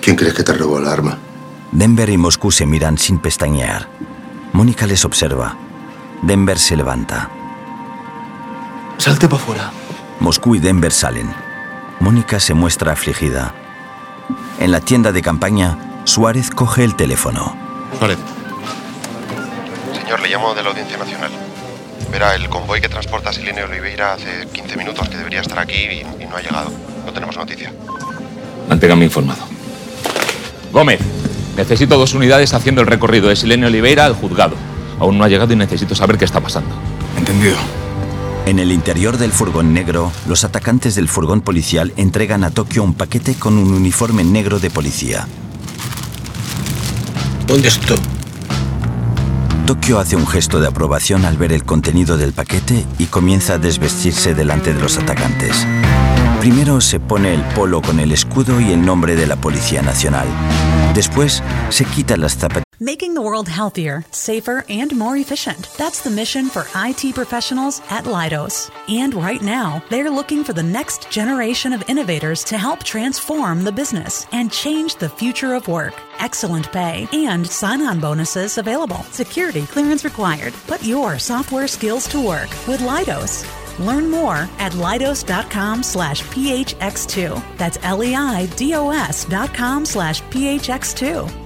¿Quién 0.00 0.14
crees 0.14 0.34
que 0.34 0.44
te 0.44 0.52
robó 0.52 0.78
el 0.78 0.86
arma? 0.86 1.18
Denver 1.72 2.08
y 2.08 2.16
Moscú 2.16 2.52
se 2.52 2.64
miran 2.64 2.96
sin 2.96 3.18
pestañear. 3.18 3.88
Mónica 4.52 4.86
les 4.86 5.04
observa. 5.04 5.65
Denver 6.22 6.58
se 6.58 6.76
levanta. 6.76 7.30
Salte 8.98 9.28
para 9.28 9.42
afuera. 9.42 9.70
Moscú 10.20 10.54
y 10.54 10.58
Denver 10.58 10.92
salen. 10.92 11.32
Mónica 12.00 12.40
se 12.40 12.54
muestra 12.54 12.92
afligida. 12.92 13.54
En 14.58 14.72
la 14.72 14.80
tienda 14.80 15.12
de 15.12 15.22
campaña, 15.22 16.02
Suárez 16.04 16.50
coge 16.50 16.84
el 16.84 16.96
teléfono. 16.96 17.56
Vale. 18.00 18.16
Señor, 20.00 20.20
le 20.20 20.28
llamo 20.28 20.54
de 20.54 20.62
la 20.62 20.70
Audiencia 20.70 20.96
Nacional. 20.96 21.30
Verá, 22.10 22.34
el 22.34 22.48
convoy 22.48 22.80
que 22.80 22.88
transporta 22.88 23.30
a 23.30 23.32
Silene 23.32 23.64
Oliveira 23.64 24.14
hace 24.14 24.46
15 24.52 24.76
minutos 24.76 25.08
que 25.08 25.16
debería 25.16 25.40
estar 25.40 25.58
aquí 25.58 25.74
y, 25.74 26.22
y 26.22 26.26
no 26.26 26.36
ha 26.36 26.40
llegado. 26.40 26.70
No 27.04 27.12
tenemos 27.12 27.36
noticia. 27.36 27.72
Manténgame 28.68 29.04
informado. 29.04 29.46
Gómez, 30.72 31.00
necesito 31.56 31.98
dos 31.98 32.14
unidades 32.14 32.54
haciendo 32.54 32.80
el 32.80 32.86
recorrido 32.86 33.28
de 33.28 33.36
Silene 33.36 33.66
Oliveira 33.66 34.04
al 34.04 34.14
juzgado. 34.14 34.56
Aún 34.98 35.18
no 35.18 35.24
ha 35.24 35.28
llegado 35.28 35.52
y 35.52 35.56
necesito 35.56 35.94
saber 35.94 36.18
qué 36.18 36.24
está 36.24 36.40
pasando. 36.40 36.70
Entendido. 37.16 37.56
En 38.46 38.60
el 38.60 38.70
interior 38.70 39.18
del 39.18 39.32
furgón 39.32 39.74
negro, 39.74 40.12
los 40.28 40.44
atacantes 40.44 40.94
del 40.94 41.08
furgón 41.08 41.40
policial 41.40 41.92
entregan 41.96 42.44
a 42.44 42.50
Tokio 42.50 42.84
un 42.84 42.94
paquete 42.94 43.34
con 43.34 43.58
un 43.58 43.72
uniforme 43.72 44.22
negro 44.22 44.60
de 44.60 44.70
policía. 44.70 45.26
¿Dónde 47.46 47.68
estoy? 47.68 47.98
Tokio 49.66 49.98
hace 49.98 50.14
un 50.14 50.28
gesto 50.28 50.60
de 50.60 50.68
aprobación 50.68 51.24
al 51.24 51.36
ver 51.36 51.52
el 51.52 51.64
contenido 51.64 52.16
del 52.16 52.32
paquete 52.32 52.86
y 52.98 53.06
comienza 53.06 53.54
a 53.54 53.58
desvestirse 53.58 54.32
delante 54.32 54.72
de 54.72 54.80
los 54.80 54.96
atacantes. 54.96 55.66
Primero 56.38 56.80
se 56.80 57.00
pone 57.00 57.34
el 57.34 57.42
polo 57.42 57.82
con 57.82 57.98
el 57.98 58.12
escudo 58.12 58.60
y 58.60 58.70
el 58.70 58.84
nombre 58.84 59.16
de 59.16 59.26
la 59.26 59.34
Policía 59.34 59.82
Nacional. 59.82 60.28
Después 60.94 61.42
se 61.70 61.84
quita 61.84 62.16
las 62.16 62.36
zapatillas. 62.36 62.65
Making 62.78 63.14
the 63.14 63.22
world 63.22 63.48
healthier, 63.48 64.04
safer, 64.10 64.62
and 64.68 64.94
more 64.94 65.16
efficient. 65.16 65.66
That's 65.78 66.02
the 66.02 66.10
mission 66.10 66.50
for 66.50 66.66
IT 66.74 67.14
professionals 67.14 67.80
at 67.88 68.04
Leidos. 68.04 68.70
And 68.90 69.14
right 69.14 69.40
now, 69.40 69.82
they're 69.88 70.10
looking 70.10 70.44
for 70.44 70.52
the 70.52 70.62
next 70.62 71.10
generation 71.10 71.72
of 71.72 71.88
innovators 71.88 72.44
to 72.44 72.58
help 72.58 72.84
transform 72.84 73.64
the 73.64 73.72
business 73.72 74.26
and 74.30 74.52
change 74.52 74.96
the 74.96 75.08
future 75.08 75.54
of 75.54 75.68
work. 75.68 75.94
Excellent 76.18 76.70
pay 76.70 77.08
and 77.14 77.46
sign 77.46 77.80
on 77.80 77.98
bonuses 77.98 78.58
available. 78.58 79.02
Security 79.04 79.64
clearance 79.64 80.04
required. 80.04 80.52
Put 80.66 80.82
your 80.82 81.18
software 81.18 81.68
skills 81.68 82.06
to 82.08 82.20
work 82.20 82.50
with 82.68 82.80
Leidos. 82.80 83.46
Learn 83.78 84.10
more 84.10 84.48
at 84.58 84.72
leidos.com 84.72 85.82
slash 85.82 86.22
phx2. 86.22 87.56
That's 87.56 87.78
L-E-I-D-O-S 87.82 89.24
dot 89.24 89.54
com 89.54 89.86
slash 89.86 90.22
phx2. 90.24 91.45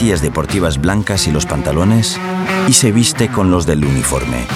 Zapatillas 0.00 0.22
deportivas 0.22 0.80
blancas 0.80 1.26
y 1.26 1.30
los 1.30 1.44
pantalones 1.44 2.18
y 2.66 2.72
se 2.72 2.90
viste 2.90 3.28
con 3.28 3.50
los 3.50 3.66
del 3.66 3.84
uniforme. 3.84 4.46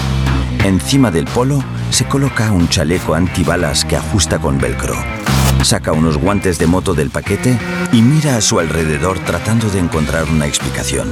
Encima 0.64 1.10
del 1.10 1.26
polo 1.26 1.62
se 1.90 2.06
coloca 2.06 2.50
un 2.50 2.66
chaleco 2.70 3.14
antibalas 3.14 3.84
que 3.84 3.96
ajusta 3.96 4.38
con 4.38 4.58
velcro. 4.58 4.94
Saca 5.62 5.92
unos 5.92 6.16
guantes 6.16 6.58
de 6.58 6.66
moto 6.66 6.94
del 6.94 7.10
paquete 7.10 7.58
y 7.92 8.00
mira 8.00 8.36
a 8.36 8.40
su 8.40 8.58
alrededor 8.58 9.18
tratando 9.18 9.68
de 9.68 9.80
encontrar 9.80 10.24
una 10.30 10.46
explicación. 10.46 11.10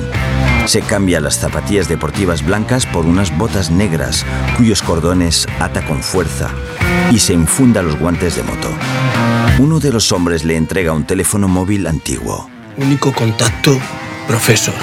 Se 0.65 0.81
cambia 0.81 1.21
las 1.21 1.39
zapatillas 1.39 1.89
deportivas 1.89 2.43
blancas 2.43 2.87
por 2.87 3.05
unas 3.05 3.37
botas 3.37 3.71
negras 3.71 4.25
cuyos 4.57 4.81
cordones 4.81 5.47
ata 5.61 5.85
con 5.85 6.03
fuerza 6.03 6.49
y 7.11 7.19
se 7.19 7.35
infunda 7.35 7.83
los 7.83 7.99
guantes 7.99 8.37
de 8.37 8.45
moto. 8.45 8.69
Uno 9.59 9.79
de 9.79 9.93
los 9.93 10.11
hombres 10.11 10.45
le 10.45 10.57
entrega 10.57 10.95
un 10.95 11.05
teléfono 11.05 11.49
móvil 11.49 11.87
antiguo. 11.87 12.49
Único 12.79 13.13
contacto, 13.13 13.79
profesor. 14.27 14.75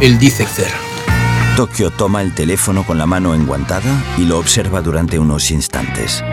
El 0.00 0.18
Dicexer. 0.18 0.70
Tokio 1.56 1.90
toma 1.90 2.22
el 2.22 2.34
teléfono 2.34 2.84
con 2.84 2.96
la 2.96 3.06
mano 3.06 3.34
enguantada 3.34 4.02
y 4.16 4.24
lo 4.24 4.38
observa 4.38 4.80
durante 4.80 5.18
unos 5.18 5.50
instantes. 5.50 6.24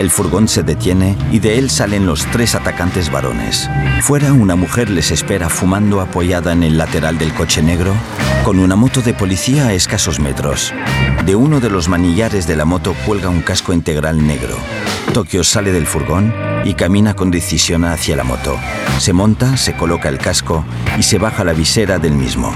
El 0.00 0.10
furgón 0.10 0.48
se 0.48 0.62
detiene 0.62 1.16
y 1.30 1.38
de 1.38 1.58
él 1.58 1.70
salen 1.70 2.06
los 2.06 2.26
tres 2.26 2.54
atacantes 2.54 3.10
varones. 3.12 3.68
Fuera 4.00 4.32
una 4.32 4.56
mujer 4.56 4.90
les 4.90 5.10
espera 5.10 5.48
fumando 5.48 6.00
apoyada 6.00 6.52
en 6.52 6.62
el 6.62 6.78
lateral 6.78 7.18
del 7.18 7.32
coche 7.34 7.62
negro 7.62 7.94
con 8.44 8.58
una 8.58 8.76
moto 8.76 9.00
de 9.02 9.14
policía 9.14 9.66
a 9.66 9.72
escasos 9.74 10.18
metros. 10.18 10.72
De 11.24 11.36
uno 11.36 11.60
de 11.60 11.70
los 11.70 11.88
manillares 11.88 12.46
de 12.46 12.56
la 12.56 12.64
moto 12.64 12.94
cuelga 13.06 13.28
un 13.28 13.42
casco 13.42 13.72
integral 13.72 14.26
negro. 14.26 14.56
Tokio 15.12 15.44
sale 15.44 15.72
del 15.72 15.86
furgón 15.86 16.53
y 16.64 16.74
camina 16.74 17.14
con 17.14 17.30
decisión 17.30 17.84
hacia 17.84 18.16
la 18.16 18.24
moto. 18.24 18.56
Se 18.98 19.12
monta, 19.12 19.56
se 19.56 19.74
coloca 19.74 20.08
el 20.08 20.18
casco 20.18 20.64
y 20.98 21.02
se 21.02 21.18
baja 21.18 21.44
la 21.44 21.52
visera 21.52 21.98
del 21.98 22.14
mismo. 22.14 22.52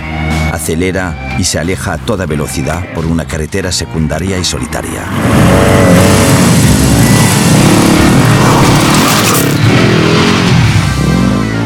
Acelera 0.53 1.37
y 1.39 1.45
se 1.45 1.59
aleja 1.59 1.93
a 1.93 1.99
toda 1.99 2.27
velocidad 2.27 2.93
por 2.95 3.07
una 3.07 3.27
carretera 3.27 3.71
secundaria 3.71 4.39
y 4.39 4.45
solitaria. 4.45 5.03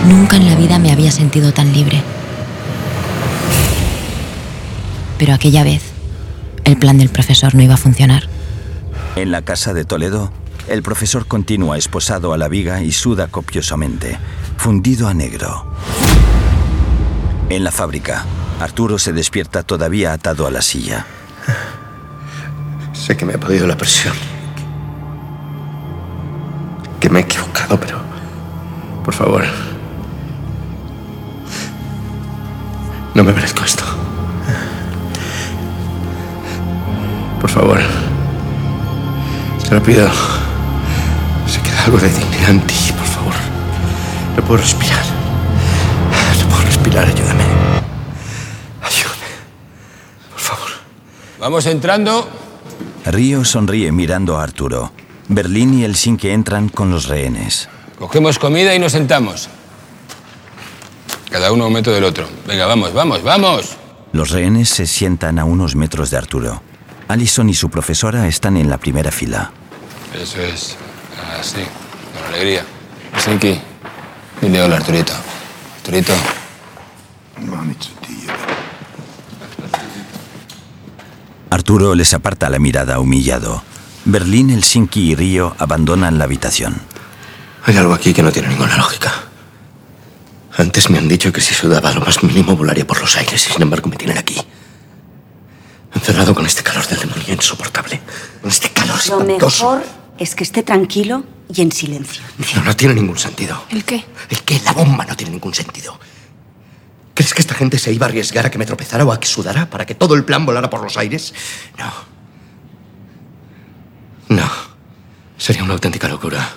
Nunca 0.08 0.36
en 0.36 0.46
la 0.46 0.56
vida 0.56 0.78
me 0.78 0.90
había 0.90 1.12
sentido 1.12 1.52
tan 1.52 1.72
libre. 1.72 2.02
Pero 5.16 5.32
aquella 5.32 5.62
vez, 5.62 5.82
el 6.64 6.76
plan 6.76 6.98
del 6.98 7.08
profesor 7.08 7.54
no 7.54 7.62
iba 7.62 7.74
a 7.74 7.78
funcionar. 7.78 8.24
En 9.14 9.30
la 9.30 9.42
casa 9.42 9.72
de 9.74 9.84
Toledo, 9.84 10.32
el 10.68 10.82
profesor 10.82 11.26
continúa 11.26 11.76
esposado 11.76 12.32
a 12.32 12.38
la 12.38 12.48
viga 12.48 12.82
y 12.82 12.92
suda 12.92 13.28
copiosamente, 13.28 14.18
fundido 14.56 15.08
a 15.08 15.14
negro. 15.14 15.66
En 17.48 17.64
la 17.64 17.72
fábrica, 17.72 18.24
Arturo 18.60 18.98
se 18.98 19.12
despierta 19.12 19.62
todavía 19.62 20.12
atado 20.12 20.46
a 20.46 20.50
la 20.50 20.62
silla. 20.62 21.06
Sé 22.92 23.16
que 23.16 23.24
me 23.24 23.34
ha 23.34 23.40
podido 23.40 23.66
la 23.66 23.76
presión. 23.76 24.14
Que 27.00 27.10
me 27.10 27.20
he 27.20 27.22
equivocado, 27.22 27.78
pero... 27.78 28.00
Por 29.04 29.12
favor. 29.12 29.42
No 33.14 33.24
me 33.24 33.32
merezco 33.32 33.64
esto. 33.64 33.82
Por 37.40 37.50
favor. 37.50 37.80
Te 39.68 39.74
lo 39.74 39.82
pido. 39.82 40.08
Algo 41.84 41.98
de 41.98 42.08
dignidad 42.08 42.50
en 42.50 42.60
ti, 42.66 42.74
por 42.96 43.06
favor. 43.06 43.34
No 44.36 44.44
puedo 44.44 44.60
respirar. 44.62 45.04
No 46.40 46.48
puedo 46.48 46.62
respirar, 46.62 47.06
ayúdame. 47.06 47.42
Vamos 51.42 51.66
entrando. 51.66 52.28
Río 53.04 53.44
sonríe 53.44 53.90
mirando 53.90 54.38
a 54.38 54.44
Arturo. 54.44 54.92
Berlín 55.26 55.74
y 55.74 55.82
Helsinki 55.82 56.28
entran 56.28 56.68
con 56.68 56.92
los 56.92 57.08
rehenes. 57.08 57.68
Cogemos 57.98 58.38
comida 58.38 58.76
y 58.76 58.78
nos 58.78 58.92
sentamos. 58.92 59.48
Cada 61.32 61.50
uno 61.50 61.64
a 61.64 61.66
un 61.66 61.72
metro 61.72 61.92
del 61.92 62.04
otro. 62.04 62.28
Venga, 62.46 62.66
vamos, 62.66 62.94
vamos, 62.94 63.24
vamos. 63.24 63.76
Los 64.12 64.30
rehenes 64.30 64.68
se 64.68 64.86
sientan 64.86 65.40
a 65.40 65.44
unos 65.44 65.74
metros 65.74 66.10
de 66.10 66.18
Arturo. 66.18 66.62
Allison 67.08 67.48
y 67.48 67.54
su 67.54 67.70
profesora 67.70 68.28
están 68.28 68.56
en 68.56 68.70
la 68.70 68.78
primera 68.78 69.10
fila. 69.10 69.50
Eso 70.14 70.40
es. 70.40 70.76
Así, 71.38 71.62
con 72.14 72.24
alegría. 72.28 72.64
Helsinki, 73.14 73.60
dile 74.40 74.62
hola, 74.62 74.76
Arturito. 74.76 75.12
Arturito. 75.78 76.12
Arturo 81.50 81.94
les 81.94 82.14
aparta 82.14 82.48
la 82.48 82.58
mirada 82.58 82.98
humillado. 82.98 83.62
Berlín, 84.04 84.50
Helsinki 84.50 85.12
y 85.12 85.14
Río 85.14 85.54
abandonan 85.58 86.18
la 86.18 86.24
habitación. 86.24 86.80
Hay 87.64 87.76
algo 87.76 87.94
aquí 87.94 88.12
que 88.14 88.22
no 88.22 88.32
tiene 88.32 88.48
ninguna 88.48 88.76
lógica. 88.76 89.12
Antes 90.56 90.90
me 90.90 90.98
han 90.98 91.08
dicho 91.08 91.32
que 91.32 91.40
si 91.40 91.54
sudaba 91.54 91.92
lo 91.92 92.00
más 92.00 92.22
mínimo 92.22 92.56
volaría 92.56 92.86
por 92.86 93.00
los 93.00 93.16
aires 93.16 93.46
y 93.48 93.52
sin 93.52 93.62
embargo 93.62 93.88
me 93.88 93.96
tienen 93.96 94.18
aquí. 94.18 94.36
Encerrado 95.94 96.34
con 96.34 96.46
este 96.46 96.62
calor 96.62 96.86
del 96.86 96.98
demonio 97.00 97.34
insoportable. 97.34 98.00
Con 98.40 98.50
este 98.50 98.70
calor 98.70 98.96
Lo 99.08 99.20
espantoso. 99.20 99.70
mejor 99.76 100.01
es 100.18 100.34
que 100.34 100.44
esté 100.44 100.62
tranquilo 100.62 101.24
y 101.54 101.60
en 101.62 101.72
silencio. 101.72 102.22
No, 102.56 102.64
no 102.64 102.76
tiene 102.76 102.94
ningún 102.94 103.18
sentido. 103.18 103.64
¿El 103.70 103.84
qué? 103.84 104.04
El 104.30 104.42
que 104.42 104.60
la 104.60 104.72
bomba 104.72 105.04
no 105.04 105.16
tiene 105.16 105.32
ningún 105.32 105.54
sentido. 105.54 105.98
¿Crees 107.14 107.34
que 107.34 107.42
esta 107.42 107.54
gente 107.54 107.78
se 107.78 107.92
iba 107.92 108.06
a 108.06 108.08
arriesgar 108.08 108.46
a 108.46 108.50
que 108.50 108.58
me 108.58 108.64
tropezara 108.66 109.04
o 109.04 109.12
a 109.12 109.20
que 109.20 109.26
sudara 109.26 109.68
para 109.68 109.84
que 109.84 109.94
todo 109.94 110.14
el 110.14 110.24
plan 110.24 110.46
volara 110.46 110.70
por 110.70 110.82
los 110.82 110.96
aires? 110.96 111.34
No. 111.78 111.92
No. 114.36 114.50
Sería 115.36 115.62
una 115.64 115.74
auténtica 115.74 116.08
locura. 116.08 116.48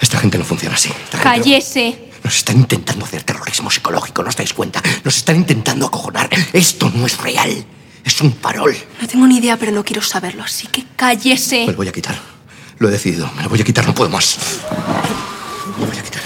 Esta 0.00 0.18
gente 0.18 0.38
no 0.38 0.44
funciona 0.44 0.74
así. 0.74 0.88
Esta 0.88 1.18
gente 1.18 1.38
no- 1.38 1.44
Cállese. 1.44 2.06
Nos 2.24 2.36
están 2.36 2.56
intentando 2.56 3.04
hacer 3.04 3.22
terrorismo 3.22 3.70
psicológico, 3.70 4.22
¿no 4.22 4.28
os 4.28 4.36
dais 4.36 4.52
cuenta? 4.52 4.82
Nos 5.04 5.16
están 5.16 5.36
intentando 5.36 5.86
acojonar. 5.86 6.28
Esto 6.52 6.90
no 6.94 7.06
es 7.06 7.16
real. 7.18 7.64
Es 8.04 8.20
un 8.20 8.32
farol. 8.34 8.74
No 9.00 9.06
tengo 9.08 9.26
ni 9.26 9.38
idea, 9.38 9.56
pero 9.56 9.72
no 9.72 9.84
quiero 9.84 10.02
saberlo, 10.02 10.42
así 10.42 10.66
que 10.66 10.84
cállese. 10.96 11.66
Me 11.66 11.72
lo 11.72 11.76
voy 11.78 11.88
a 11.88 11.92
quitar. 11.92 12.18
Lo 12.80 12.88
he 12.88 12.92
decidido. 12.92 13.30
Me 13.36 13.42
lo 13.42 13.50
voy 13.50 13.60
a 13.60 13.64
quitar. 13.64 13.86
No 13.86 13.94
puedo 13.94 14.08
más. 14.08 14.38
Me 15.76 15.84
lo 15.84 15.86
voy 15.86 15.98
a 15.98 16.02
quitar. 16.02 16.22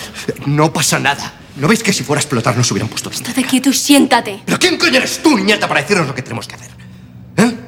No 0.47 0.73
pasa 0.73 1.01
nada. 1.01 1.35
¿No 1.57 1.67
veis 1.67 1.83
que 1.83 1.93
si 1.93 2.05
fuera 2.05 2.21
a 2.21 2.23
explotar 2.23 2.57
nos 2.57 2.71
hubieran 2.71 2.89
puesto 2.89 3.11
esto? 3.11 3.29
Estate 3.29 3.45
quieto 3.45 3.71
y 3.71 3.75
siéntate. 3.75 4.43
¿Pero 4.47 4.59
quién 4.61 4.79
coño 4.79 4.99
eres 4.99 5.21
tú, 5.21 5.37
niñata, 5.37 5.67
para 5.67 5.83
decirnos 5.83 6.07
lo 6.07 6.15
que 6.15 6.23
tenemos 6.23 6.47
que 6.47 6.55
hacer? 6.55 6.71
¿Eh? 7.39 7.59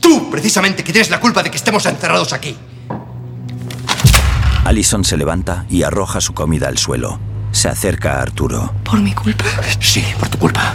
Tú, 0.00 0.30
precisamente, 0.30 0.84
que 0.84 0.92
tienes 0.92 1.08
la 1.08 1.18
culpa 1.18 1.42
de 1.42 1.50
que 1.50 1.56
estemos 1.56 1.86
encerrados 1.86 2.34
aquí. 2.34 2.54
Allison 4.66 5.02
se 5.02 5.16
levanta 5.16 5.64
y 5.70 5.82
arroja 5.82 6.20
su 6.20 6.34
comida 6.34 6.68
al 6.68 6.76
suelo. 6.76 7.18
Se 7.52 7.68
acerca 7.68 8.18
a 8.18 8.22
Arturo. 8.22 8.74
¿Por 8.84 9.00
mi 9.00 9.14
culpa? 9.14 9.46
Sí, 9.80 10.04
por 10.18 10.28
tu 10.28 10.38
culpa. 10.38 10.74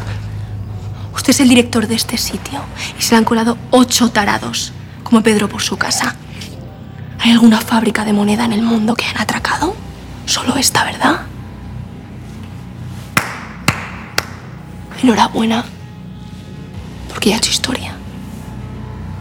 Usted 1.14 1.30
es 1.30 1.40
el 1.42 1.50
director 1.50 1.88
de 1.88 1.94
este 1.94 2.18
sitio 2.18 2.60
y 2.98 3.04
se 3.04 3.12
le 3.12 3.18
han 3.18 3.26
colado 3.26 3.56
ocho 3.70 4.10
tarados, 4.10 4.74
como 5.04 5.22
Pedro 5.22 5.48
por 5.48 5.62
su 5.62 5.78
casa. 5.78 6.16
¿Hay 7.20 7.32
alguna 7.32 7.60
fábrica 7.60 8.06
de 8.06 8.14
moneda 8.14 8.46
en 8.46 8.54
el 8.54 8.62
mundo 8.62 8.96
que 8.96 9.06
han 9.06 9.18
atracado? 9.18 9.76
Solo 10.26 10.56
esta, 10.56 10.84
¿verdad? 10.86 11.22
Enhorabuena, 15.04 15.64
porque 17.10 17.30
ya 17.30 17.36
ha 17.36 17.38
hecho 17.38 17.52
historia. 17.52 17.94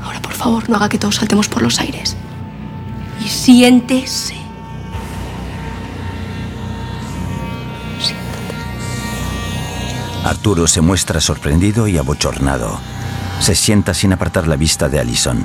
Ahora, 0.03 0.21
por 0.21 0.33
favor, 0.33 0.69
no 0.69 0.77
haga 0.77 0.89
que 0.89 0.99
todos 0.99 1.17
saltemos 1.17 1.49
por 1.49 1.63
los 1.63 1.79
aires. 1.81 2.17
Y 3.25 3.29
siéntese. 3.29 4.35
Arturo 10.25 10.67
se 10.67 10.81
muestra 10.81 11.21
sorprendido 11.21 11.89
y 11.89 11.97
abochornado. 11.97 12.79
Se 13.41 13.55
sienta 13.55 13.95
sin 13.95 14.13
apartar 14.13 14.47
la 14.47 14.57
vista 14.57 14.89
de 14.89 15.01
Allison. 15.01 15.43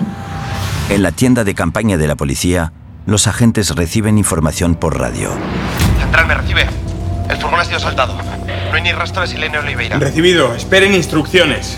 En 0.90 1.02
la 1.02 1.12
tienda 1.12 1.44
de 1.44 1.56
campaña 1.56 1.98
de 1.98 2.08
la 2.08 2.16
policía, 2.16 2.74
los 3.06 3.28
agentes 3.28 3.76
reciben 3.76 4.18
información 4.18 4.76
por 4.76 5.00
radio. 5.00 5.30
Central 6.00 6.28
me 6.28 6.36
recibe. 6.36 6.68
El 7.30 7.38
furgón 7.38 7.60
ha 7.60 7.66
sido 7.66 7.80
saltado. 7.80 8.16
No 8.16 8.76
hay 8.76 8.82
ni 8.82 8.92
rastro 8.92 9.22
de 9.22 9.28
Silene 9.28 9.58
Oliveira. 9.58 9.98
Recibido. 9.98 10.54
Esperen 10.54 10.94
instrucciones. 10.94 11.78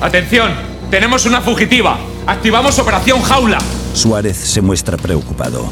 Atención, 0.00 0.52
tenemos 0.90 1.26
una 1.26 1.40
fugitiva. 1.40 1.98
Activamos 2.26 2.78
Operación 2.78 3.20
Jaula. 3.22 3.58
Suárez 3.94 4.36
se 4.36 4.62
muestra 4.62 4.96
preocupado. 4.96 5.70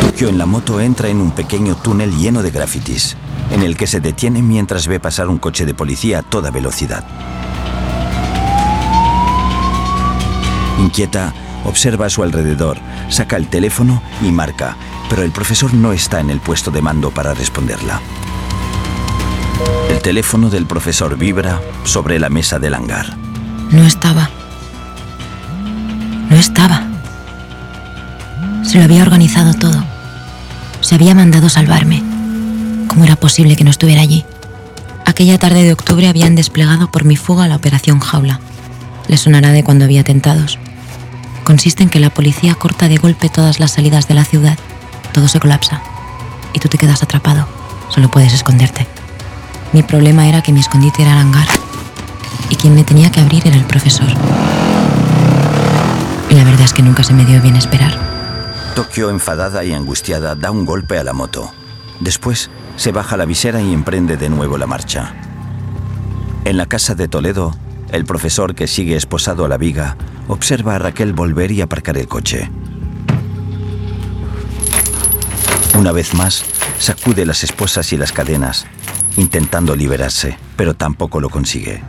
Tokio 0.00 0.28
en 0.28 0.38
la 0.38 0.46
moto 0.46 0.80
entra 0.80 1.08
en 1.08 1.20
un 1.20 1.30
pequeño 1.30 1.76
túnel 1.76 2.16
lleno 2.16 2.42
de 2.42 2.50
grafitis, 2.50 3.16
en 3.50 3.62
el 3.62 3.76
que 3.76 3.86
se 3.86 4.00
detiene 4.00 4.42
mientras 4.42 4.86
ve 4.86 4.98
pasar 5.00 5.28
un 5.28 5.38
coche 5.38 5.66
de 5.66 5.74
policía 5.74 6.20
a 6.20 6.22
toda 6.22 6.50
velocidad. 6.50 7.04
Inquieta, 10.80 11.34
observa 11.64 12.06
a 12.06 12.10
su 12.10 12.22
alrededor, 12.22 12.78
saca 13.10 13.36
el 13.36 13.48
teléfono 13.48 14.02
y 14.22 14.32
marca, 14.32 14.76
pero 15.10 15.22
el 15.22 15.30
profesor 15.30 15.74
no 15.74 15.92
está 15.92 16.20
en 16.20 16.30
el 16.30 16.40
puesto 16.40 16.70
de 16.70 16.80
mando 16.80 17.10
para 17.10 17.34
responderla. 17.34 18.00
El 19.90 20.00
teléfono 20.00 20.48
del 20.48 20.66
profesor 20.66 21.18
vibra 21.18 21.60
sobre 21.84 22.18
la 22.18 22.30
mesa 22.30 22.58
del 22.58 22.74
hangar. 22.74 23.14
No 23.70 23.84
estaba. 23.84 24.30
No 26.30 26.36
estaba. 26.36 26.84
Se 28.64 28.78
lo 28.78 28.84
había 28.84 29.02
organizado 29.02 29.52
todo. 29.52 29.84
Se 30.80 30.94
había 30.94 31.14
mandado 31.14 31.50
salvarme. 31.50 32.02
¿Cómo 32.88 33.04
era 33.04 33.16
posible 33.16 33.54
que 33.56 33.64
no 33.64 33.70
estuviera 33.70 34.00
allí? 34.00 34.24
Aquella 35.04 35.38
tarde 35.38 35.62
de 35.62 35.72
octubre 35.72 36.08
habían 36.08 36.36
desplegado 36.36 36.90
por 36.90 37.04
mi 37.04 37.16
fuga 37.16 37.48
la 37.48 37.56
operación 37.56 38.00
Jaula. 38.00 38.40
Le 39.10 39.16
sonará 39.16 39.50
de 39.50 39.64
cuando 39.64 39.86
había 39.86 40.02
atentados. 40.02 40.60
Consiste 41.42 41.82
en 41.82 41.88
que 41.90 41.98
la 41.98 42.10
policía 42.10 42.54
corta 42.54 42.86
de 42.86 42.96
golpe 42.96 43.28
todas 43.28 43.58
las 43.58 43.72
salidas 43.72 44.06
de 44.06 44.14
la 44.14 44.24
ciudad. 44.24 44.56
Todo 45.12 45.26
se 45.26 45.40
colapsa. 45.40 45.82
Y 46.52 46.60
tú 46.60 46.68
te 46.68 46.78
quedas 46.78 47.02
atrapado. 47.02 47.48
Solo 47.88 48.08
puedes 48.08 48.32
esconderte. 48.32 48.86
Mi 49.72 49.82
problema 49.82 50.28
era 50.28 50.42
que 50.42 50.52
mi 50.52 50.60
escondite 50.60 51.02
era 51.02 51.14
el 51.14 51.18
hangar. 51.18 51.48
Y 52.50 52.54
quien 52.54 52.76
me 52.76 52.84
tenía 52.84 53.10
que 53.10 53.18
abrir 53.18 53.44
era 53.48 53.56
el 53.56 53.64
profesor. 53.64 54.06
Y 56.30 56.34
la 56.36 56.44
verdad 56.44 56.60
es 56.60 56.72
que 56.72 56.82
nunca 56.82 57.02
se 57.02 57.12
me 57.12 57.24
dio 57.24 57.42
bien 57.42 57.56
esperar. 57.56 57.98
Tokio, 58.76 59.10
enfadada 59.10 59.64
y 59.64 59.72
angustiada, 59.72 60.36
da 60.36 60.52
un 60.52 60.64
golpe 60.64 60.98
a 60.98 61.02
la 61.02 61.14
moto. 61.14 61.50
Después, 61.98 62.48
se 62.76 62.92
baja 62.92 63.16
la 63.16 63.24
visera 63.24 63.60
y 63.60 63.72
emprende 63.72 64.16
de 64.16 64.28
nuevo 64.28 64.56
la 64.56 64.68
marcha. 64.68 65.14
En 66.44 66.56
la 66.56 66.66
casa 66.66 66.94
de 66.94 67.08
Toledo, 67.08 67.56
el 67.92 68.04
profesor 68.04 68.54
que 68.54 68.66
sigue 68.66 68.96
esposado 68.96 69.44
a 69.44 69.48
la 69.48 69.56
viga 69.56 69.96
observa 70.28 70.76
a 70.76 70.78
Raquel 70.78 71.12
volver 71.12 71.50
y 71.50 71.60
aparcar 71.60 71.98
el 71.98 72.08
coche. 72.08 72.50
Una 75.78 75.92
vez 75.92 76.14
más, 76.14 76.44
sacude 76.78 77.24
las 77.24 77.42
esposas 77.44 77.92
y 77.92 77.96
las 77.96 78.12
cadenas, 78.12 78.66
intentando 79.16 79.74
liberarse, 79.74 80.38
pero 80.56 80.74
tampoco 80.74 81.20
lo 81.20 81.30
consigue. 81.30 81.82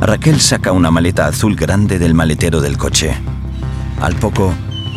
Raquel 0.00 0.40
saca 0.40 0.72
una 0.72 0.90
maleta 0.90 1.26
azul 1.26 1.56
grande 1.56 1.98
del 1.98 2.14
maletero 2.14 2.60
del 2.60 2.76
coche. 2.76 3.16
Al 4.00 4.14
poco, 4.14 4.52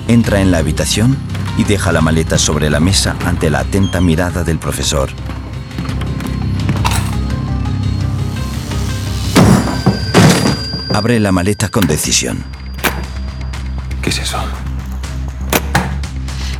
entra 0.08 0.42
en 0.42 0.52
la 0.52 0.58
habitación 0.58 1.18
y 1.58 1.64
deja 1.64 1.92
la 1.92 2.02
maleta 2.02 2.38
sobre 2.38 2.70
la 2.70 2.80
mesa 2.80 3.16
ante 3.26 3.50
la 3.50 3.60
atenta 3.60 4.02
mirada 4.02 4.44
del 4.44 4.60
profesor. 4.60 5.10
Abre 11.00 11.18
la 11.22 11.32
maleta 11.32 11.70
con 11.70 11.88
decisión. 11.88 12.44
¿Qué 14.02 14.10
es 14.10 14.18
eso? 14.20 14.38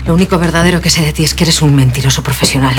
Lo 0.06 0.14
único 0.14 0.40
verdadero 0.40 0.80
que 0.80 0.90
sé 0.90 1.02
de 1.02 1.12
ti 1.12 1.26
es 1.26 1.34
que 1.34 1.44
eres 1.44 1.62
un 1.62 1.76
mentiroso 1.76 2.24
profesional. 2.24 2.74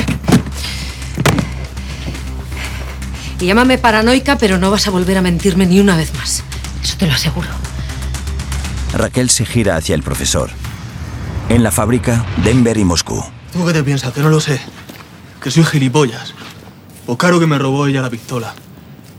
Y 3.39 3.45
llámame 3.45 3.77
paranoica, 3.77 4.39
pero 4.39 4.57
no 4.57 4.71
vas 4.71 4.89
a 4.89 4.91
volver 4.91 5.19
a 5.19 5.21
mentirme 5.21 5.67
ni 5.67 5.81
una 5.81 5.99
vez 5.99 6.15
más. 6.15 6.43
Eso 6.83 6.97
te 6.97 7.07
lo 7.07 7.13
aseguro. 7.13 7.49
Raquel 8.95 9.29
se 9.29 9.45
gira 9.45 9.77
hacia 9.77 9.95
el 9.95 10.03
profesor. 10.03 10.49
En 11.51 11.63
la 11.63 11.71
fábrica, 11.71 12.25
Denver 12.43 12.79
y 12.79 12.87
Moscú. 12.87 13.23
¿Tú 13.53 13.67
qué 13.67 13.75
te 13.75 13.85
piensas? 13.85 14.15
Que 14.15 14.23
no 14.23 14.31
lo 14.31 14.41
sé. 14.41 14.59
Que 15.43 15.51
soy 15.51 15.65
gilipollas. 15.65 16.33
O 17.07 17.19
caro 17.19 17.39
que 17.39 17.47
me 17.47 17.59
robó 17.59 17.87
ella 17.87 18.01
la 18.01 18.09
pistola. 18.09 18.55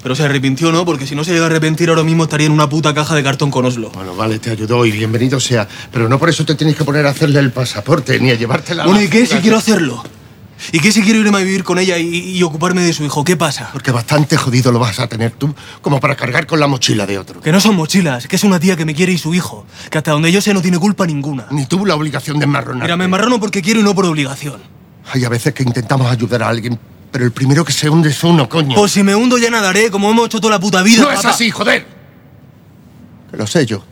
Pero 0.04 0.16
se 0.16 0.24
arrepintió, 0.24 0.72
¿no? 0.72 0.86
Porque 0.86 1.06
si 1.06 1.16
no 1.16 1.24
se 1.24 1.32
llega 1.32 1.44
a 1.44 1.48
arrepentir 1.48 1.90
ahora 1.90 2.04
mismo 2.04 2.24
estaría 2.24 2.48
en 2.48 2.54
una 2.54 2.68
puta 2.68 2.94
caja 2.94 3.16
de 3.16 3.24
cartón 3.24 3.52
con 3.52 3.66
Oslo. 3.66 3.92
Bueno, 3.92 4.16
vale, 4.16 4.40
te 4.40 4.52
ayudó 4.52 4.86
y 4.86 4.92
bienvenido 4.92 5.40
sea. 5.40 5.68
Pero 5.92 6.10
no 6.10 6.18
por 6.18 6.30
eso 6.30 6.46
te 6.46 6.56
tienes 6.56 6.76
que 6.76 6.84
poner 6.84 7.06
a 7.06 7.12
hacerle 7.12 7.40
el 7.40 7.52
pasaporte 7.52 8.20
ni 8.20 8.32
a 8.32 8.36
llevártela 8.36 8.84
a 8.84 8.86
Bueno, 8.86 9.02
¿y 9.02 9.10
qué 9.10 9.26
si 9.26 9.38
quiero 9.38 9.58
hacerlo? 9.58 10.04
¿Y 10.72 10.80
qué 10.80 10.92
si 10.92 11.02
quiero 11.02 11.20
irme 11.20 11.38
a 11.38 11.42
vivir 11.42 11.64
con 11.64 11.80
ella 11.80 11.98
y, 11.98 12.38
y 12.38 12.44
ocuparme 12.44 12.82
de 12.82 12.94
su 12.94 13.04
hijo? 13.04 13.24
¿Qué 13.24 13.36
pasa? 13.36 13.70
Porque 13.74 13.92
bastante 13.92 14.38
jodido 14.38 14.72
lo 14.72 14.80
vas 14.80 15.00
a 15.00 15.08
tener 15.08 15.32
tú 15.32 15.54
como 15.82 16.00
para 16.00 16.16
cargar 16.16 16.46
con 16.46 16.60
la 16.60 16.68
mochila 16.68 17.08
de 17.08 17.18
otro. 17.18 17.42
Que 17.42 17.52
no 17.52 17.60
son 17.60 17.76
mochilas, 17.76 18.28
que 18.28 18.36
es 18.36 18.44
una 18.44 18.60
tía 18.60 18.76
que 18.76 18.86
me 18.86 18.94
quiere 18.94 19.12
y 19.12 19.18
su 19.18 19.34
hijo. 19.34 19.66
Que 19.90 19.98
hasta 19.98 20.12
donde 20.12 20.32
yo 20.32 20.40
sé 20.40 20.54
no 20.54 20.62
tiene 20.62 20.78
culpa 20.78 21.08
ninguna. 21.08 21.48
Ni 21.52 21.66
tuvo 21.66 21.86
la 21.86 21.96
obligación 21.96 22.38
de 22.38 22.46
enmarronar. 22.46 22.84
Mira, 22.84 22.96
me 22.96 23.06
embarrono 23.06 23.40
porque 23.40 23.62
quiero 23.62 23.80
y 23.80 23.84
no 23.84 23.96
por 23.96 24.06
obligación. 24.06 24.62
Hay 25.12 25.26
a 25.26 25.30
veces 25.30 25.54
que 25.54 25.64
intentamos 25.64 26.12
ayudar 26.12 26.44
a 26.44 26.50
alguien, 26.50 26.80
pero 27.12 27.26
el 27.26 27.32
primero 27.32 27.66
que 27.66 27.74
se 27.74 27.90
hunde 27.90 28.10
es 28.10 28.24
uno, 28.24 28.48
coño. 28.48 28.76
Pues 28.76 28.94
si 28.94 29.04
me 29.04 29.16
hundo 29.16 29.38
ya 29.38 29.50
nadaré, 29.50 29.92
como 29.92 30.10
hemos 30.10 30.28
hecho 30.28 30.40
toda 30.40 30.56
la 30.56 30.60
puta 30.60 30.82
vida. 30.82 31.04
no 31.04 31.12
es 31.12 31.26
así, 31.26 31.52
joder. 31.52 31.86
Que 33.30 33.38
lo 33.38 33.46
sé 33.46 33.66
yo. 33.66 33.84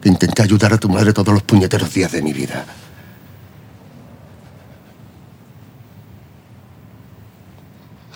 Que 0.00 0.08
intenté 0.08 0.42
ayudar 0.42 0.72
a 0.72 0.78
tu 0.78 0.88
madre 0.88 1.12
todos 1.12 1.34
los 1.34 1.42
puñeteros 1.42 1.92
días 1.92 2.12
de 2.12 2.22
mi 2.22 2.32
vida. 2.32 2.64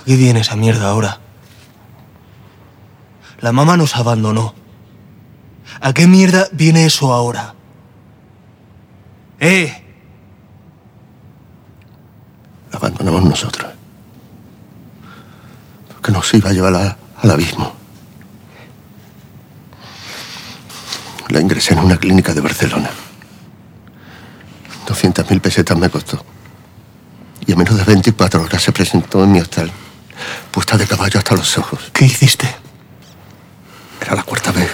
¿A 0.01 0.05
qué 0.05 0.17
viene 0.17 0.41
esa 0.41 0.55
mierda 0.55 0.89
ahora? 0.89 1.19
La 3.41 3.53
mamá 3.53 3.77
nos 3.77 3.97
abandonó. 3.97 4.55
¿A 5.81 5.93
qué 5.93 6.07
mierda 6.07 6.49
viene 6.53 6.87
eso 6.87 7.13
ahora? 7.13 7.55
¡Eh! 9.41 9.88
Nosotros. 13.29 13.71
Porque 15.93 16.13
nos 16.13 16.33
iba 16.35 16.51
a 16.51 16.53
llevar 16.53 16.75
a- 16.75 16.97
al 17.23 17.31
abismo. 17.31 17.75
La 21.29 21.41
ingresé 21.41 21.75
en 21.75 21.81
una 21.81 21.99
clínica 21.99 22.33
de 22.33 22.41
Barcelona. 22.41 22.91
200.000 24.87 25.41
pesetas 25.41 25.77
me 25.77 25.91
costó. 25.91 26.25
Y 27.47 27.53
en 27.53 27.59
menos 27.59 27.77
de 27.77 27.85
24 27.85 28.41
horas 28.43 28.63
se 28.63 28.73
presentó 28.73 29.23
en 29.25 29.33
mi 29.33 29.41
hostal, 29.41 29.71
puesta 30.51 30.77
de 30.79 30.87
caballo 30.87 31.19
hasta 31.19 31.35
los 31.37 31.59
ojos. 31.59 31.91
¿Qué 31.93 32.07
hiciste? 32.07 32.49
Era 34.01 34.15
la 34.15 34.23
cuarta 34.23 34.53
vez 34.53 34.71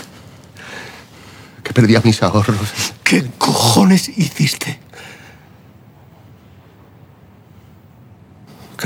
que 1.63 1.73
perdía 1.73 2.01
mis 2.05 2.23
ahorros. 2.23 2.69
¿Qué 3.03 3.31
cojones 3.39 4.09
hiciste? 4.11 4.79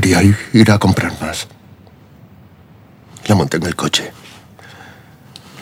Quería 0.09 0.23
ir, 0.23 0.39
ir 0.55 0.71
a 0.71 0.79
comprar 0.79 1.21
más. 1.21 1.47
La 3.27 3.35
monté 3.35 3.59
en 3.59 3.67
el 3.67 3.77
coche. 3.77 4.11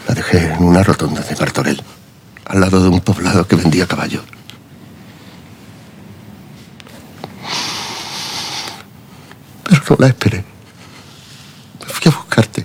La 0.06 0.14
dejé 0.14 0.52
en 0.52 0.62
una 0.62 0.84
rotonda 0.84 1.20
de 1.20 1.34
Martorell, 1.34 1.82
al 2.44 2.60
lado 2.60 2.80
de 2.80 2.88
un 2.88 3.00
poblado 3.00 3.44
que 3.48 3.56
vendía 3.56 3.88
caballos. 3.88 4.22
Pero 9.64 9.82
no 9.90 9.96
la 9.98 10.06
esperé. 10.06 10.44
Me 11.80 11.92
fui 11.92 12.12
a 12.12 12.16
buscarte. 12.16 12.64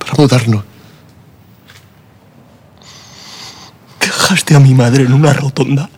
Para 0.00 0.14
mudarnos. 0.18 0.64
¿Dejaste 4.00 4.56
a 4.56 4.58
mi 4.58 4.74
madre 4.74 5.04
en 5.04 5.12
una 5.12 5.32
rotonda? 5.32 5.88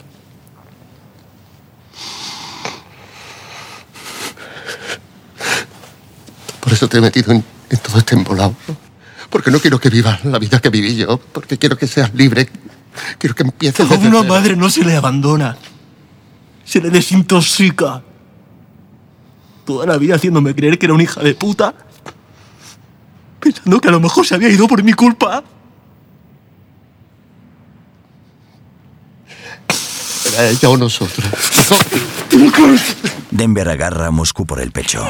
Por 6.67 6.73
eso 6.73 6.89
te 6.89 6.99
he 6.99 7.01
metido 7.01 7.31
en, 7.31 7.45
en 7.71 7.79
todo 7.79 7.97
este 7.97 8.17
embolado. 8.17 8.53
Porque 9.31 9.53
no 9.53 9.61
quiero 9.61 9.79
que 9.79 9.89
vivas 9.89 10.25
la 10.25 10.41
vida 10.41 10.61
que 10.61 10.69
viví 10.69 10.97
yo. 10.97 11.17
Porque 11.17 11.59
quiero 11.59 11.79
que 11.79 11.87
seas 11.87 12.13
libre. 12.13 12.51
Quiero 13.19 13.37
que 13.37 13.45
empieces 13.45 13.89
A 13.89 13.95
una 13.95 14.25
madre 14.25 14.57
no 14.57 14.69
se 14.69 14.85
le 14.85 14.97
abandona. 14.97 15.57
Se 16.65 16.81
le 16.81 16.91
desintoxica. 16.91 18.03
Toda 19.65 19.87
la 19.87 19.97
vida 19.97 20.17
haciéndome 20.17 20.57
creer 20.57 20.77
que 20.77 20.87
era 20.87 20.95
una 20.95 21.05
hija 21.05 21.23
de 21.23 21.37
puta. 21.37 21.73
Pensando 23.39 23.81
que 23.81 23.87
a 23.87 23.93
lo 23.93 24.01
mejor 24.01 24.27
se 24.27 24.35
había 24.35 24.49
ido 24.49 24.67
por 24.67 24.83
mi 24.83 24.93
culpa. 24.93 25.45
Era 30.33 30.49
ella 30.49 30.69
o 30.69 30.77
nosotros. 30.77 31.29
Denver 33.31 33.69
agarra 33.69 34.09
a 34.09 34.11
Moscú 34.11 34.45
por 34.45 34.61
el 34.61 34.73
pecho. 34.73 35.07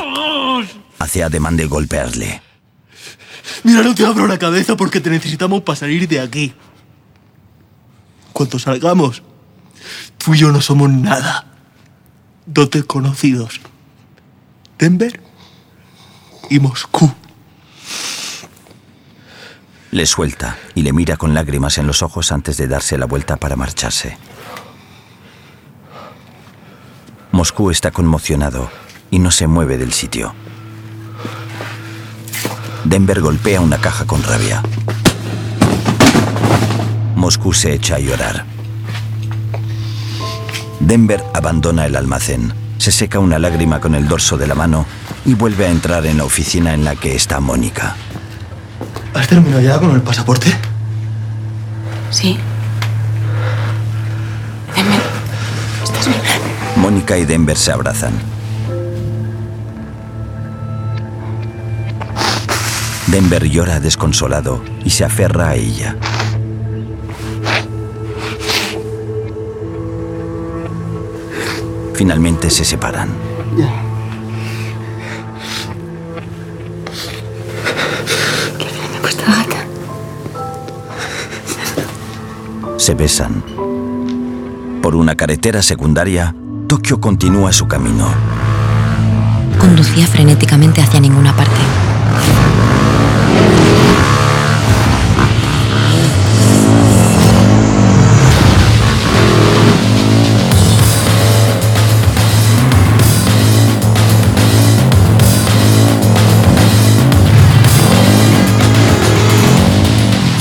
Hace 0.99 1.23
ademán 1.23 1.57
de 1.57 1.67
golpearle. 1.67 2.43
Mira, 3.63 3.83
no 3.83 3.95
te 3.95 4.05
abro 4.05 4.27
la 4.27 4.39
cabeza 4.39 4.77
porque 4.77 5.01
te 5.01 5.11
necesitamos 5.11 5.63
para 5.63 5.77
salir 5.77 6.09
de 6.09 6.21
aquí. 6.21 6.55
Cuando 8.33 8.59
salgamos, 8.59 9.23
tú 10.19 10.35
y 10.35 10.39
yo 10.39 10.53
no 10.53 10.61
somos 10.61 10.91
nada. 10.91 11.47
Dos 12.47 12.71
desconocidos. 12.71 13.61
Denver 14.79 15.21
y 16.51 16.61
Moscú. 16.61 17.13
Le 19.91 20.07
suelta 20.07 20.59
y 20.75 20.83
le 20.83 20.93
mira 20.93 21.17
con 21.17 21.33
lágrimas 21.33 21.79
en 21.79 21.87
los 21.87 22.03
ojos 22.03 22.31
antes 22.33 22.57
de 22.57 22.69
darse 22.69 22.99
la 22.99 23.07
vuelta 23.07 23.37
para 23.37 23.57
marcharse. 23.57 24.19
Moscú 27.33 27.71
está 27.71 27.91
conmocionado 27.91 28.71
y 29.11 29.19
no 29.19 29.31
se 29.31 29.47
mueve 29.47 29.79
del 29.79 29.93
sitio. 29.93 30.35
Denver 32.89 33.21
golpea 33.21 33.61
una 33.61 33.79
caja 33.79 34.05
con 34.05 34.23
rabia. 34.23 34.63
Moscú 37.17 37.53
se 37.53 37.73
echa 37.73 37.97
a 37.97 37.99
llorar. 37.99 38.45
Denver 40.79 41.25
abandona 41.35 41.87
el 41.87 41.97
almacén, 41.97 42.55
se 42.79 42.93
seca 42.93 43.19
una 43.19 43.41
lágrima 43.41 43.81
con 43.81 43.97
el 43.97 44.07
dorso 44.07 44.37
de 44.37 44.47
la 44.47 44.55
mano 44.55 44.87
y 45.25 45.35
vuelve 45.35 45.67
a 45.67 45.71
entrar 45.71 46.07
en 46.07 46.19
la 46.19 46.25
oficina 46.25 46.75
en 46.75 46.85
la 46.85 46.95
que 46.95 47.17
está 47.17 47.41
Mónica. 47.41 47.97
¿Has 49.15 49.27
terminado 49.27 49.61
ya 49.61 49.81
con 49.81 49.91
el 49.91 50.03
pasaporte? 50.03 50.57
Sí. 52.11 52.39
Denver, 54.77 55.03
¿estás 55.83 56.07
bien? 56.07 56.21
Mónica 56.77 57.19
y 57.19 57.25
Denver 57.25 57.57
se 57.57 57.73
abrazan. 57.73 58.36
Denver 63.17 63.49
llora 63.49 63.81
desconsolado 63.81 64.61
y 64.85 64.91
se 64.91 65.03
aferra 65.03 65.49
a 65.49 65.55
ella. 65.55 65.97
Finalmente 71.95 72.51
se 72.51 72.63
separan. 72.67 73.09
Se 82.77 82.93
besan. 82.93 83.43
Por 84.83 84.95
una 84.95 85.15
carretera 85.15 85.63
secundaria, 85.63 86.35
Tokio 86.67 87.01
continúa 87.01 87.51
su 87.55 87.67
camino. 87.67 88.11
Conducía 89.59 90.07
frenéticamente 90.07 90.83
hacia 90.83 91.01
ninguna 91.01 91.35
parte. 91.35 91.63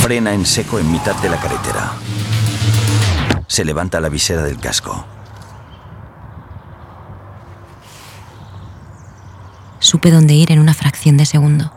Frena 0.05 0.33
en 0.33 0.45
seco 0.45 0.77
en 0.77 0.91
mitad 0.91 1.15
de 1.15 1.29
la 1.29 1.37
carretera. 1.37 1.93
Se 3.47 3.65
levanta 3.65 3.99
la 3.99 4.07
visera 4.07 4.43
del 4.43 4.59
casco. 4.59 5.03
Supe 9.79 10.11
dónde 10.11 10.35
ir 10.35 10.51
en 10.51 10.59
una 10.59 10.73
fracción 10.73 11.17
de 11.17 11.25
segundo. 11.25 11.74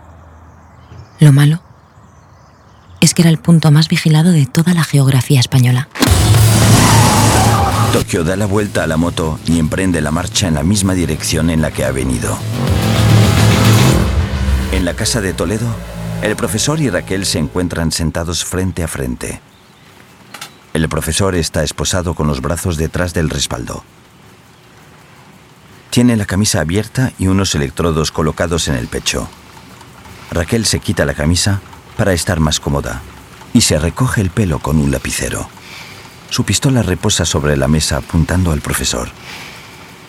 Lo 1.20 1.32
malo 1.32 1.60
es 3.00 3.14
que 3.14 3.22
era 3.22 3.30
el 3.30 3.38
punto 3.38 3.70
más 3.70 3.88
vigilado 3.88 4.30
de 4.30 4.46
toda 4.46 4.74
la 4.74 4.84
geografía 4.84 5.40
española. 5.40 5.88
Tokio 7.92 8.24
da 8.24 8.36
la 8.36 8.46
vuelta 8.46 8.84
a 8.84 8.86
la 8.86 8.96
moto 8.96 9.38
y 9.46 9.58
emprende 9.58 10.00
la 10.00 10.10
marcha 10.10 10.46
en 10.46 10.54
la 10.54 10.62
misma 10.62 10.94
dirección 10.94 11.50
en 11.50 11.62
la 11.62 11.70
que 11.70 11.84
ha 11.84 11.90
venido. 11.90 12.36
En 14.72 14.84
la 14.84 14.94
casa 14.94 15.20
de 15.20 15.32
Toledo, 15.32 15.66
el 16.22 16.36
profesor 16.36 16.80
y 16.80 16.90
Raquel 16.90 17.24
se 17.26 17.38
encuentran 17.38 17.92
sentados 17.92 18.44
frente 18.44 18.82
a 18.82 18.88
frente. 18.88 19.40
El 20.74 20.88
profesor 20.88 21.34
está 21.34 21.64
esposado 21.64 22.14
con 22.14 22.26
los 22.26 22.40
brazos 22.40 22.76
detrás 22.76 23.14
del 23.14 23.30
respaldo. 23.30 23.82
Tiene 25.90 26.16
la 26.16 26.26
camisa 26.26 26.60
abierta 26.60 27.12
y 27.18 27.28
unos 27.28 27.54
electrodos 27.54 28.12
colocados 28.12 28.68
en 28.68 28.74
el 28.74 28.86
pecho. 28.86 29.28
Raquel 30.30 30.66
se 30.66 30.80
quita 30.80 31.04
la 31.04 31.14
camisa 31.14 31.60
para 31.96 32.12
estar 32.12 32.40
más 32.40 32.60
cómoda 32.60 33.02
y 33.52 33.62
se 33.62 33.78
recoge 33.78 34.20
el 34.20 34.30
pelo 34.30 34.58
con 34.58 34.78
un 34.78 34.90
lapicero. 34.90 35.48
Su 36.30 36.44
pistola 36.44 36.82
reposa 36.82 37.24
sobre 37.24 37.56
la 37.56 37.68
mesa 37.68 37.96
apuntando 37.96 38.52
al 38.52 38.60
profesor. 38.60 39.08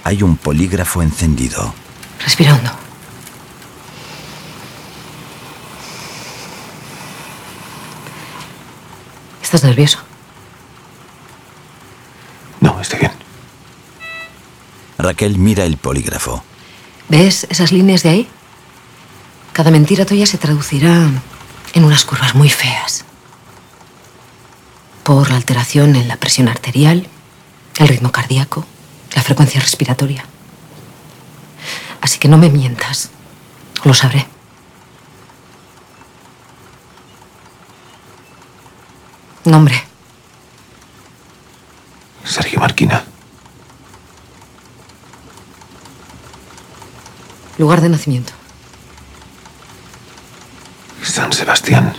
Hay 0.03 0.21
un 0.21 0.37
polígrafo 0.37 1.01
encendido. 1.01 1.73
Respira 2.23 2.55
hondo. 2.55 2.71
¿Estás 9.41 9.63
nervioso? 9.63 9.99
No, 12.59 12.79
estoy 12.81 12.99
bien. 12.99 13.13
Raquel 14.97 15.39
mira 15.39 15.63
el 15.63 15.77
polígrafo. 15.77 16.43
¿Ves 17.07 17.47
esas 17.49 17.71
líneas 17.71 18.03
de 18.03 18.09
ahí? 18.09 18.29
Cada 19.53 19.71
mentira 19.71 20.05
tuya 20.05 20.25
se 20.25 20.37
traducirá 20.37 21.09
en 21.73 21.83
unas 21.83 22.05
curvas 22.05 22.35
muy 22.35 22.49
feas. 22.49 23.05
Por 25.03 25.29
la 25.29 25.37
alteración 25.37 25.95
en 25.95 26.07
la 26.07 26.17
presión 26.17 26.47
arterial, 26.47 27.07
el 27.77 27.87
ritmo 27.87 28.11
cardíaco, 28.11 28.65
la 29.15 29.21
frecuencia 29.23 29.59
respiratoria. 29.59 30.25
Así 32.01 32.19
que 32.19 32.27
no 32.27 32.37
me 32.37 32.49
mientas. 32.49 33.09
Lo 33.83 33.93
sabré. 33.93 34.27
Nombre. 39.45 39.83
Sergio 42.23 42.59
Marquina. 42.59 43.03
Lugar 47.57 47.81
de 47.81 47.89
nacimiento. 47.89 48.38
San 51.09 51.33
Sebastián. 51.33 51.93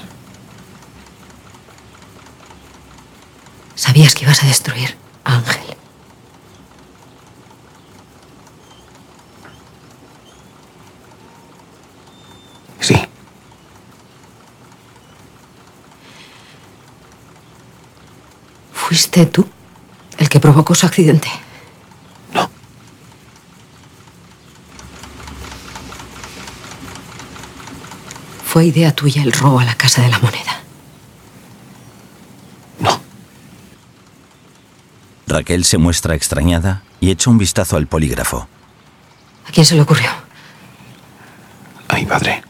Sabías 3.75 4.15
que 4.15 4.25
ibas 4.25 4.43
a 4.43 4.47
destruir 4.47 4.97
a 5.25 5.35
Ángel. 5.35 5.77
Sí. 12.79 12.97
¿Fuiste 18.73 19.27
tú 19.27 19.47
el 20.19 20.29
que 20.29 20.39
provocó 20.39 20.75
su 20.75 20.87
accidente? 20.87 21.29
No. 22.33 22.49
Fue 28.51 28.65
idea 28.65 28.93
tuya 28.93 29.23
el 29.23 29.31
robo 29.31 29.61
a 29.61 29.65
la 29.65 29.77
Casa 29.77 30.03
de 30.03 30.09
la 30.09 30.19
Moneda. 30.19 30.61
Raquel 35.29 35.65
se 35.65 35.79
muestra 35.79 36.17
extrañada 36.17 36.83
y 36.99 37.13
echa 37.13 37.31
un 37.31 37.39
vistazo 37.39 37.77
al 37.77 37.87
polígrafo. 37.87 38.49
¿A 39.47 39.53
quién 39.53 39.65
se 39.65 39.77
le 39.77 39.83
ocurrió? 39.83 40.11
A 41.87 41.95
mi 41.95 42.07
padre. 42.07 42.43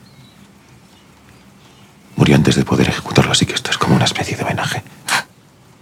Murió 2.17 2.35
antes 2.35 2.57
de 2.57 2.65
poder 2.65 2.89
ejecutarlo, 2.89 3.33
así 3.33 3.45
que 3.45 3.53
esto 3.53 3.71
es 3.71 3.77
como 3.77 3.95
una 3.95 4.07
especie 4.07 4.39
de 4.39 4.43
homenaje. 4.43 4.83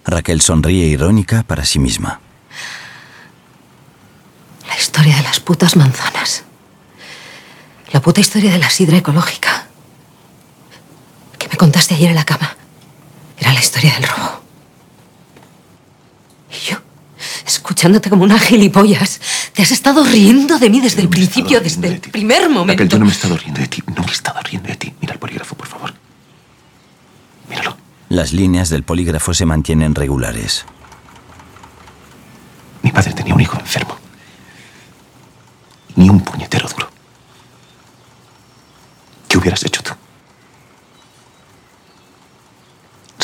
Raquel 0.04 0.40
sonríe 0.40 0.86
irónica 0.86 1.44
para 1.44 1.64
sí 1.64 1.78
misma. 1.78 2.18
La 4.66 4.76
historia 4.76 5.14
de 5.14 5.22
las 5.22 5.38
putas 5.38 5.76
manzanas. 5.76 6.42
La 7.92 8.02
puta 8.02 8.20
historia 8.20 8.50
de 8.50 8.58
la 8.58 8.68
sidra 8.68 8.96
ecológica. 8.96 9.47
Contaste 11.68 11.96
ayer 11.96 12.08
en 12.08 12.14
la 12.14 12.24
cama. 12.24 12.56
Era 13.38 13.52
la 13.52 13.60
historia 13.60 13.92
del 13.92 14.04
robo. 14.04 14.40
Y 16.50 16.70
yo, 16.70 16.78
escuchándote 17.46 18.08
como 18.08 18.24
una 18.24 18.38
gilipollas, 18.38 19.20
te 19.52 19.60
has 19.60 19.70
estado 19.70 20.02
riendo 20.02 20.58
de 20.58 20.70
mí 20.70 20.80
desde 20.80 21.02
el 21.02 21.10
principio, 21.10 21.60
desde 21.60 21.88
el 21.88 22.00
primer 22.00 22.48
momento. 22.48 22.84
Raquel, 22.84 22.88
yo 22.88 22.98
no 22.98 23.04
me 23.04 23.10
he 23.10 23.14
estado 23.14 23.36
riendo 23.36 23.60
de 23.60 23.66
ti. 23.66 23.82
No 23.94 24.02
me 24.02 24.08
he 24.08 24.14
estado 24.14 24.40
riendo 24.40 24.66
de 24.66 24.76
ti. 24.76 24.94
Mira 24.98 25.12
el 25.12 25.18
polígrafo, 25.18 25.56
por 25.56 25.66
favor. 25.66 25.92
Las 28.08 28.32
líneas 28.32 28.70
del 28.70 28.82
polígrafo 28.82 29.34
se 29.34 29.44
mantienen 29.44 29.94
regulares. 29.94 30.64
Mi 32.80 32.92
padre 32.92 33.12
tenía 33.12 33.34
un 33.34 33.42
hijo 33.42 33.60
enfermo. 33.60 33.94
Ni 35.96 36.08
un 36.08 36.20
puñetero 36.20 36.66
duro. 36.66 36.88
¿Qué 39.28 39.36
hubieras 39.36 39.62
hecho 39.66 39.82
tú? 39.82 39.97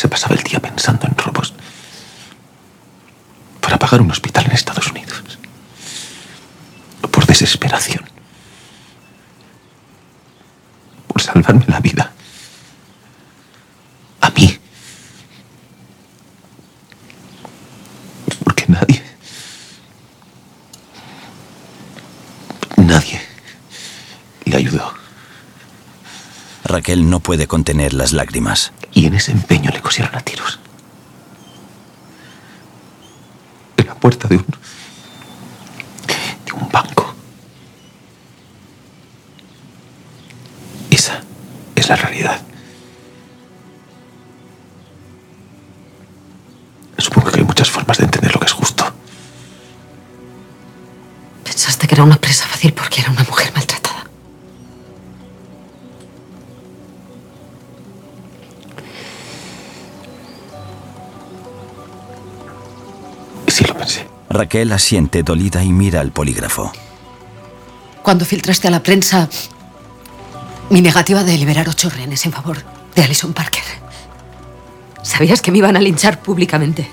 Se 0.04 0.08
pasaba 0.10 0.34
el 0.34 0.42
día 0.42 0.60
pensando 0.60 1.06
en 1.06 1.16
robos 1.16 1.54
para 3.62 3.78
pagar 3.78 4.02
un 4.02 4.10
hospital 4.10 4.44
en 4.44 4.52
Estados 4.52 4.86
Unidos. 4.90 5.38
Por 7.10 7.24
desesperación. 7.24 8.04
Por 11.08 11.22
salvarme 11.22 11.64
la 11.68 11.80
vida. 11.80 12.12
A 14.20 14.28
mí. 14.28 14.58
Porque 18.44 18.66
nadie. 18.68 19.02
Nadie 22.76 23.22
le 24.44 24.56
ayudó. 24.58 24.92
Raquel 26.64 27.08
no 27.08 27.20
puede 27.20 27.46
contener 27.46 27.94
las 27.94 28.12
lágrimas. 28.12 28.70
Y 28.94 29.06
en 29.06 29.14
ese 29.14 29.32
empeño 29.32 29.70
le 29.70 29.80
cosieron 29.80 30.14
a 30.14 30.20
tiros. 30.20 30.58
En 33.76 33.86
la 33.86 33.94
puerta 33.94 34.28
de 34.28 34.36
un. 34.36 34.46
de 36.46 36.52
un 36.52 36.68
banco. 36.70 37.14
Esa 40.90 41.20
es 41.74 41.88
la 41.88 41.96
realidad. 41.96 42.40
Supongo 46.98 47.30
que 47.30 47.40
hay 47.40 47.44
muchas 47.44 47.68
formas 47.70 47.98
de 47.98 48.04
entender 48.04 48.32
lo 48.32 48.40
que 48.40 48.46
es 48.46 48.52
justo. 48.52 48.84
Pensaste 51.42 51.86
que 51.86 51.94
era 51.94 52.04
una 52.04 52.16
presa 52.16 52.46
fácil 52.46 52.72
porque 52.72 53.00
era 53.00 53.10
una 53.10 53.24
mujer 53.24 53.52
Raquel 64.34 64.72
asiente 64.72 65.22
dolida 65.22 65.62
y 65.62 65.72
mira 65.72 66.00
al 66.00 66.10
polígrafo. 66.10 66.72
Cuando 68.02 68.24
filtraste 68.24 68.66
a 68.66 68.70
la 68.72 68.82
prensa 68.82 69.28
mi 70.70 70.82
negativa 70.82 71.22
de 71.22 71.38
liberar 71.38 71.68
ocho 71.68 71.88
rehenes 71.88 72.26
en 72.26 72.32
favor 72.32 72.58
de 72.96 73.04
Alison 73.04 73.32
Parker. 73.32 73.62
Sabías 75.02 75.40
que 75.40 75.52
me 75.52 75.58
iban 75.58 75.76
a 75.76 75.80
linchar 75.80 76.20
públicamente. 76.20 76.90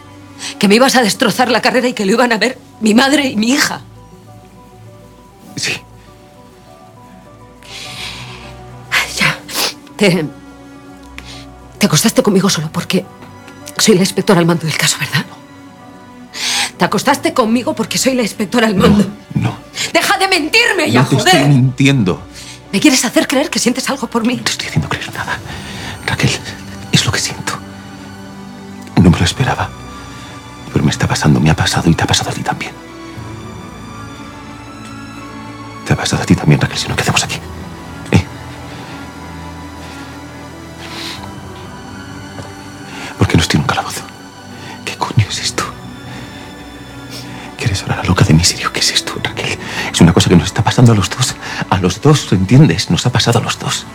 Que 0.60 0.68
me 0.68 0.76
ibas 0.76 0.96
a 0.96 1.02
destrozar 1.02 1.50
la 1.50 1.62
carrera 1.62 1.88
y 1.88 1.94
que 1.94 2.06
lo 2.06 2.12
iban 2.12 2.32
a 2.32 2.38
ver 2.38 2.60
mi 2.80 2.94
madre 2.94 3.26
y 3.26 3.36
mi 3.36 3.52
hija. 3.52 3.82
Sí. 5.56 5.74
Ya. 9.18 9.40
Te. 9.96 10.26
Te 11.80 11.86
acostaste 11.88 12.22
conmigo 12.22 12.50
solo 12.50 12.70
porque 12.72 13.04
soy 13.78 13.96
la 13.96 14.02
inspectora 14.02 14.40
al 14.40 14.46
mando 14.46 14.68
del 14.68 14.78
caso, 14.78 14.98
¿verdad? 15.00 15.26
Te 16.82 16.86
acostaste 16.86 17.32
conmigo 17.32 17.76
porque 17.76 18.00
soy 18.00 18.16
la 18.16 18.24
inspectora 18.24 18.66
al 18.66 18.74
mando. 18.76 19.06
No. 19.36 19.56
¡Deja 19.94 20.18
de 20.18 20.28
mentirme 20.28 20.90
ya, 20.90 21.04
no 21.04 21.10
te 21.10 21.16
joder! 21.16 21.36
estoy 21.36 21.50
mintiendo. 21.50 22.24
¿Me 22.72 22.80
quieres 22.80 23.06
hacer 23.06 23.28
creer 23.28 23.52
que 23.52 23.60
sientes 23.60 23.88
algo 23.92 24.08
por 24.08 24.26
mí? 24.26 24.38
te 24.38 24.50
estoy 24.50 24.68
haciendo 24.68 24.90
creer 24.90 25.14
nada. 25.14 25.38
Raquel, 26.08 26.32
es 26.92 27.06
lo 27.06 27.12
que 27.12 27.20
siento. 27.20 27.54
No 29.00 29.12
me 29.12 29.20
lo 29.20 29.24
esperaba. 29.24 29.70
Pero 30.74 30.84
me 30.84 30.90
está 30.90 31.08
pasando, 31.08 31.40
me 31.40 31.52
ha 31.52 31.56
pasado 31.56 31.88
y 31.88 31.94
te 31.94 32.04
ha 32.04 32.08
pasado 32.08 32.32
a 32.32 32.34
ti 32.34 32.42
también. 32.42 32.72
Te 35.86 35.94
ha 35.94 35.96
pasado 35.96 36.24
a 36.24 36.26
ti 36.26 36.36
también, 36.36 36.60
Raquel, 36.60 36.80
si 36.80 36.88
no, 36.88 36.96
¿qué 36.96 37.04
hacemos 37.04 37.24
aquí? 37.24 37.36
¿Eh? 38.12 38.26
¿Por 43.20 43.28
qué 43.28 43.38
no 43.38 43.44
estoy 43.44 43.58
en 43.60 43.62
un 43.62 43.68
calabozo? 43.68 44.11
Que 50.32 50.38
nos 50.38 50.48
está 50.48 50.64
pasando 50.64 50.94
a 50.94 50.96
los 50.96 51.10
dos. 51.10 51.36
A 51.70 51.78
los 51.78 52.02
dos, 52.02 52.32
¿entiendes? 52.32 52.90
Nos 52.90 53.06
ha 53.06 53.12
pasado 53.12 53.40
a 53.40 53.42
los 53.42 53.60
dos. 53.60 53.86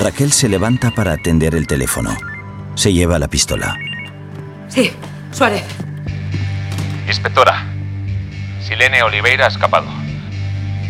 Raquel 0.00 0.32
se 0.32 0.48
levanta 0.48 0.90
para 0.90 1.12
atender 1.12 1.54
el 1.54 1.66
teléfono. 1.66 2.16
Se 2.74 2.94
lleva 2.94 3.18
la 3.18 3.28
pistola. 3.28 3.76
Sí, 4.68 4.90
Suárez. 5.32 5.64
Inspectora, 7.06 7.66
Silene 8.66 9.02
Oliveira 9.02 9.44
ha 9.44 9.48
escapado. 9.48 9.86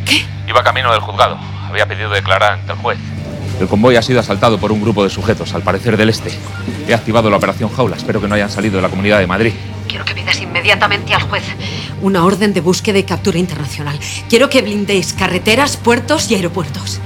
¿Qué? 0.07 0.25
Iba 0.47 0.63
camino 0.63 0.93
del 0.93 1.01
juzgado. 1.01 1.37
Había 1.69 1.87
pedido 1.87 2.11
declarar 2.11 2.53
ante 2.53 2.73
el 2.73 2.79
juez. 2.79 2.99
El 3.61 3.67
convoy 3.67 3.97
ha 3.97 4.03
sido 4.03 4.21
asaltado 4.21 4.59
por 4.59 4.71
un 4.71 4.81
grupo 4.81 5.03
de 5.03 5.11
sujetos, 5.11 5.53
al 5.55 5.63
parecer 5.63 5.97
del 5.97 6.11
este. 6.11 6.31
He 6.87 6.95
activado 6.95 7.29
la 7.29 7.39
operación 7.39 7.71
Jaula. 7.71 7.97
Espero 7.97 8.21
que 8.21 8.29
no 8.29 8.37
hayan 8.37 8.51
salido 8.51 8.77
de 8.77 8.83
la 8.83 8.89
comunidad 8.89 9.19
de 9.19 9.27
Madrid. 9.27 9.53
Quiero 9.93 10.07
que 10.07 10.15
pidas 10.15 10.41
inmediatamente 10.41 11.13
al 11.13 11.21
juez 11.21 11.45
una 12.01 12.25
orden 12.25 12.55
de 12.55 12.63
búsqueda 12.63 12.99
y 12.99 13.03
captura 13.03 13.39
internacional. 13.39 14.01
Quiero 14.27 14.49
que 14.49 14.63
blindéis 14.63 15.13
carreteras, 15.13 15.77
puertos 15.77 16.31
y 16.31 16.35
aeropuertos. 16.35 16.99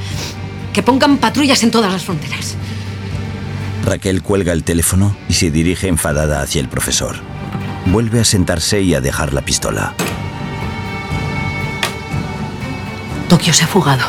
Que 0.73 0.85
pongan 0.85 1.19
patrullas 1.19 1.65
en 1.65 1.73
todas 1.73 1.91
las 1.91 2.05
fronteras. 2.05 2.55
Raquel 3.85 4.23
cuelga 4.23 4.53
el 4.53 4.63
teléfono 4.63 5.17
y 5.29 5.33
se 5.33 5.51
dirige 5.51 5.89
enfadada 5.89 6.41
hacia 6.43 6.61
el 6.61 6.69
profesor. 6.69 7.17
Vuelve 7.87 8.21
a 8.21 8.25
sentarse 8.25 8.81
y 8.83 8.95
a 8.95 9.01
dejar 9.01 9.35
la 9.35 9.45
pistola. 9.45 9.93
Tokio 13.29 13.53
se 13.53 13.65
ha 13.65 13.67
fugado. 13.67 14.07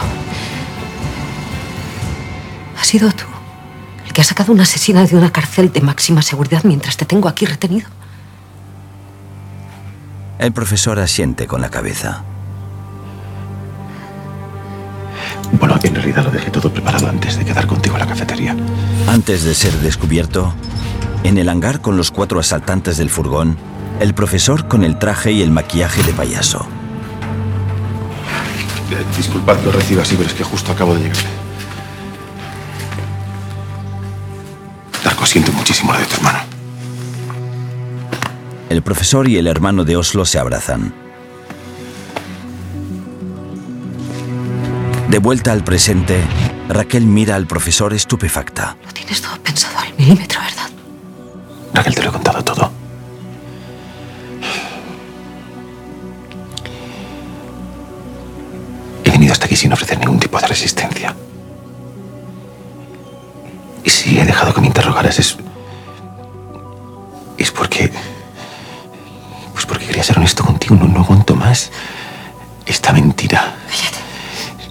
Has 2.80 2.86
sido 2.86 3.11
tú 3.11 3.25
el 4.05 4.13
que 4.13 4.21
ha 4.21 4.23
sacado 4.23 4.53
una 4.53 4.63
asesina 4.63 5.03
de 5.03 5.15
una 5.15 5.32
cárcel 5.32 5.71
de 5.71 5.82
máxima 5.82 6.21
seguridad 6.21 6.63
mientras 6.63 6.95
te 6.95 7.05
tengo 7.05 7.28
aquí 7.28 7.47
retenido. 7.47 7.97
El 10.40 10.52
profesor 10.54 11.00
asiente 11.00 11.48
con 11.48 11.62
la 11.62 11.70
cabeza. 11.70 12.24
Bueno, 15.54 15.80
en 15.82 15.96
realidad 15.96 16.26
lo 16.26 16.32
dejé 16.32 16.52
todo 16.52 16.72
preparado 16.72 17.08
antes 17.10 17.38
de 17.38 17.46
quedar 17.46 17.66
contigo 17.66 17.96
en 17.96 18.02
la 18.02 18.08
cafetería. 18.08 18.56
Antes 19.08 19.44
de 19.44 19.56
ser 19.56 19.74
descubierto, 19.80 20.54
en 21.24 21.38
el 21.38 21.50
hangar 21.50 21.82
con 21.82 21.98
los 21.98 22.12
cuatro 22.12 22.40
asaltantes 22.40 22.98
del 22.98 23.10
furgón, 23.10 23.58
el 24.00 24.14
profesor 24.14 24.68
con 24.68 24.84
el 24.84 25.00
traje 25.00 25.32
y 25.32 25.42
el 25.42 25.50
maquillaje 25.50 26.04
de 26.04 26.14
payaso. 26.14 26.68
Eh, 28.92 29.04
Disculpad 29.18 29.58
que 29.58 29.70
os 29.70 29.76
reciba 29.76 30.04
así, 30.04 30.16
pero 30.16 30.30
es 30.30 30.36
que 30.36 30.44
justo 30.44 30.72
acabo 30.72 30.94
de 30.94 31.02
llegar. 31.02 31.18
Darko, 35.04 35.26
siento 35.26 35.52
muchísimo 35.54 35.94
lo 35.94 36.00
de 36.00 36.06
tu 36.06 36.16
hermano. 36.18 36.57
El 38.70 38.82
profesor 38.82 39.30
y 39.30 39.38
el 39.38 39.47
hermano 39.47 39.86
de 39.86 39.95
Oslo 39.95 40.26
se 40.26 40.39
abrazan. 40.39 40.93
De 45.09 45.20
vuelta 45.20 45.53
al 45.53 45.63
presente, 45.63 46.22
Raquel 46.68 47.05
mira 47.05 47.36
al 47.36 47.47
profesor 47.47 47.93
estupefacta. 47.93 48.76
Lo 48.86 48.91
tienes 48.91 49.22
todo 49.22 49.41
pensado 49.41 49.80
al 49.80 49.93
milímetro, 49.97 50.41
¿verdad? 50.41 50.70
Raquel, 51.74 51.95
te 51.95 52.03
lo 52.03 52.09
he 52.09 52.11
contado 52.11 52.43
todo. 52.43 52.72
He 59.05 59.09
venido 59.11 59.32
hasta 59.32 59.45
aquí 59.45 59.55
sin 59.55 59.72
ofrecer 59.72 59.97
ningún 59.97 60.20
tipo 60.20 60.38
de 60.41 60.47
resistencia. 60.47 61.15
Y 63.86 63.89
si 63.89 64.20
he 64.20 64.26
dejado 64.26 64.53
que 64.53 64.59
me 64.59 64.68
interrogaras 64.68 65.20
es... 65.20 65.38
Es 67.38 67.49
porque... 67.51 67.93
Pues 69.58 69.66
porque 69.66 69.88
quería 69.88 70.03
ser 70.03 70.20
honesto 70.20 70.45
contigo. 70.45 70.76
No, 70.76 70.88
no 70.88 70.99
aguanto 70.99 71.36
más 71.36 71.72
esta 72.68 72.93
mentira. 72.93 73.58
Cállate. 73.68 73.97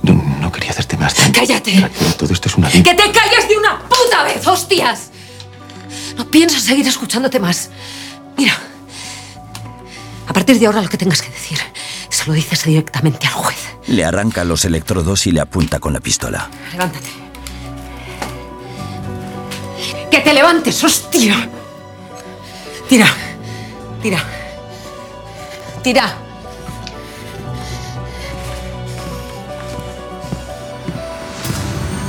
No, 0.04 0.12
no 0.40 0.52
quería 0.52 0.70
hacerte 0.70 0.96
más 0.96 1.16
daño. 1.16 1.32
¡Cállate! 1.32 1.80
Raquel, 1.80 2.14
todo 2.14 2.32
esto 2.32 2.48
es 2.48 2.54
una... 2.54 2.70
¡Que 2.70 2.82
te 2.82 2.94
calles 2.94 3.48
de 3.48 3.56
una 3.58 3.80
puta 3.80 4.22
vez, 4.22 4.46
hostias! 4.46 5.10
No 6.16 6.30
pienso 6.30 6.60
seguir 6.60 6.86
escuchándote 6.86 7.40
más. 7.40 7.70
Mira, 8.36 8.56
a 10.28 10.32
partir 10.32 10.56
de 10.56 10.66
ahora 10.66 10.80
lo 10.80 10.88
que 10.88 10.98
tengas 10.98 11.20
que 11.20 11.30
decir 11.30 11.58
se 12.08 12.24
lo 12.26 12.32
dices 12.32 12.62
directamente 12.62 13.26
al 13.26 13.32
juez. 13.32 13.58
Le 13.88 14.04
arranca 14.04 14.44
los 14.44 14.64
electrodos 14.64 15.26
y 15.26 15.32
le 15.32 15.40
apunta 15.40 15.80
con 15.80 15.94
la 15.94 15.98
pistola. 15.98 16.48
Levántate. 16.70 17.08
¡Que 20.12 20.20
te 20.20 20.32
levantes, 20.32 20.84
hostia! 20.84 21.50
Tira, 22.88 23.08
tira, 24.00 24.24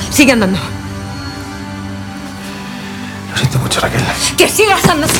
Sigue 0.09 0.31
andando. 0.31 0.57
Lo 3.29 3.37
siento 3.37 3.59
mucho, 3.59 3.79
Raquel. 3.79 4.01
¡Que 4.35 4.49
sigas 4.49 4.83
andando! 4.85 5.13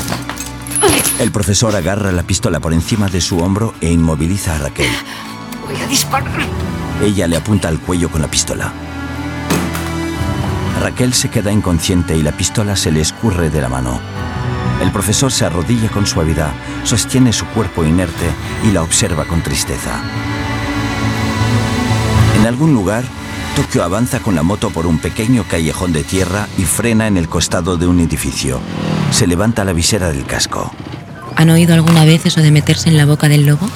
El 1.20 1.32
profesor 1.32 1.76
agarra 1.76 2.12
la 2.12 2.24
pistola 2.24 2.60
por 2.60 2.74
encima 2.74 3.08
de 3.10 3.22
su 3.22 3.38
hombro 3.38 3.76
e 3.80 3.91
inmoviliza 3.91 4.55
a 4.55 4.58
Raquel. 4.58 4.89
Voy 5.64 5.80
a 5.80 5.86
disparar. 5.86 6.32
Ella 7.03 7.28
le 7.28 7.38
apunta 7.38 7.68
al 7.68 7.80
cuello 7.80 8.10
con 8.10 8.22
la 8.22 8.28
pistola. 8.28 8.74
Raquel 10.82 11.14
se 11.14 11.30
queda 11.30 11.51
inconsciente 11.51 12.18
y 12.18 12.24
la 12.24 12.32
pistola 12.32 12.76
se 12.76 12.91
le 12.91 13.01
escurre 13.01 13.51
de 13.51 13.62
la 13.62 13.70
mano. 13.70 13.99
El 14.82 14.91
profesor 14.91 15.32
se 15.32 15.45
arrodilla 15.45 15.89
con 15.89 16.05
suavidad, 16.05 16.51
sostiene 16.84 17.34
su 17.34 17.45
cuerpo 17.47 17.84
inerte 17.84 18.30
y 18.63 18.71
la 18.71 18.84
observa 18.84 19.25
con 19.25 19.41
tristeza. 19.41 20.01
En 22.39 22.45
algún 22.45 22.73
lugar, 22.73 23.03
Tokio 23.55 23.84
avanza 23.84 24.19
con 24.19 24.36
la 24.36 24.43
moto 24.43 24.69
por 24.69 24.86
un 24.86 24.99
pequeño 24.99 25.43
callejón 25.49 25.91
de 25.91 26.03
tierra 26.03 26.47
y 26.59 26.63
frena 26.63 27.07
en 27.07 27.17
el 27.17 27.28
costado 27.28 27.75
de 27.75 27.88
un 27.88 27.99
edificio. 27.99 28.59
Se 29.09 29.25
levanta 29.25 29.65
la 29.65 29.73
visera 29.73 30.09
del 30.09 30.25
casco. 30.25 30.71
¿Han 31.36 31.49
oído 31.49 31.73
alguna 31.73 32.05
vez 32.05 32.28
eso 32.28 32.41
de 32.41 32.51
meterse 32.51 32.89
en 32.89 32.97
la 32.97 33.05
boca 33.05 33.28
del 33.28 33.47
lobo? 33.47 33.67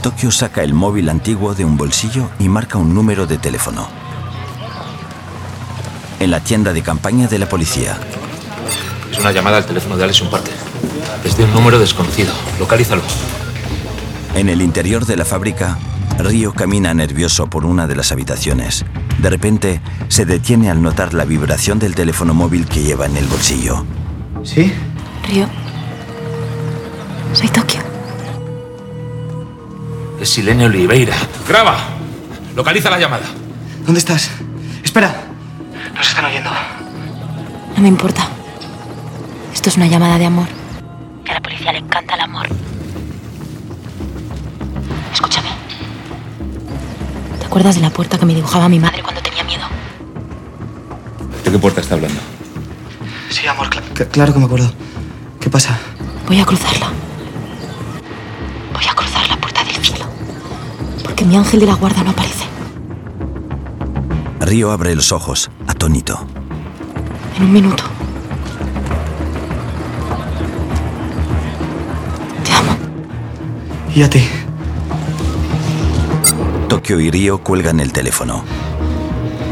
Tokio 0.00 0.30
saca 0.30 0.62
el 0.62 0.74
móvil 0.74 1.08
antiguo 1.08 1.56
de 1.56 1.64
un 1.64 1.76
bolsillo 1.76 2.30
y 2.38 2.48
marca 2.48 2.78
un 2.78 2.94
número 2.94 3.26
de 3.26 3.38
teléfono. 3.38 3.88
En 6.20 6.30
la 6.30 6.38
tienda 6.38 6.72
de 6.72 6.82
campaña 6.82 7.26
de 7.26 7.40
la 7.40 7.48
policía, 7.48 7.98
Es 9.16 9.20
una 9.22 9.32
llamada 9.32 9.56
al 9.56 9.64
teléfono 9.64 9.96
de 9.96 10.04
Alex 10.04 10.20
Umparte. 10.20 10.50
Desde 11.24 11.44
un 11.44 11.52
número 11.54 11.78
desconocido. 11.78 12.34
Localízalo. 12.58 13.00
en 14.34 14.50
el 14.50 14.60
interior 14.60 15.06
de 15.06 15.16
la 15.16 15.24
fábrica, 15.24 15.78
Río 16.18 16.52
camina 16.52 16.92
nervioso 16.92 17.46
por 17.46 17.64
una 17.64 17.86
de 17.86 17.96
las 17.96 18.12
habitaciones. 18.12 18.84
De 19.16 19.30
repente, 19.30 19.80
se 20.08 20.26
detiene 20.26 20.70
al 20.70 20.82
notar 20.82 21.14
la 21.14 21.24
vibración 21.24 21.78
del 21.78 21.94
teléfono 21.94 22.34
móvil 22.34 22.66
que 22.66 22.82
lleva 22.82 23.06
en 23.06 23.16
el 23.16 23.24
bolsillo. 23.24 23.86
¿Sí? 24.44 24.70
Río. 25.26 25.46
Soy 27.32 27.48
Tokio. 27.48 27.80
Es 30.20 30.28
Silene 30.28 30.66
Oliveira. 30.66 31.16
¡Graba! 31.48 31.78
Localiza 32.54 32.90
la 32.90 32.98
llamada. 32.98 33.24
¿Dónde 33.86 33.98
estás? 33.98 34.30
Espera. 34.84 35.24
Nos 35.94 36.06
están 36.06 36.26
oyendo. 36.26 36.50
No 37.76 37.82
me 37.82 37.88
importa. 37.88 38.35
Esto 39.56 39.70
es 39.70 39.76
una 39.78 39.86
llamada 39.86 40.18
de 40.18 40.26
amor. 40.26 40.46
Que 41.24 41.30
a 41.30 41.34
la 41.34 41.40
policía 41.40 41.72
le 41.72 41.78
encanta 41.78 42.14
el 42.14 42.20
amor. 42.20 42.46
Escúchame. 45.14 45.48
¿Te 47.40 47.46
acuerdas 47.46 47.74
de 47.76 47.80
la 47.80 47.88
puerta 47.88 48.18
que 48.18 48.26
me 48.26 48.34
dibujaba 48.34 48.68
mi 48.68 48.78
madre 48.78 49.02
cuando 49.02 49.22
tenía 49.22 49.42
miedo? 49.44 49.62
¿De 51.42 51.50
qué 51.50 51.58
puerta 51.58 51.80
está 51.80 51.94
hablando? 51.94 52.20
Sí, 53.30 53.46
amor, 53.46 53.70
cla- 53.70 53.82
cl- 53.94 54.08
claro 54.08 54.34
que 54.34 54.38
me 54.40 54.44
acuerdo. 54.44 54.70
¿Qué 55.40 55.48
pasa? 55.48 55.78
Voy 56.26 56.38
a 56.38 56.44
cruzarla. 56.44 56.88
Voy 58.74 58.84
a 58.84 58.94
cruzar 58.94 59.26
la 59.26 59.36
puerta 59.38 59.64
del 59.64 59.76
cielo. 59.76 60.04
Porque 61.02 61.24
mi 61.24 61.34
ángel 61.36 61.60
de 61.60 61.66
la 61.66 61.74
guarda 61.76 62.02
no 62.04 62.10
aparece. 62.10 62.44
Río 64.40 64.70
abre 64.70 64.94
los 64.94 65.12
ojos, 65.12 65.50
atónito. 65.66 66.26
En 67.38 67.44
un 67.44 67.52
minuto. 67.54 67.84
¿Y 73.96 74.02
a 74.02 74.10
ti? 74.10 74.20
Tokio 76.68 77.00
y 77.00 77.10
Río 77.10 77.38
cuelgan 77.38 77.80
el 77.80 77.94
teléfono. 77.94 78.44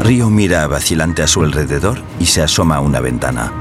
Río 0.03 0.29
mira 0.29 0.67
vacilante 0.67 1.23
a 1.23 1.27
su 1.27 1.41
alrededor 1.41 2.03
y 2.19 2.27
se 2.27 2.43
asoma 2.43 2.75
a 2.75 2.79
una 2.79 2.99
ventana. 2.99 3.51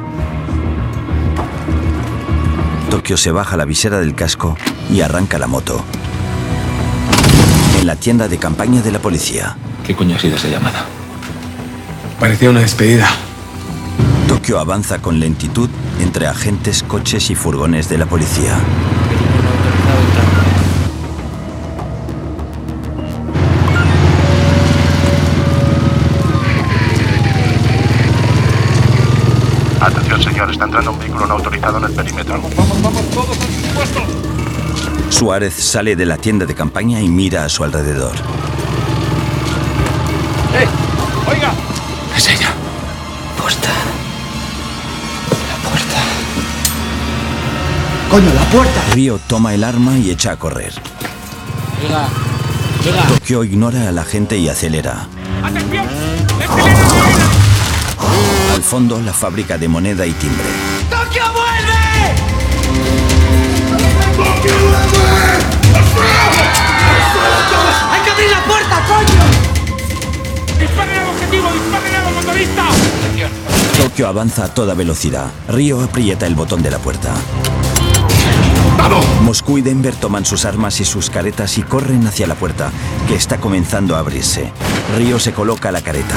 Tokio 2.90 3.16
se 3.16 3.30
baja 3.30 3.56
la 3.56 3.64
visera 3.64 3.98
del 3.98 4.14
casco 4.14 4.58
y 4.90 5.00
arranca 5.00 5.38
la 5.38 5.46
moto. 5.46 5.82
En 7.80 7.86
la 7.86 7.96
tienda 7.96 8.28
de 8.28 8.36
campaña 8.36 8.82
de 8.82 8.92
la 8.92 8.98
policía, 8.98 9.56
¿Qué 9.86 9.94
coño 9.94 10.16
ha 10.16 10.18
sido 10.18 10.36
esa 10.36 10.48
llamada? 10.48 10.84
Parecía 12.20 12.50
una 12.50 12.60
despedida. 12.60 13.08
Tokio 14.28 14.58
avanza 14.58 15.00
con 15.00 15.18
lentitud 15.18 15.70
entre 16.00 16.26
agentes, 16.26 16.82
coches 16.82 17.30
y 17.30 17.34
furgones 17.34 17.88
de 17.88 17.96
la 17.96 18.04
policía. 18.04 18.58
Atención, 29.84 30.22
señor. 30.22 30.50
Está 30.50 30.64
entrando 30.64 30.92
un 30.92 30.98
vehículo 30.98 31.26
no 31.26 31.34
autorizado 31.34 31.76
en 31.76 31.84
el 31.84 31.92
perímetro. 31.92 32.40
Vamos, 32.56 32.82
vamos, 32.82 33.10
todos 33.10 33.36
a 33.36 33.42
sus 33.42 33.66
puestos. 33.74 34.02
Suárez 35.10 35.54
sale 35.54 35.94
de 35.94 36.06
la 36.06 36.16
tienda 36.16 36.46
de 36.46 36.54
campaña 36.54 37.02
y 37.02 37.08
mira 37.08 37.44
a 37.44 37.48
su 37.50 37.64
alrededor. 37.64 38.14
¡Eh! 40.54 40.66
¡Oiga! 41.30 41.52
Es 42.16 42.28
ella. 42.30 42.48
Puerta. 43.38 43.68
La 45.50 45.68
puerta. 45.68 45.98
¡Coño, 48.10 48.32
la 48.34 48.44
puerta! 48.50 48.82
Río 48.94 49.20
toma 49.26 49.52
el 49.52 49.64
arma 49.64 49.98
y 49.98 50.10
echa 50.10 50.32
a 50.32 50.36
correr. 50.36 50.72
Oiga, 51.84 52.08
oiga. 52.86 53.02
Tokio 53.08 53.44
ignora 53.44 53.88
a 53.88 53.92
la 53.92 54.04
gente 54.04 54.38
y 54.38 54.48
acelera. 54.48 55.08
¡Atención! 55.42 56.93
Al 58.54 58.62
fondo, 58.62 59.00
la 59.00 59.12
fábrica 59.12 59.58
de 59.58 59.66
moneda 59.66 60.06
y 60.06 60.12
timbre. 60.12 60.44
¡Tokio 60.88 61.24
vuelve! 61.32 62.14
¡Tokio 64.16 64.52
vuelve! 64.52 65.04
¡Hay 67.90 68.00
que 68.02 68.10
abrir 68.10 68.30
la 68.30 68.44
puerta, 68.44 68.84
coño! 68.86 69.22
¡Disparen 70.60 71.00
al 71.00 71.08
objetivo! 71.08 71.48
¡Disparen 71.52 71.94
al 71.96 72.14
motorista! 72.14 72.68
Tokio 73.76 74.08
avanza 74.08 74.44
a 74.44 74.54
toda 74.54 74.74
velocidad. 74.74 75.26
Río 75.48 75.82
aprieta 75.82 76.26
el 76.26 76.36
botón 76.36 76.62
de 76.62 76.70
la 76.70 76.78
puerta. 76.78 77.12
Moscú 79.22 79.58
y 79.58 79.62
Denver 79.62 79.96
toman 79.96 80.24
sus 80.26 80.44
armas 80.44 80.80
y 80.80 80.84
sus 80.84 81.08
caretas 81.08 81.56
y 81.56 81.62
corren 81.62 82.06
hacia 82.06 82.26
la 82.26 82.34
puerta, 82.34 82.70
que 83.08 83.14
está 83.14 83.38
comenzando 83.38 83.96
a 83.96 84.00
abrirse. 84.00 84.52
Río 84.96 85.18
se 85.18 85.32
coloca 85.32 85.72
la 85.72 85.80
careta. 85.80 86.16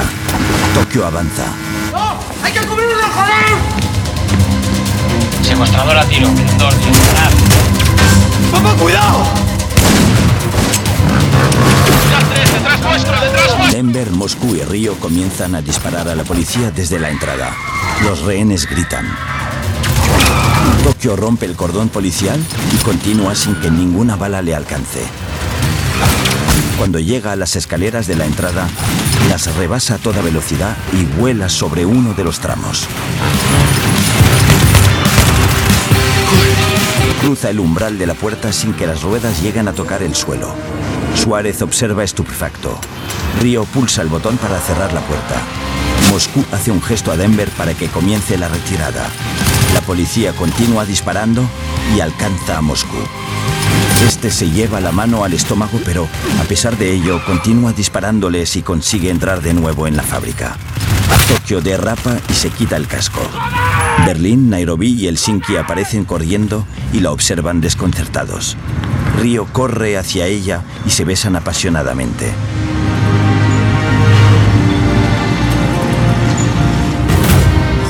Tokio 0.74 1.06
avanza. 1.06 1.46
¡No! 1.90 2.18
¡Hay 2.42 2.52
que 2.52 2.60
cubrirlo, 2.60 3.07
joder! 3.18 3.50
Secuestrador 5.42 5.96
a 5.96 6.04
tiro. 6.04 6.28
Dos, 6.58 6.74
disparar. 6.86 7.32
¡Papá, 8.52 8.74
cuidado! 8.74 9.24
¡Detrás 12.52 12.82
vuestro! 12.82 13.20
¡Detrás 13.20 13.58
vuestro! 13.58 13.76
Denver, 13.76 14.10
Moscú 14.10 14.54
y 14.54 14.62
Río 14.62 14.94
comienzan 14.98 15.54
a 15.54 15.62
disparar 15.62 16.08
a 16.08 16.14
la 16.14 16.24
policía 16.24 16.70
desde 16.70 16.98
la 16.98 17.10
entrada. 17.10 17.54
Los 18.02 18.22
rehenes 18.22 18.68
gritan. 18.68 19.06
Tokio 20.84 21.16
rompe 21.16 21.46
el 21.46 21.56
cordón 21.56 21.88
policial 21.88 22.40
y 22.72 22.76
continúa 22.84 23.34
sin 23.34 23.54
que 23.56 23.70
ninguna 23.70 24.16
bala 24.16 24.42
le 24.42 24.54
alcance. 24.54 25.02
Cuando 26.78 27.00
llega 27.00 27.32
a 27.32 27.36
las 27.36 27.56
escaleras 27.56 28.06
de 28.06 28.14
la 28.14 28.24
entrada, 28.24 28.68
las 29.28 29.52
rebasa 29.56 29.96
a 29.96 29.98
toda 29.98 30.22
velocidad 30.22 30.76
y 30.92 31.04
vuela 31.20 31.48
sobre 31.48 31.84
uno 31.84 32.14
de 32.14 32.22
los 32.22 32.38
tramos. 32.38 32.86
Cruza 37.20 37.50
el 37.50 37.58
umbral 37.58 37.98
de 37.98 38.06
la 38.06 38.14
puerta 38.14 38.52
sin 38.52 38.74
que 38.74 38.86
las 38.86 39.02
ruedas 39.02 39.42
lleguen 39.42 39.66
a 39.66 39.72
tocar 39.72 40.04
el 40.04 40.14
suelo. 40.14 40.54
Suárez 41.16 41.62
observa 41.62 42.04
estupefacto. 42.04 42.78
Río 43.40 43.64
pulsa 43.64 44.02
el 44.02 44.08
botón 44.08 44.36
para 44.36 44.60
cerrar 44.60 44.92
la 44.92 45.00
puerta. 45.00 45.34
Moscú 46.10 46.44
hace 46.52 46.70
un 46.70 46.80
gesto 46.80 47.10
a 47.10 47.16
Denver 47.16 47.50
para 47.50 47.74
que 47.74 47.88
comience 47.88 48.38
la 48.38 48.46
retirada. 48.46 49.04
La 49.74 49.80
policía 49.80 50.32
continúa 50.32 50.84
disparando 50.84 51.42
y 51.96 52.00
alcanza 52.00 52.58
a 52.58 52.60
Moscú. 52.62 52.98
Este 54.06 54.30
se 54.30 54.50
lleva 54.50 54.80
la 54.80 54.92
mano 54.92 55.24
al 55.24 55.32
estómago, 55.32 55.80
pero 55.84 56.08
a 56.40 56.44
pesar 56.44 56.76
de 56.78 56.92
ello 56.92 57.20
continúa 57.24 57.72
disparándoles 57.72 58.56
y 58.56 58.62
consigue 58.62 59.10
entrar 59.10 59.42
de 59.42 59.54
nuevo 59.54 59.86
en 59.86 59.96
la 59.96 60.02
fábrica. 60.02 60.56
Tokio 61.28 61.60
derrapa 61.60 62.16
y 62.28 62.32
se 62.32 62.50
quita 62.50 62.76
el 62.76 62.86
casco. 62.86 63.20
Berlín, 64.06 64.50
Nairobi 64.50 64.92
y 64.92 65.06
Helsinki 65.08 65.56
aparecen 65.56 66.04
corriendo 66.04 66.64
y 66.92 67.00
la 67.00 67.10
observan 67.10 67.60
desconcertados. 67.60 68.56
Río 69.20 69.46
corre 69.52 69.98
hacia 69.98 70.26
ella 70.26 70.62
y 70.86 70.90
se 70.90 71.04
besan 71.04 71.36
apasionadamente. 71.36 72.32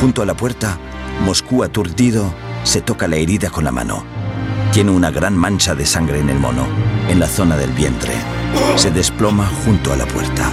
Junto 0.00 0.22
a 0.22 0.26
la 0.26 0.36
puerta, 0.36 0.78
Moscú 1.24 1.62
aturdido 1.62 2.32
se 2.64 2.80
toca 2.80 3.08
la 3.08 3.16
herida 3.16 3.50
con 3.50 3.64
la 3.64 3.72
mano. 3.72 4.17
Tiene 4.78 4.92
una 4.92 5.10
gran 5.10 5.36
mancha 5.36 5.74
de 5.74 5.84
sangre 5.84 6.20
en 6.20 6.30
el 6.30 6.38
mono, 6.38 6.64
en 7.08 7.18
la 7.18 7.26
zona 7.26 7.56
del 7.56 7.72
vientre. 7.72 8.12
Se 8.76 8.92
desploma 8.92 9.44
junto 9.64 9.92
a 9.92 9.96
la 9.96 10.06
puerta. 10.06 10.52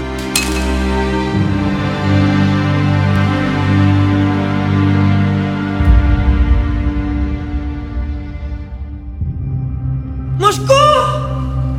¡Moscú! 10.39 10.73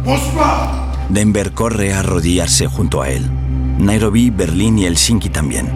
¡Moscú! 0.05 0.39
Denver 1.09 1.51
corre 1.51 1.94
a 1.94 1.98
arrodillarse 1.98 2.68
junto 2.68 3.02
a 3.02 3.09
él. 3.09 3.28
Nairobi, 3.81 4.31
Berlín 4.31 4.78
y 4.78 4.86
Helsinki 4.86 5.31
también. 5.31 5.68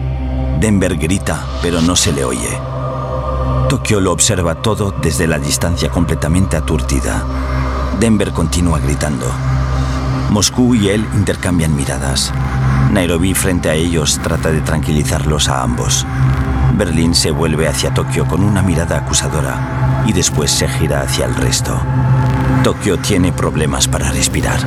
Denver 0.61 0.95
grita, 0.95 1.45
pero 1.61 1.81
no 1.81 1.97
se 1.97 2.13
le 2.13 2.23
oye. 2.23 2.71
Tokio 3.71 4.01
lo 4.01 4.11
observa 4.11 4.55
todo 4.55 4.91
desde 5.01 5.27
la 5.27 5.39
distancia 5.39 5.89
completamente 5.89 6.57
aturdida. 6.57 7.23
Denver 8.01 8.33
continúa 8.33 8.79
gritando. 8.79 9.25
Moscú 10.29 10.75
y 10.75 10.89
él 10.89 11.07
intercambian 11.13 11.73
miradas. 11.73 12.33
Nairobi 12.91 13.33
frente 13.33 13.69
a 13.69 13.73
ellos 13.73 14.19
trata 14.21 14.51
de 14.51 14.59
tranquilizarlos 14.59 15.47
a 15.47 15.63
ambos. 15.63 16.05
Berlín 16.77 17.15
se 17.15 17.31
vuelve 17.31 17.69
hacia 17.69 17.93
Tokio 17.93 18.27
con 18.27 18.43
una 18.43 18.61
mirada 18.61 18.97
acusadora 18.97 20.03
y 20.05 20.11
después 20.11 20.51
se 20.51 20.67
gira 20.67 20.99
hacia 20.99 21.25
el 21.25 21.35
resto. 21.35 21.79
Tokio 22.65 22.99
tiene 22.99 23.31
problemas 23.31 23.87
para 23.87 24.11
respirar. 24.11 24.59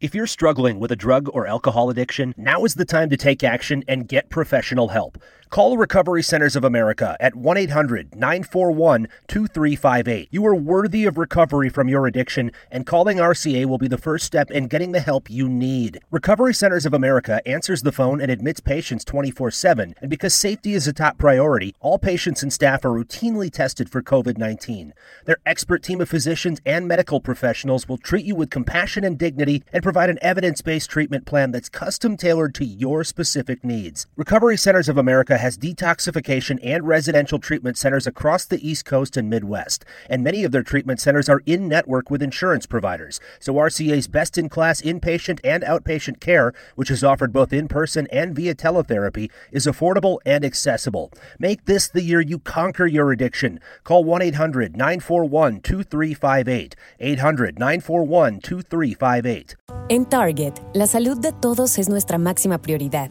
If 0.00 0.14
you're 0.14 0.28
struggling 0.28 0.78
with 0.78 0.92
a 0.92 0.96
drug 0.96 1.28
or 1.32 1.48
alcohol 1.48 1.90
addiction, 1.90 2.32
now 2.36 2.64
is 2.64 2.76
the 2.76 2.84
time 2.84 3.10
to 3.10 3.16
take 3.16 3.42
action 3.42 3.82
and 3.88 4.06
get 4.06 4.30
professional 4.30 4.90
help. 4.90 5.18
Call 5.50 5.78
Recovery 5.78 6.22
Centers 6.22 6.56
of 6.56 6.64
America 6.64 7.16
at 7.20 7.34
1 7.34 7.56
800 7.56 8.14
941 8.14 9.08
2358. 9.28 10.28
You 10.30 10.44
are 10.46 10.54
worthy 10.54 11.06
of 11.06 11.16
recovery 11.16 11.70
from 11.70 11.88
your 11.88 12.06
addiction, 12.06 12.52
and 12.70 12.84
calling 12.84 13.16
RCA 13.16 13.64
will 13.64 13.78
be 13.78 13.88
the 13.88 13.96
first 13.96 14.26
step 14.26 14.50
in 14.50 14.66
getting 14.68 14.92
the 14.92 15.00
help 15.00 15.30
you 15.30 15.48
need. 15.48 16.00
Recovery 16.10 16.52
Centers 16.52 16.84
of 16.84 16.92
America 16.92 17.40
answers 17.48 17.82
the 17.82 17.92
phone 17.92 18.20
and 18.20 18.30
admits 18.30 18.60
patients 18.60 19.04
24 19.06 19.50
7, 19.50 19.94
and 20.02 20.10
because 20.10 20.34
safety 20.34 20.74
is 20.74 20.86
a 20.86 20.92
top 20.92 21.16
priority, 21.16 21.74
all 21.80 21.98
patients 21.98 22.42
and 22.42 22.52
staff 22.52 22.84
are 22.84 22.90
routinely 22.90 23.50
tested 23.50 23.88
for 23.88 24.02
COVID 24.02 24.36
19. 24.36 24.92
Their 25.24 25.38
expert 25.46 25.82
team 25.82 26.02
of 26.02 26.10
physicians 26.10 26.60
and 26.66 26.86
medical 26.86 27.20
professionals 27.20 27.88
will 27.88 27.96
treat 27.96 28.26
you 28.26 28.34
with 28.34 28.50
compassion 28.50 29.02
and 29.02 29.16
dignity 29.16 29.64
and 29.72 29.82
provide 29.82 30.10
an 30.10 30.18
evidence 30.20 30.60
based 30.60 30.90
treatment 30.90 31.24
plan 31.24 31.52
that's 31.52 31.70
custom 31.70 32.18
tailored 32.18 32.54
to 32.56 32.66
your 32.66 33.02
specific 33.02 33.64
needs. 33.64 34.06
Recovery 34.14 34.58
Centers 34.58 34.90
of 34.90 34.98
Has 35.38 35.56
detoxification 35.56 36.58
and 36.64 36.86
residential 36.86 37.38
treatment 37.38 37.78
centers 37.78 38.08
across 38.08 38.44
the 38.44 38.68
East 38.68 38.84
Coast 38.84 39.16
and 39.16 39.30
Midwest, 39.30 39.84
and 40.10 40.24
many 40.24 40.42
of 40.42 40.50
their 40.50 40.64
treatment 40.64 41.00
centers 41.00 41.28
are 41.28 41.42
in 41.46 41.68
network 41.68 42.10
with 42.10 42.22
insurance 42.22 42.66
providers. 42.66 43.20
So 43.38 43.54
RCA's 43.54 44.08
best 44.08 44.36
in 44.36 44.48
class 44.48 44.82
inpatient 44.82 45.38
and 45.44 45.62
outpatient 45.62 46.18
care, 46.18 46.52
which 46.74 46.90
is 46.90 47.04
offered 47.04 47.32
both 47.32 47.52
in 47.52 47.68
person 47.68 48.08
and 48.10 48.34
via 48.34 48.56
teletherapy, 48.56 49.30
is 49.52 49.66
affordable 49.66 50.18
and 50.26 50.44
accessible. 50.44 51.12
Make 51.38 51.66
this 51.66 51.88
the 51.88 52.02
year 52.02 52.20
you 52.20 52.40
conquer 52.40 52.86
your 52.86 53.12
addiction. 53.12 53.60
Call 53.84 54.02
1 54.02 54.20
800 54.22 54.76
941 54.76 55.60
2358. 55.60 56.74
800 56.98 57.58
941 57.60 58.40
2358. 58.40 59.56
En 59.90 60.04
Target, 60.04 60.60
la 60.74 60.86
salud 60.86 61.18
de 61.18 61.32
todos 61.32 61.78
es 61.78 61.88
nuestra 61.88 62.18
máxima 62.18 62.60
prioridad. 62.60 63.10